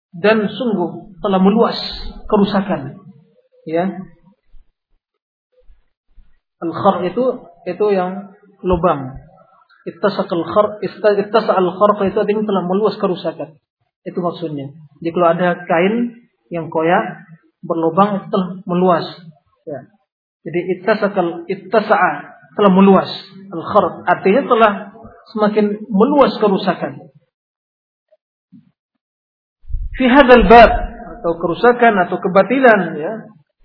Dan 0.09 0.49
sungguh 0.49 1.21
telah 1.21 1.37
meluas 1.37 1.77
kerusakan 2.25 2.97
ya. 3.69 3.93
Al 6.65 6.71
khar 6.73 7.05
itu 7.05 7.45
itu 7.69 7.85
yang 7.93 8.33
lubang. 8.65 9.28
Ittasak 9.89 10.29
al 10.29 10.45
khar 10.45 10.65
ittasa 10.85 11.51
al 11.57 11.69
khar 11.73 11.89
itu 12.05 12.17
artinya 12.21 12.43
telah 12.45 12.63
meluas 12.69 12.95
kerusakan 13.01 13.57
itu 14.05 14.19
maksudnya 14.21 14.71
jadi 15.01 15.09
kalau 15.11 15.27
ada 15.33 15.47
kain 15.65 16.13
yang 16.53 16.69
koyak 16.69 17.25
berlubang 17.65 18.21
itu 18.21 18.27
telah 18.31 18.49
meluas 18.69 19.05
ya 19.65 19.89
jadi 20.39 20.59
ittasakal 20.79 21.43
ittasa'a 21.51 22.11
telah 22.55 22.71
meluas. 22.71 23.09
Al-kharq 23.51 24.07
artinya 24.07 24.41
telah 24.47 24.71
semakin 25.35 25.83
meluas 25.91 26.33
kerusakan. 26.39 27.11
Fi 29.99 30.05
hadzal 30.07 30.47
bab 30.47 30.71
atau 31.19 31.33
kerusakan 31.35 31.93
atau 32.07 32.17
kebatilan 32.23 32.79
ya 32.95 33.13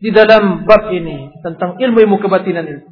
di 0.03 0.11
dalam 0.11 0.67
bab 0.67 0.91
ini 0.91 1.31
tentang 1.47 1.79
ilmu-ilmu 1.79 2.19
kebatilan 2.19 2.67
ini. 2.67 2.83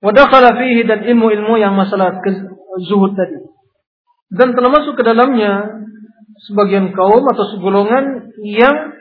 Wa 0.00 0.14
dakhala 0.14 0.56
fihi 0.56 0.88
dan 0.88 1.04
ilmu-ilmu 1.04 1.60
yang 1.60 1.76
masalah 1.76 2.24
zuhud 2.84 3.14
tadi. 3.18 3.42
Dan 4.28 4.52
telah 4.52 4.70
masuk 4.70 4.94
ke 4.98 5.02
dalamnya 5.02 5.82
sebagian 6.46 6.92
kaum 6.92 7.24
atau 7.24 7.44
segolongan 7.56 8.30
yang 8.44 8.92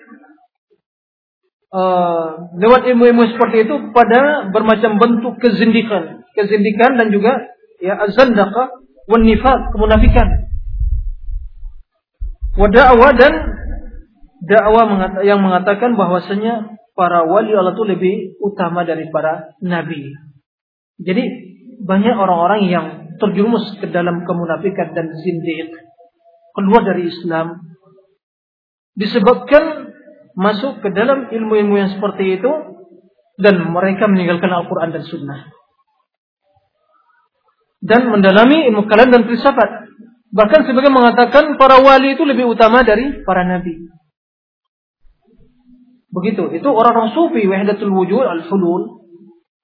uh, 1.76 2.50
lewat 2.58 2.88
ilmu-ilmu 2.90 3.36
seperti 3.36 3.68
itu 3.68 3.76
pada 3.92 4.50
bermacam 4.50 4.98
bentuk 4.98 5.38
kezindikan, 5.44 6.24
kezindikan 6.34 6.96
dan 6.96 7.12
juga 7.12 7.38
ya 7.84 8.00
azandaka 8.08 8.72
wan 9.06 9.24
kemunafikan. 9.76 10.48
Wa 12.58 12.68
da'wa 12.74 13.14
dan 13.14 13.34
dakwah 14.42 15.22
yang 15.22 15.46
mengatakan 15.46 15.94
bahwasanya 15.94 16.78
para 16.98 17.26
wali 17.30 17.54
Allah 17.54 17.78
itu 17.78 17.86
lebih 17.86 18.16
utama 18.42 18.82
dari 18.82 19.10
para 19.14 19.54
nabi. 19.62 20.10
Jadi 20.98 21.24
banyak 21.86 22.16
orang-orang 22.18 22.62
yang 22.66 22.86
terjerumus 23.18 23.78
ke 23.82 23.90
dalam 23.90 24.24
kemunafikan 24.24 24.94
dan 24.94 25.12
zindiq, 25.12 25.74
keluar 26.58 26.82
dari 26.86 27.10
Islam 27.10 27.78
disebabkan 28.98 29.94
masuk 30.34 30.82
ke 30.82 30.90
dalam 30.90 31.30
ilmu-ilmu 31.30 31.76
yang 31.78 31.90
seperti 31.94 32.42
itu 32.42 32.52
dan 33.38 33.62
mereka 33.70 34.10
meninggalkan 34.10 34.50
Al-Quran 34.50 34.90
dan 34.90 35.04
Sunnah. 35.06 35.42
Dan 37.78 38.10
mendalami 38.10 38.66
ilmu 38.74 38.90
kalam 38.90 39.14
dan 39.14 39.30
filsafat. 39.30 39.86
Bahkan 40.34 40.66
sebagian 40.66 40.92
mengatakan 40.92 41.62
para 41.62 41.78
wali 41.78 42.18
itu 42.18 42.26
lebih 42.26 42.50
utama 42.50 42.82
dari 42.82 43.22
para 43.22 43.46
nabi. 43.46 43.78
Begitu. 46.10 46.58
Itu 46.58 46.74
orang-orang 46.74 47.14
sufi 47.14 47.46
wahdatul 47.46 47.94
wujud 47.94 48.26
al-hulul. 48.26 49.06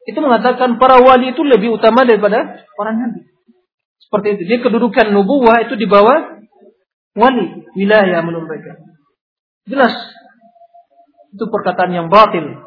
Itu 0.06 0.22
mengatakan 0.22 0.78
para 0.78 1.02
wali 1.02 1.34
itu 1.34 1.42
lebih 1.42 1.74
utama 1.74 2.06
daripada 2.06 2.62
para 2.78 2.94
nabi 2.94 3.33
seperti 4.14 4.38
itu 4.38 4.44
dia 4.46 4.60
kedudukan 4.62 5.10
nubuwah 5.10 5.66
itu 5.66 5.74
di 5.74 5.90
bawah 5.90 6.38
wali 7.18 7.66
wilayah 7.74 8.22
menurut 8.22 8.46
mereka 8.46 8.78
jelas 9.66 9.98
itu 11.34 11.50
perkataan 11.50 11.92
yang 11.92 12.08
batil. 12.14 12.62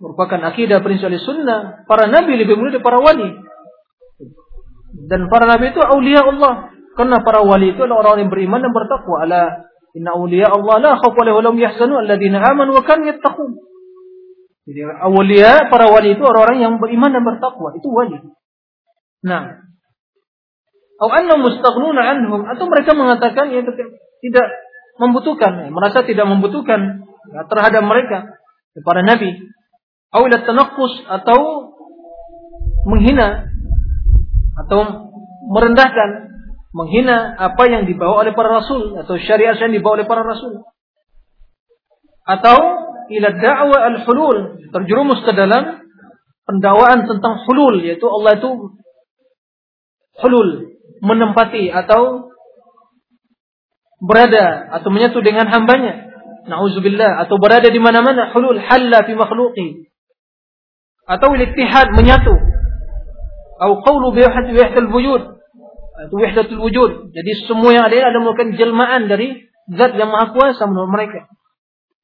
Merupakan 0.00 0.40
akidah 0.48 0.80
prinsip 0.80 1.12
sunnah. 1.20 1.84
Para 1.84 2.08
nabi 2.08 2.40
lebih 2.40 2.56
mulia 2.56 2.80
dari 2.80 2.84
para 2.84 2.96
wali. 2.96 3.28
Dan 5.04 5.28
para 5.28 5.44
nabi 5.44 5.76
itu 5.76 5.80
aulia 5.84 6.24
Allah. 6.24 6.72
Karena 6.96 7.20
para 7.20 7.44
wali 7.44 7.76
itu 7.76 7.84
adalah 7.84 8.08
orang 8.08 8.26
yang 8.26 8.32
beriman 8.32 8.64
dan 8.64 8.72
bertakwa. 8.72 9.22
Ala 9.22 9.68
inna 9.92 10.16
aulia 10.16 10.48
Allah 10.48 10.74
la 10.80 10.92
khawfa 10.96 11.20
alaihim 11.22 11.60
yahzanun 11.60 12.08
alladziina 12.08 12.40
amanu 12.40 12.72
wa 12.72 12.82
kanu 12.82 13.04
yattaqun. 13.06 13.52
Jadi 14.68 14.80
aulia 14.84 15.68
para 15.68 15.92
wali 15.92 16.16
itu 16.16 16.22
orang-orang 16.24 16.58
yang 16.64 16.74
beriman 16.80 17.12
dan 17.12 17.22
bertakwa. 17.22 17.76
Itu 17.76 17.92
wali. 17.92 18.16
Nah, 19.28 19.67
anhum 20.98 22.42
atau 22.42 22.64
mereka 22.66 22.90
mengatakan 22.98 23.54
ya 23.54 23.62
tidak 23.62 24.46
membutuhkan, 24.98 25.70
merasa 25.70 26.02
tidak 26.02 26.26
membutuhkan 26.26 27.06
ya, 27.30 27.46
terhadap 27.46 27.82
mereka 27.86 28.18
para 28.82 29.06
nabi. 29.06 29.38
Atau 30.10 30.26
atau 31.06 31.40
menghina 32.88 33.46
atau 34.58 34.80
merendahkan, 35.54 36.34
menghina 36.74 37.38
apa 37.38 37.62
yang 37.70 37.86
dibawa 37.86 38.26
oleh 38.26 38.34
para 38.34 38.58
rasul 38.58 38.98
atau 38.98 39.14
syariat 39.22 39.54
yang 39.54 39.70
dibawa 39.70 40.02
oleh 40.02 40.08
para 40.10 40.26
rasul. 40.26 40.66
Atau 42.26 42.58
ila 43.08 43.28
da'wa 43.38 43.78
al-hulul, 43.94 44.66
terjerumus 44.74 45.22
ke 45.22 45.32
dalam 45.32 45.86
pendakwaan 46.48 47.04
tentang 47.04 47.44
hulul 47.44 47.84
yaitu 47.84 48.08
Allah 48.08 48.40
itu 48.40 48.50
hulul 50.24 50.77
menempati 51.00 51.70
atau 51.70 52.32
berada 53.98 54.70
atau 54.78 54.88
menyatu 54.94 55.18
dengan 55.22 55.50
hambanya. 55.50 56.06
Nauzubillah 56.48 57.28
atau 57.28 57.36
berada 57.36 57.68
di 57.68 57.76
mana-mana 57.76 58.32
hulul 58.32 58.56
halla 58.56 59.04
fi 59.04 59.12
makhluqi. 59.12 59.90
Atau 61.04 61.36
ittihad 61.36 61.92
menyatu. 61.92 62.32
Atau 63.58 63.74
qawlu 63.84 64.16
bi 64.16 64.24
wahdatul 64.24 64.88
wujud. 64.88 65.22
Itu 66.08 66.14
wahdatul 66.14 66.62
wujud. 66.62 67.12
Jadi 67.12 67.30
semua 67.44 67.74
yang 67.74 67.84
ada 67.90 68.14
ada 68.14 68.18
merupakan 68.22 68.54
jelmaan 68.54 69.10
dari 69.10 69.50
zat 69.76 69.92
yang 69.98 70.08
maha 70.08 70.32
kuasa 70.32 70.64
menurut 70.64 70.94
mereka. 70.94 71.28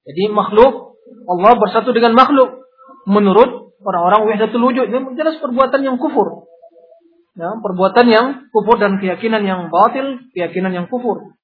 Jadi 0.05 0.28
makhluk 0.28 1.01
Allah 1.24 1.53
bersatu 1.57 1.97
dengan 1.97 2.12
makhluk 2.12 2.68
menurut 3.09 3.72
orang-orang 3.80 4.28
wahdatul 4.28 4.61
wujud. 4.61 4.92
Ini 4.92 4.99
jelas 5.16 5.40
perbuatan 5.40 5.80
yang 5.80 5.97
kufur 5.97 6.53
ya, 7.35 7.51
perbuatan 7.59 8.07
yang 8.09 8.26
kufur 8.51 8.78
dan 8.78 8.99
keyakinan 8.99 9.43
yang 9.47 9.61
batil, 9.70 10.22
keyakinan 10.35 10.72
yang 10.74 10.87
kufur. 10.87 11.35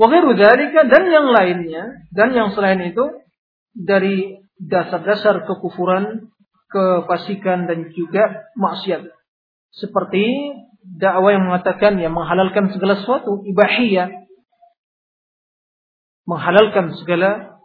Wa 0.00 0.08
dan 0.08 1.02
yang 1.12 1.26
lainnya 1.28 1.84
dan 2.08 2.32
yang 2.32 2.56
selain 2.56 2.80
itu 2.80 3.04
dari 3.76 4.40
dasar-dasar 4.56 5.44
kekufuran, 5.44 6.32
kefasikan 6.72 7.68
dan 7.68 7.92
juga 7.92 8.48
maksiat. 8.56 9.12
Seperti 9.76 10.56
dakwah 10.80 11.36
yang 11.36 11.44
mengatakan 11.52 12.00
yang 12.00 12.16
menghalalkan 12.16 12.72
segala 12.72 12.96
sesuatu 12.96 13.44
ibahiyah 13.44 14.20
menghalalkan 16.24 16.94
segala 17.00 17.60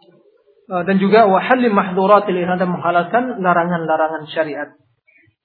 eh, 0.68 0.82
dan 0.84 0.96
juga 0.98 1.30
wahalli 1.30 1.70
mahduratil 1.70 2.34
dan 2.34 2.68
menghalalkan 2.68 3.38
larangan-larangan 3.38 4.26
syariat. 4.28 4.74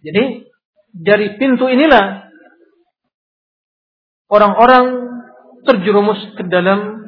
Jadi 0.02 0.50
dari 0.92 1.38
pintu 1.38 1.70
inilah 1.70 2.31
orang-orang 4.32 5.12
terjerumus 5.68 6.18
ke 6.40 6.48
dalam 6.48 7.04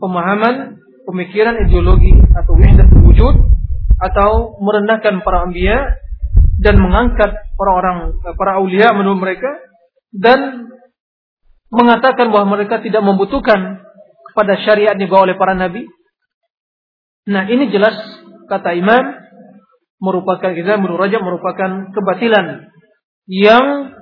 pemahaman, 0.00 0.80
pemikiran 1.04 1.60
ideologi 1.68 2.16
atau 2.32 2.56
wahdatul 2.56 3.02
wujud 3.12 3.34
atau 4.00 4.58
merendahkan 4.58 5.22
para 5.22 5.46
anbiya 5.46 6.00
dan 6.58 6.80
mengangkat 6.80 7.30
orang-orang 7.60 8.18
para 8.34 8.58
aulia 8.58 8.90
menurut 8.96 9.20
mereka 9.20 9.50
dan 10.10 10.70
mengatakan 11.68 12.32
bahwa 12.32 12.58
mereka 12.58 12.80
tidak 12.80 13.02
membutuhkan 13.04 13.84
kepada 14.32 14.54
syariat 14.62 14.94
dibawa 14.98 15.30
oleh 15.30 15.36
para 15.38 15.54
nabi. 15.54 15.86
Nah, 17.30 17.46
ini 17.50 17.70
jelas 17.70 17.94
kata 18.50 18.74
Imam 18.74 19.24
merupakan 20.02 20.52
kita 20.52 20.76
menurut 20.76 21.08
merupakan 21.08 21.94
kebatilan 21.94 22.68
yang 23.30 23.94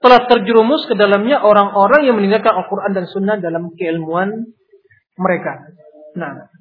telah 0.00 0.28
terjerumus 0.28 0.84
ke 0.86 0.94
dalamnya 0.94 1.40
orang-orang 1.40 2.04
yang 2.04 2.16
meninggalkan 2.20 2.52
Al-Quran 2.52 2.92
dan 2.92 3.04
Sunnah 3.08 3.36
dalam 3.40 3.72
keilmuan 3.74 4.52
mereka. 5.16 5.72
Nah. 6.16 6.52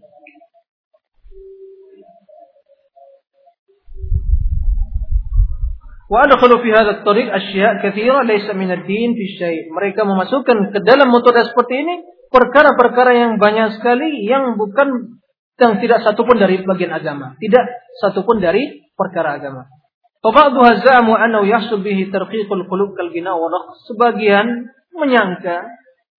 Mereka 9.74 10.06
memasukkan 10.06 10.70
ke 10.70 10.80
dalam 10.86 11.10
metode 11.10 11.42
seperti 11.50 11.82
ini 11.82 11.96
perkara-perkara 12.30 13.18
yang 13.18 13.42
banyak 13.42 13.82
sekali 13.82 14.22
yang 14.22 14.54
bukan 14.54 15.18
yang 15.58 15.82
tidak 15.82 16.06
satupun 16.06 16.38
dari 16.38 16.62
bagian 16.62 16.94
agama, 16.94 17.34
tidak 17.42 17.64
satupun 18.04 18.38
dari 18.38 18.86
perkara 18.94 19.42
agama. 19.42 19.66
Faba'duha 20.26 20.82
za'amu 20.82 21.14
annahu 21.14 21.46
yahsul 21.46 21.86
bihi 21.86 22.10
qulub 22.10 22.98
kal 22.98 23.14
gina 23.14 23.38
Sebagian 23.86 24.74
menyangka, 24.98 25.70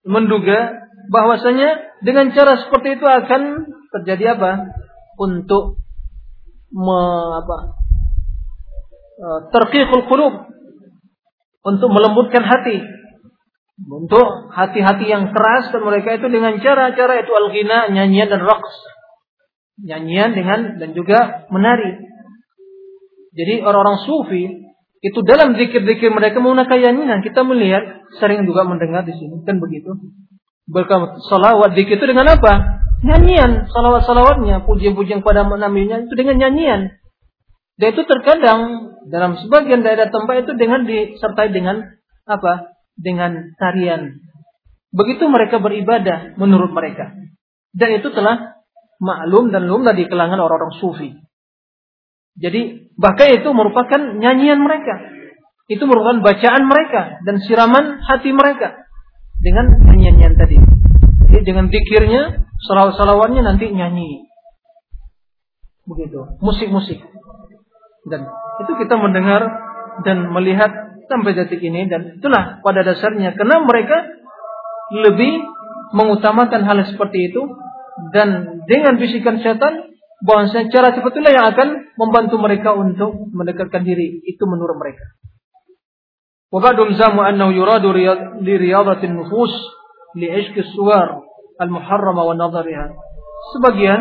menduga 0.06 0.86
bahwasanya 1.10 1.98
dengan 2.06 2.30
cara 2.30 2.54
seperti 2.62 3.02
itu 3.02 3.02
akan 3.02 3.66
terjadi 3.98 4.38
apa? 4.38 4.70
Untuk 5.18 5.82
me, 6.70 7.00
apa? 7.42 7.58
E, 9.18 9.26
qulub. 10.06 10.54
Untuk 11.66 11.90
melembutkan 11.90 12.46
hati. 12.46 12.78
Untuk 13.90 14.54
hati-hati 14.54 15.10
yang 15.10 15.34
keras 15.34 15.74
dan 15.74 15.82
mereka 15.82 16.14
itu 16.14 16.30
dengan 16.30 16.62
cara-cara 16.62 17.26
itu 17.26 17.32
al-ghina 17.34 17.90
nyanyian 17.90 18.30
dan 18.30 18.46
raqs. 18.46 18.74
Nyanyian 19.82 20.30
dengan 20.38 20.78
dan 20.78 20.94
juga 20.94 21.50
menari 21.50 22.06
jadi 23.36 23.60
orang-orang 23.60 24.00
sufi 24.08 24.64
itu 25.04 25.18
dalam 25.22 25.54
zikir-zikir 25.60 26.08
mereka 26.08 26.40
menggunakan 26.40 26.72
yanyinan. 26.72 27.20
Kita 27.20 27.44
melihat 27.44 28.08
sering 28.16 28.48
juga 28.48 28.64
mendengar 28.64 29.04
di 29.04 29.12
sini 29.12 29.44
kan 29.44 29.60
begitu. 29.60 29.92
Berkat 30.66 31.20
salawat 31.28 31.76
zikir 31.76 32.00
itu 32.00 32.06
dengan 32.08 32.32
apa? 32.32 32.82
Nyanyian, 33.04 33.68
salawat-salawatnya, 33.68 34.64
pujian-pujian 34.64 35.20
pada 35.20 35.44
nabinya 35.44 36.00
itu 36.00 36.16
dengan 36.16 36.40
nyanyian. 36.40 36.96
Dan 37.76 37.86
itu 37.92 38.02
terkadang 38.08 38.60
dalam 39.12 39.36
sebagian 39.36 39.84
daerah 39.84 40.08
tempat 40.08 40.48
itu 40.48 40.56
dengan 40.56 40.88
disertai 40.88 41.52
dengan 41.52 41.84
apa? 42.24 42.72
Dengan 42.96 43.52
tarian. 43.60 44.16
Begitu 44.96 45.28
mereka 45.28 45.60
beribadah 45.60 46.40
menurut 46.40 46.72
mereka. 46.72 47.12
Dan 47.76 48.00
itu 48.00 48.08
telah 48.16 48.64
maklum 48.96 49.52
dan 49.52 49.68
lumrah 49.68 49.92
di 49.92 50.08
kalangan 50.08 50.40
orang-orang 50.40 50.72
sufi. 50.80 51.25
Jadi 52.36 52.92
bahkan 53.00 53.32
itu 53.32 53.48
merupakan 53.52 54.00
nyanyian 54.20 54.60
mereka. 54.60 55.00
Itu 55.66 55.88
merupakan 55.88 56.22
bacaan 56.22 56.62
mereka 56.68 57.18
dan 57.26 57.42
siraman 57.42 57.98
hati 58.04 58.30
mereka 58.30 58.86
dengan 59.40 59.66
nyanyian 59.90 60.38
tadi. 60.38 60.56
Jadi 61.26 61.42
dengan 61.42 61.66
zikirnya, 61.66 62.46
salawat-salawatnya 62.70 63.42
nanti 63.42 63.72
nyanyi. 63.74 64.30
Begitu, 65.90 66.38
musik-musik. 66.38 67.02
Dan 68.06 68.20
itu 68.62 68.72
kita 68.78 68.94
mendengar 68.94 69.42
dan 70.06 70.30
melihat 70.30 70.70
sampai 71.10 71.34
detik 71.34 71.62
ini 71.62 71.86
dan 71.90 72.18
itulah 72.18 72.62
pada 72.62 72.82
dasarnya 72.82 73.34
karena 73.34 73.62
mereka 73.62 74.06
lebih 74.94 75.42
mengutamakan 75.94 76.66
hal 76.66 76.78
seperti 76.86 77.30
itu 77.30 77.42
dan 78.14 78.60
dengan 78.66 78.98
bisikan 78.98 79.38
setan 79.42 79.95
bahwa 80.24 80.48
cara 80.48 80.96
seperti 80.96 81.20
itulah 81.20 81.32
yang 81.32 81.46
akan 81.52 81.68
membantu 82.00 82.36
mereka 82.40 82.72
untuk 82.72 83.28
mendekatkan 83.36 83.84
diri. 83.84 84.24
Itu 84.24 84.48
menurut 84.48 84.80
mereka. 84.80 85.04
Wabadum 86.48 86.96
zamu 86.96 87.20
annahu 87.20 87.52
yuradu 87.52 87.92
li 87.92 88.54
riyadatin 88.56 89.12
nufus 89.12 89.52
li 90.16 90.30
ishki 90.30 90.64
suwar 90.72 91.20
al-muharrama 91.60 92.22
wa 92.22 92.34
nazariha. 92.38 92.96
Sebagian 93.52 94.00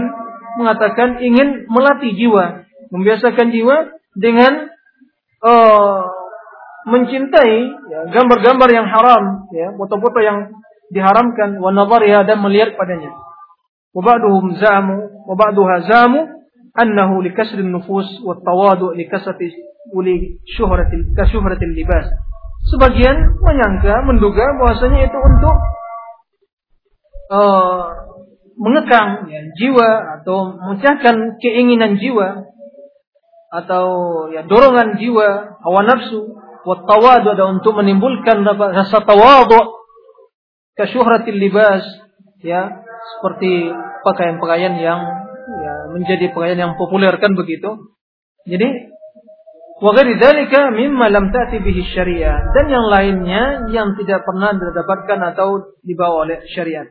mengatakan 0.55 1.19
ingin 1.19 1.67
melatih 1.67 2.15
jiwa, 2.15 2.63
membiasakan 2.95 3.51
jiwa 3.51 3.91
dengan 4.15 4.71
uh, 5.43 6.01
mencintai 6.87 7.57
ya, 7.91 7.99
gambar-gambar 8.13 8.69
ya, 8.71 8.75
yang 8.79 8.87
haram, 8.87 9.23
ya, 9.51 9.67
foto-foto 9.75 10.23
yang 10.23 10.55
diharamkan, 10.95 11.59
wa 11.59 11.75
nazariha 11.75 12.23
dan 12.23 12.39
melihat 12.39 12.79
padanya. 12.79 13.11
وبعضهم 13.94 14.54
زعموا 14.54 15.02
وبعضها 15.28 15.78
زعموا 15.78 16.26
أنه 16.82 17.22
لكسر 17.22 17.58
النفوس 17.58 18.22
والتواضع 18.26 18.88
لكسرة 18.96 19.42
ولشهرة 19.94 20.92
كشهرة 21.18 21.60
اللباس 21.62 22.06
sebagian 22.60 23.40
menyangka 23.40 24.04
menduga 24.04 24.44
bahwasanya 24.60 25.08
itu 25.08 25.16
untuk 25.16 25.56
uh, 27.32 27.88
mengekang 28.60 29.32
ya, 29.32 29.40
jiwa 29.56 30.20
atau 30.20 30.60
memecahkan 30.60 31.40
keinginan 31.40 31.96
jiwa 31.96 32.52
atau 33.48 33.86
ya 34.28 34.44
dorongan 34.44 35.00
jiwa 35.00 35.56
hawa 35.64 35.82
nafsu 35.88 36.36
Wattawadu 36.60 37.32
ada 37.32 37.56
untuk 37.56 37.72
menimbulkan 37.72 38.44
rasa 38.44 39.00
tawadu 39.00 39.80
kasyuhratil 40.76 41.40
libas 41.40 41.80
ya 42.44 42.83
seperti 43.25 43.73
pakaian-pakaian 44.05 44.77
yang 44.77 45.01
ya, 45.49 45.73
menjadi 45.89 46.29
pakaian 46.29 46.61
yang 46.61 46.73
populer 46.77 47.09
kan 47.17 47.33
begitu. 47.33 47.89
Jadi 48.45 48.93
wa 49.81 49.97
dzalika 49.97 50.69
mimma 50.69 51.09
lam 51.09 51.33
ta'ti 51.33 51.57
bihi 51.57 51.89
syariah 51.89 52.53
dan 52.53 52.69
yang 52.69 52.85
lainnya 52.85 53.65
yang 53.73 53.97
tidak 53.97 54.21
pernah 54.29 54.53
didapatkan 54.53 55.33
atau 55.33 55.73
dibawa 55.81 56.29
oleh 56.29 56.45
syariat. 56.53 56.85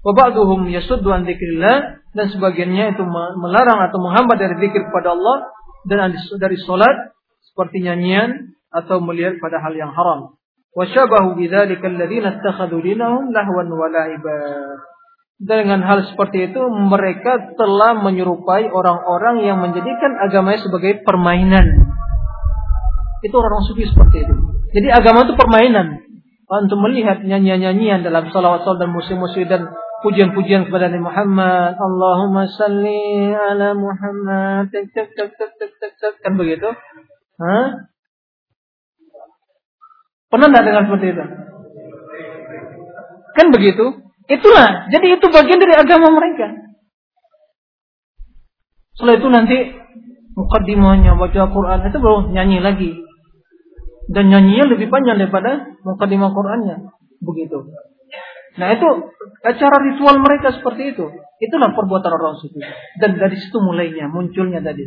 Wa 0.00 0.16
ba'duhum 0.16 0.72
yasuddu 0.72 1.12
an 1.12 1.28
dan 1.28 2.26
sebagiannya 2.32 2.96
itu 2.96 3.04
melarang 3.36 3.84
atau 3.84 4.00
menghambat 4.00 4.40
dari 4.40 4.56
zikir 4.64 4.88
kepada 4.88 5.12
Allah 5.12 5.52
dan 5.84 6.16
dari 6.16 6.56
salat 6.64 7.12
seperti 7.44 7.84
nyanyian 7.84 8.56
atau 8.72 9.04
melihat 9.04 9.36
pada 9.36 9.60
hal 9.60 9.76
yang 9.76 9.92
haram. 9.92 10.40
Wasyabahu 10.72 11.36
bidzalika 11.36 11.92
alladziina 11.92 12.40
ittakhadhu 12.40 12.80
dinahum 12.80 13.36
lahwan 13.36 13.68
wa. 13.68 14.93
Dengan 15.34 15.82
hal 15.82 16.06
seperti 16.06 16.54
itu 16.54 16.62
mereka 16.70 17.58
telah 17.58 17.98
menyerupai 17.98 18.70
orang-orang 18.70 19.42
yang 19.42 19.58
menjadikan 19.58 20.14
agamanya 20.22 20.62
sebagai 20.62 21.02
permainan. 21.02 21.90
Itu 23.26 23.34
orang 23.34 23.66
sufi 23.66 23.88
seperti 23.88 24.30
itu. 24.30 24.34
Jadi 24.78 24.88
agama 24.94 25.26
itu 25.26 25.34
permainan. 25.34 26.06
Untuk 26.44 26.78
melihat 26.86 27.24
nyanyian-nyanyian 27.24 28.06
dalam 28.06 28.30
salawat 28.30 28.62
dan 28.78 28.94
musim-musim 28.94 29.48
dan 29.50 29.74
pujian-pujian 30.06 30.68
kepada 30.68 30.92
Nabi 30.92 31.02
Muhammad. 31.02 31.74
Allahumma 31.80 32.46
salli 32.46 33.32
ala 33.32 33.74
Muhammad. 33.74 34.70
Tek, 34.70 34.92
tek, 34.92 35.08
tek, 35.16 35.34
tek, 35.34 35.50
tek, 35.56 35.72
tek, 35.80 35.92
tek. 35.98 36.14
Kan 36.20 36.36
begitu? 36.36 36.68
Hah? 37.40 37.90
Pernah 40.30 40.46
tidak 40.52 40.62
dengar 40.62 40.82
seperti 40.86 41.06
itu? 41.10 41.24
Kan 43.34 43.46
begitu? 43.50 44.03
Itulah. 44.24 44.88
Jadi 44.88 45.06
itu 45.20 45.26
bagian 45.28 45.60
dari 45.60 45.74
agama 45.76 46.08
mereka. 46.12 46.48
Setelah 48.96 49.14
itu 49.20 49.28
nanti 49.28 49.58
mukaddimahnya 50.34 51.18
baca 51.18 51.50
Quran 51.50 51.80
itu 51.90 51.98
baru 51.98 52.18
nyanyi 52.30 52.58
lagi. 52.62 52.90
Dan 54.08 54.28
nyanyinya 54.28 54.76
lebih 54.76 54.92
panjang 54.92 55.16
daripada 55.16 55.76
mukaddimah 55.84 56.30
Qurannya. 56.32 56.92
Begitu. 57.24 57.72
Nah 58.54 58.68
itu 58.70 58.88
acara 59.42 59.76
ritual 59.92 60.20
mereka 60.22 60.54
seperti 60.54 60.94
itu. 60.94 61.04
Itulah 61.42 61.74
perbuatan 61.74 62.12
orang 62.12 62.36
suci. 62.38 62.60
Dan 63.00 63.18
dari 63.18 63.36
situ 63.36 63.58
mulainya, 63.58 64.06
munculnya 64.06 64.62
tadi. 64.62 64.86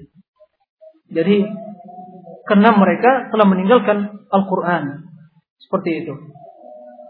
Jadi 1.11 1.37
karena 2.47 2.69
mereka 2.73 3.27
telah 3.29 3.45
meninggalkan 3.45 4.23
Al-Quran. 4.31 5.11
Seperti 5.59 6.05
itu. 6.05 6.13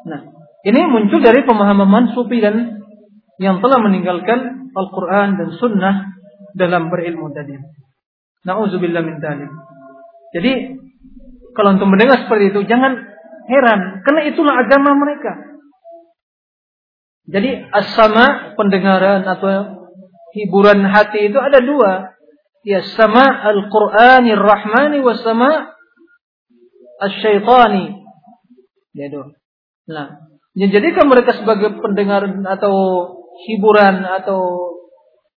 Nah, 0.09 0.36
ini 0.65 0.81
muncul 0.89 1.21
dari 1.21 1.45
pemahaman 1.45 2.17
sufi 2.17 2.41
dan 2.41 2.81
yang 3.37 3.61
telah 3.61 3.77
meninggalkan 3.77 4.71
Al-Quran 4.73 5.37
dan 5.37 5.49
Sunnah 5.61 5.95
dalam 6.57 6.89
berilmu 6.89 7.29
tadi. 7.33 7.53
Nauzubillah 8.45 9.01
min 9.05 9.21
dzalik. 9.21 9.51
Jadi 10.33 10.51
kalau 11.53 11.77
untuk 11.77 11.89
mendengar 11.89 12.25
seperti 12.25 12.53
itu 12.53 12.65
jangan 12.65 12.97
heran 13.49 14.01
karena 14.01 14.21
itulah 14.29 14.53
agama 14.57 14.97
mereka. 14.97 15.33
Jadi 17.27 17.59
as-sama 17.75 18.55
pendengaran 18.55 19.27
atau 19.27 19.83
hiburan 20.31 20.87
hati 20.87 21.29
itu 21.29 21.37
ada 21.37 21.59
dua. 21.59 22.15
Ya 22.67 22.83
sama 22.83 23.23
al-Qur'anir 23.23 24.39
Rahmani 24.39 24.99
wa 24.99 25.15
sama 25.15 25.77
asy-syaitani 26.97 28.01
yaitu 28.97 29.21
nah 29.85 30.25
menjadikan 30.57 31.05
mereka 31.05 31.37
sebagai 31.37 31.77
pendengar 31.77 32.25
atau 32.25 32.73
hiburan 33.45 34.01
atau 34.01 34.73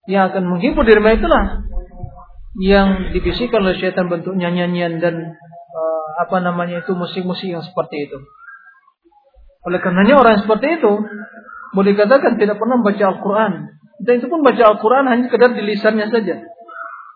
yang 0.05 0.30
akan 0.30 0.45
menghibur 0.45 0.86
diri 0.86 1.01
mereka 1.01 1.26
itulah 1.26 1.45
yang 2.61 3.11
dibisikkan 3.13 3.65
oleh 3.65 3.78
syaitan 3.82 4.09
bentuk 4.09 4.38
nyanyian 4.38 5.01
dan 5.01 5.15
uh, 5.74 6.07
apa 6.22 6.38
namanya 6.41 6.86
itu 6.86 6.93
musik-musik 6.93 7.49
yang 7.49 7.65
seperti 7.65 8.09
itu. 8.09 8.18
Oleh 9.65 9.82
karenanya 9.82 10.22
orang 10.22 10.41
seperti 10.41 10.80
itu 10.80 10.93
boleh 11.76 11.89
dikatakan 11.93 12.38
tidak 12.39 12.61
pernah 12.61 12.80
membaca 12.80 13.03
Al-Quran. 13.13 13.53
Dan 13.97 14.13
itu 14.22 14.30
pun 14.30 14.45
baca 14.45 14.63
Al-Quran 14.74 15.09
hanya 15.09 15.24
sekedar 15.28 15.53
di 15.57 15.61
lisannya 15.65 16.07
saja. 16.13 16.45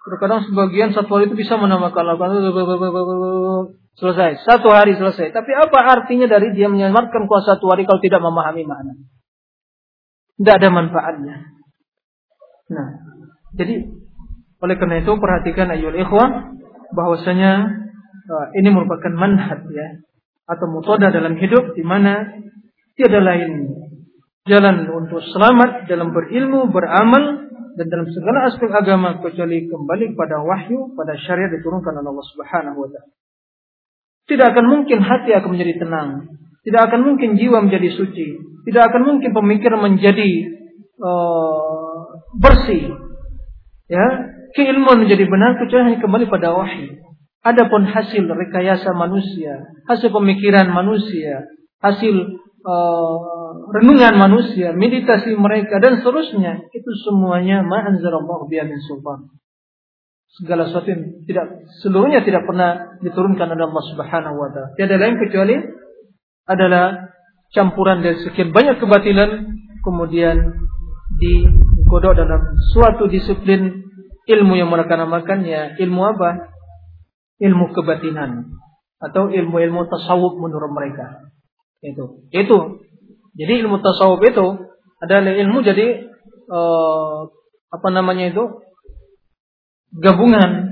Terkadang 0.02 0.50
sebagian 0.50 0.92
satu 0.98 1.10
hari 1.14 1.30
itu 1.30 1.38
bisa 1.38 1.58
menamakan 1.58 2.18
Al-Quran 2.18 3.78
Selesai. 4.00 4.48
Satu 4.48 4.72
hari 4.72 4.96
selesai. 4.96 5.36
Tapi 5.36 5.52
apa 5.52 5.80
artinya 5.84 6.28
dari 6.30 6.56
dia 6.56 6.72
menyamarkan 6.72 7.28
kuasa 7.28 7.60
satu 7.60 7.68
hari 7.72 7.84
kalau 7.84 8.00
tidak 8.00 8.24
memahami 8.24 8.64
makna? 8.64 8.94
Tidak 10.40 10.56
ada 10.58 10.70
manfaatnya. 10.72 11.36
Nah, 12.72 12.88
jadi 13.60 13.92
oleh 14.62 14.76
karena 14.80 15.04
itu 15.04 15.12
perhatikan 15.20 15.68
ayol 15.76 15.98
ikhwah 15.98 16.56
bahwasanya 16.96 17.52
uh, 18.30 18.48
ini 18.56 18.70
merupakan 18.72 19.12
manhaj 19.12 19.66
ya 19.70 19.88
atau 20.48 20.66
mutoda 20.72 21.12
dalam 21.12 21.36
hidup 21.36 21.76
di 21.76 21.84
mana 21.84 22.42
tiada 22.96 23.20
lain 23.20 23.76
jalan 24.48 24.90
untuk 24.90 25.22
selamat 25.22 25.86
dalam 25.86 26.16
berilmu, 26.16 26.74
beramal 26.74 27.52
dan 27.78 27.86
dalam 27.88 28.08
segala 28.12 28.52
aspek 28.52 28.68
agama 28.74 29.22
kecuali 29.22 29.70
kembali 29.70 30.18
pada 30.18 30.42
wahyu, 30.42 30.92
pada 30.98 31.16
syariat 31.22 31.54
diturunkan 31.54 31.94
oleh 32.02 32.10
Allah 32.10 32.28
Subhanahu 32.34 32.78
wa 32.82 32.90
taala. 32.90 33.10
Tidak 34.30 34.48
akan 34.54 34.66
mungkin 34.70 35.00
hati 35.02 35.34
akan 35.34 35.50
menjadi 35.58 35.82
tenang. 35.82 36.10
Tidak 36.62 36.82
akan 36.82 37.02
mungkin 37.02 37.40
jiwa 37.42 37.66
menjadi 37.66 37.90
suci. 37.98 38.28
Tidak 38.70 38.84
akan 38.94 39.02
mungkin 39.02 39.34
pemikiran 39.34 39.82
menjadi 39.82 40.30
uh, 41.02 42.06
bersih. 42.38 42.94
Ya, 43.90 44.06
keilmuan 44.56 45.04
menjadi 45.04 45.28
benar 45.28 45.58
kecuali 45.60 45.92
hanya 45.92 46.00
kembali 46.00 46.26
pada 46.30 46.54
wahyu. 46.56 47.02
Adapun 47.42 47.90
hasil 47.90 48.30
rekayasa 48.30 48.94
manusia, 48.94 49.66
hasil 49.90 50.14
pemikiran 50.14 50.70
manusia, 50.70 51.50
hasil 51.82 52.38
uh, 52.62 53.18
renungan 53.74 54.14
manusia, 54.22 54.78
meditasi 54.78 55.34
mereka 55.34 55.82
dan 55.82 55.98
seterusnya, 55.98 56.62
itu 56.70 56.90
semuanya 57.02 57.66
ma'anzalallahu 57.66 58.46
biya 58.46 58.70
min 58.70 58.78
sultan 58.86 59.41
segala 60.42 60.66
sesuatu 60.66 60.90
yang 60.90 61.22
tidak 61.30 61.46
seluruhnya 61.86 62.26
tidak 62.26 62.50
pernah 62.50 62.98
diturunkan 63.06 63.46
oleh 63.46 63.66
Allah 63.70 63.86
Subhanahu 63.94 64.36
wa 64.42 64.50
taala. 64.50 64.74
Tiada 64.74 64.98
lain 64.98 65.16
kecuali 65.22 65.56
adalah 66.50 67.14
campuran 67.54 68.02
dari 68.02 68.18
sekian 68.26 68.50
banyak 68.50 68.82
kebatilan 68.82 69.54
kemudian 69.86 70.66
digodok 71.22 72.18
dalam 72.18 72.42
suatu 72.74 73.06
disiplin 73.06 73.86
ilmu 74.26 74.54
yang 74.58 74.74
mereka 74.74 74.98
namakannya 74.98 75.78
ilmu 75.78 76.02
apa? 76.18 76.50
Ilmu 77.42 77.74
kebatinan 77.78 78.54
atau 79.02 79.30
ilmu-ilmu 79.30 79.90
tasawuf 79.90 80.38
menurut 80.42 80.74
mereka. 80.74 81.30
Itu. 81.82 82.26
Itu. 82.34 82.86
Jadi 83.38 83.54
ilmu 83.66 83.82
tasawuf 83.82 84.22
itu 84.26 84.46
adalah 85.02 85.34
ilmu 85.34 85.66
jadi 85.66 86.10
uh, 86.50 87.30
apa 87.74 87.88
namanya 87.94 88.34
itu? 88.34 88.46
Gabungan 89.96 90.72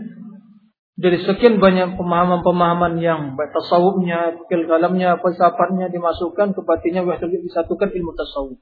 dari 1.00 1.16
sekian 1.24 1.64
banyak 1.64 1.96
pemahaman-pemahaman 1.96 3.00
yang 3.00 3.40
tasawufnya, 3.40 4.36
fikih 4.36 4.68
kalamnya, 4.68 5.16
falsafatnya 5.24 5.88
dimasukkan 5.88 6.52
ke 6.52 6.62
batinnya 6.68 7.08
disatukan 7.40 7.88
ilmu 7.88 8.12
tasawuf. 8.20 8.60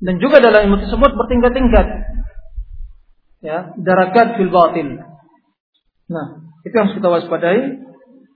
Dan 0.00 0.20
juga 0.20 0.44
dalam 0.44 0.68
ilmu 0.68 0.76
tersebut 0.84 1.10
bertingkat-tingkat. 1.12 1.86
Ya, 3.40 3.72
darakat 3.80 4.36
fil 4.36 4.52
batin. 4.52 5.00
Nah, 6.12 6.26
itu 6.64 6.74
yang 6.76 6.92
kita 6.92 7.08
waspadai. 7.08 7.80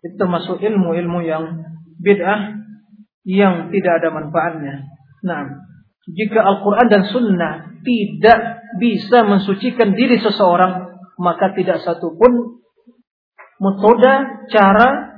Itu 0.04 0.14
termasuk 0.20 0.60
ilmu-ilmu 0.60 1.20
yang 1.24 1.44
bid'ah 2.00 2.64
yang 3.24 3.72
tidak 3.72 3.92
ada 4.00 4.08
manfaatnya. 4.12 4.74
Nah, 5.24 5.64
jika 6.04 6.40
Al-Quran 6.44 6.86
dan 6.92 7.02
Sunnah 7.08 7.52
tidak 7.80 8.38
bisa 8.80 9.24
mensucikan 9.24 9.96
diri 9.96 10.20
seseorang 10.20 10.83
maka 11.18 11.54
tidak 11.54 11.82
satu 11.82 12.14
pun 12.18 12.62
metoda 13.62 14.44
cara 14.50 15.14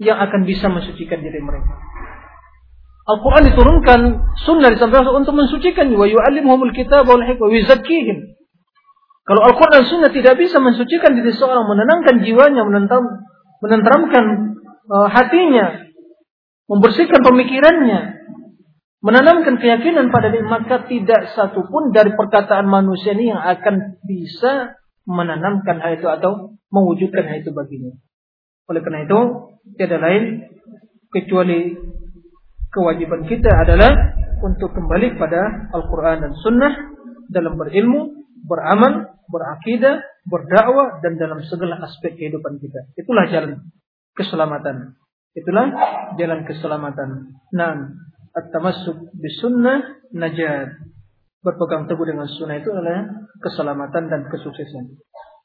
yang 0.00 0.16
akan 0.20 0.48
bisa 0.48 0.68
mensucikan 0.72 1.20
diri 1.20 1.40
mereka. 1.44 1.76
Al-Quran 3.10 3.42
diturunkan, 3.52 4.00
sunnah 4.46 4.70
disampaikan 4.70 5.10
untuk 5.10 5.34
mensucikan 5.34 5.90
wa 5.92 6.06
yu'allimuhumul 6.06 6.72
kitab 6.76 7.08
wal 7.08 7.20
hikmah 7.20 7.50
yuzakkihim. 7.52 8.38
Kalau 9.26 9.42
Al-Quran 9.50 9.72
dan 9.82 9.86
sunnah 9.88 10.10
tidak 10.12 10.38
bisa 10.38 10.62
mensucikan 10.62 11.16
diri 11.16 11.32
seorang, 11.34 11.66
menenangkan 11.68 12.22
jiwanya, 12.22 12.62
menenteram, 12.64 13.04
menenteramkan 13.60 14.24
uh, 14.88 15.08
hatinya, 15.10 15.90
membersihkan 16.70 17.20
pemikirannya, 17.20 18.19
menanamkan 19.00 19.56
keyakinan 19.56 20.12
pada 20.12 20.28
diri 20.28 20.44
maka 20.44 20.84
tidak 20.84 21.32
satu 21.32 21.64
pun 21.68 21.92
dari 21.92 22.12
perkataan 22.12 22.68
manusia 22.68 23.16
ini 23.16 23.32
yang 23.32 23.40
akan 23.40 24.00
bisa 24.04 24.76
menanamkan 25.08 25.80
hal 25.80 25.96
itu 25.96 26.08
atau 26.08 26.60
mewujudkan 26.68 27.24
hal 27.26 27.40
itu 27.40 27.50
baginya. 27.50 27.96
Oleh 28.70 28.80
karena 28.86 29.02
itu, 29.08 29.18
tiada 29.74 29.98
lain 29.98 30.46
kecuali 31.10 31.74
kewajiban 32.70 33.26
kita 33.26 33.50
adalah 33.50 33.90
untuk 34.46 34.70
kembali 34.70 35.18
pada 35.18 35.72
Al-Quran 35.74 36.22
dan 36.22 36.32
Sunnah 36.38 36.72
dalam 37.26 37.58
berilmu, 37.58 38.14
beramal, 38.46 39.18
berakidah, 39.26 40.00
berdakwah, 40.26 41.02
dan 41.02 41.18
dalam 41.18 41.42
segala 41.44 41.82
aspek 41.82 42.14
kehidupan 42.14 42.62
kita. 42.62 42.94
Itulah 42.94 43.26
jalan 43.26 43.74
keselamatan. 44.14 44.94
Itulah 45.34 45.66
jalan 46.14 46.40
keselamatan. 46.46 47.08
Nah, 47.54 47.70
at-tamassuk 48.36 49.10
bisunnah 49.16 50.00
najat. 50.14 50.78
Berpegang 51.40 51.88
teguh 51.88 52.04
dengan 52.04 52.28
sunnah 52.28 52.60
itu 52.60 52.68
adalah 52.68 53.24
keselamatan 53.40 54.12
dan 54.12 54.28
kesuksesan. 54.28 55.00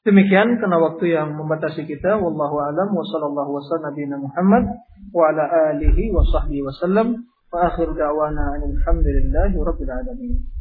Demikian 0.06 0.60
karena 0.62 0.78
waktu 0.78 1.18
yang 1.18 1.34
membatasi 1.34 1.82
kita 1.82 2.20
wallahu 2.20 2.62
alam 2.62 2.94
wa 2.94 3.02
sallallahu 3.02 3.58
wasallam 3.58 3.90
nabiyina 3.90 4.22
Muhammad 4.22 4.64
wa 5.10 5.34
ala 5.34 5.74
alihi 5.74 6.14
wa 6.14 6.22
sahbihi 6.22 6.62
wasallam 6.62 7.26
wa 7.50 7.58
akhir 7.66 7.90
da'wana 7.90 8.60
alhamdulillahi 8.60 9.56
rabbil 9.56 9.90
alamin. 9.90 10.55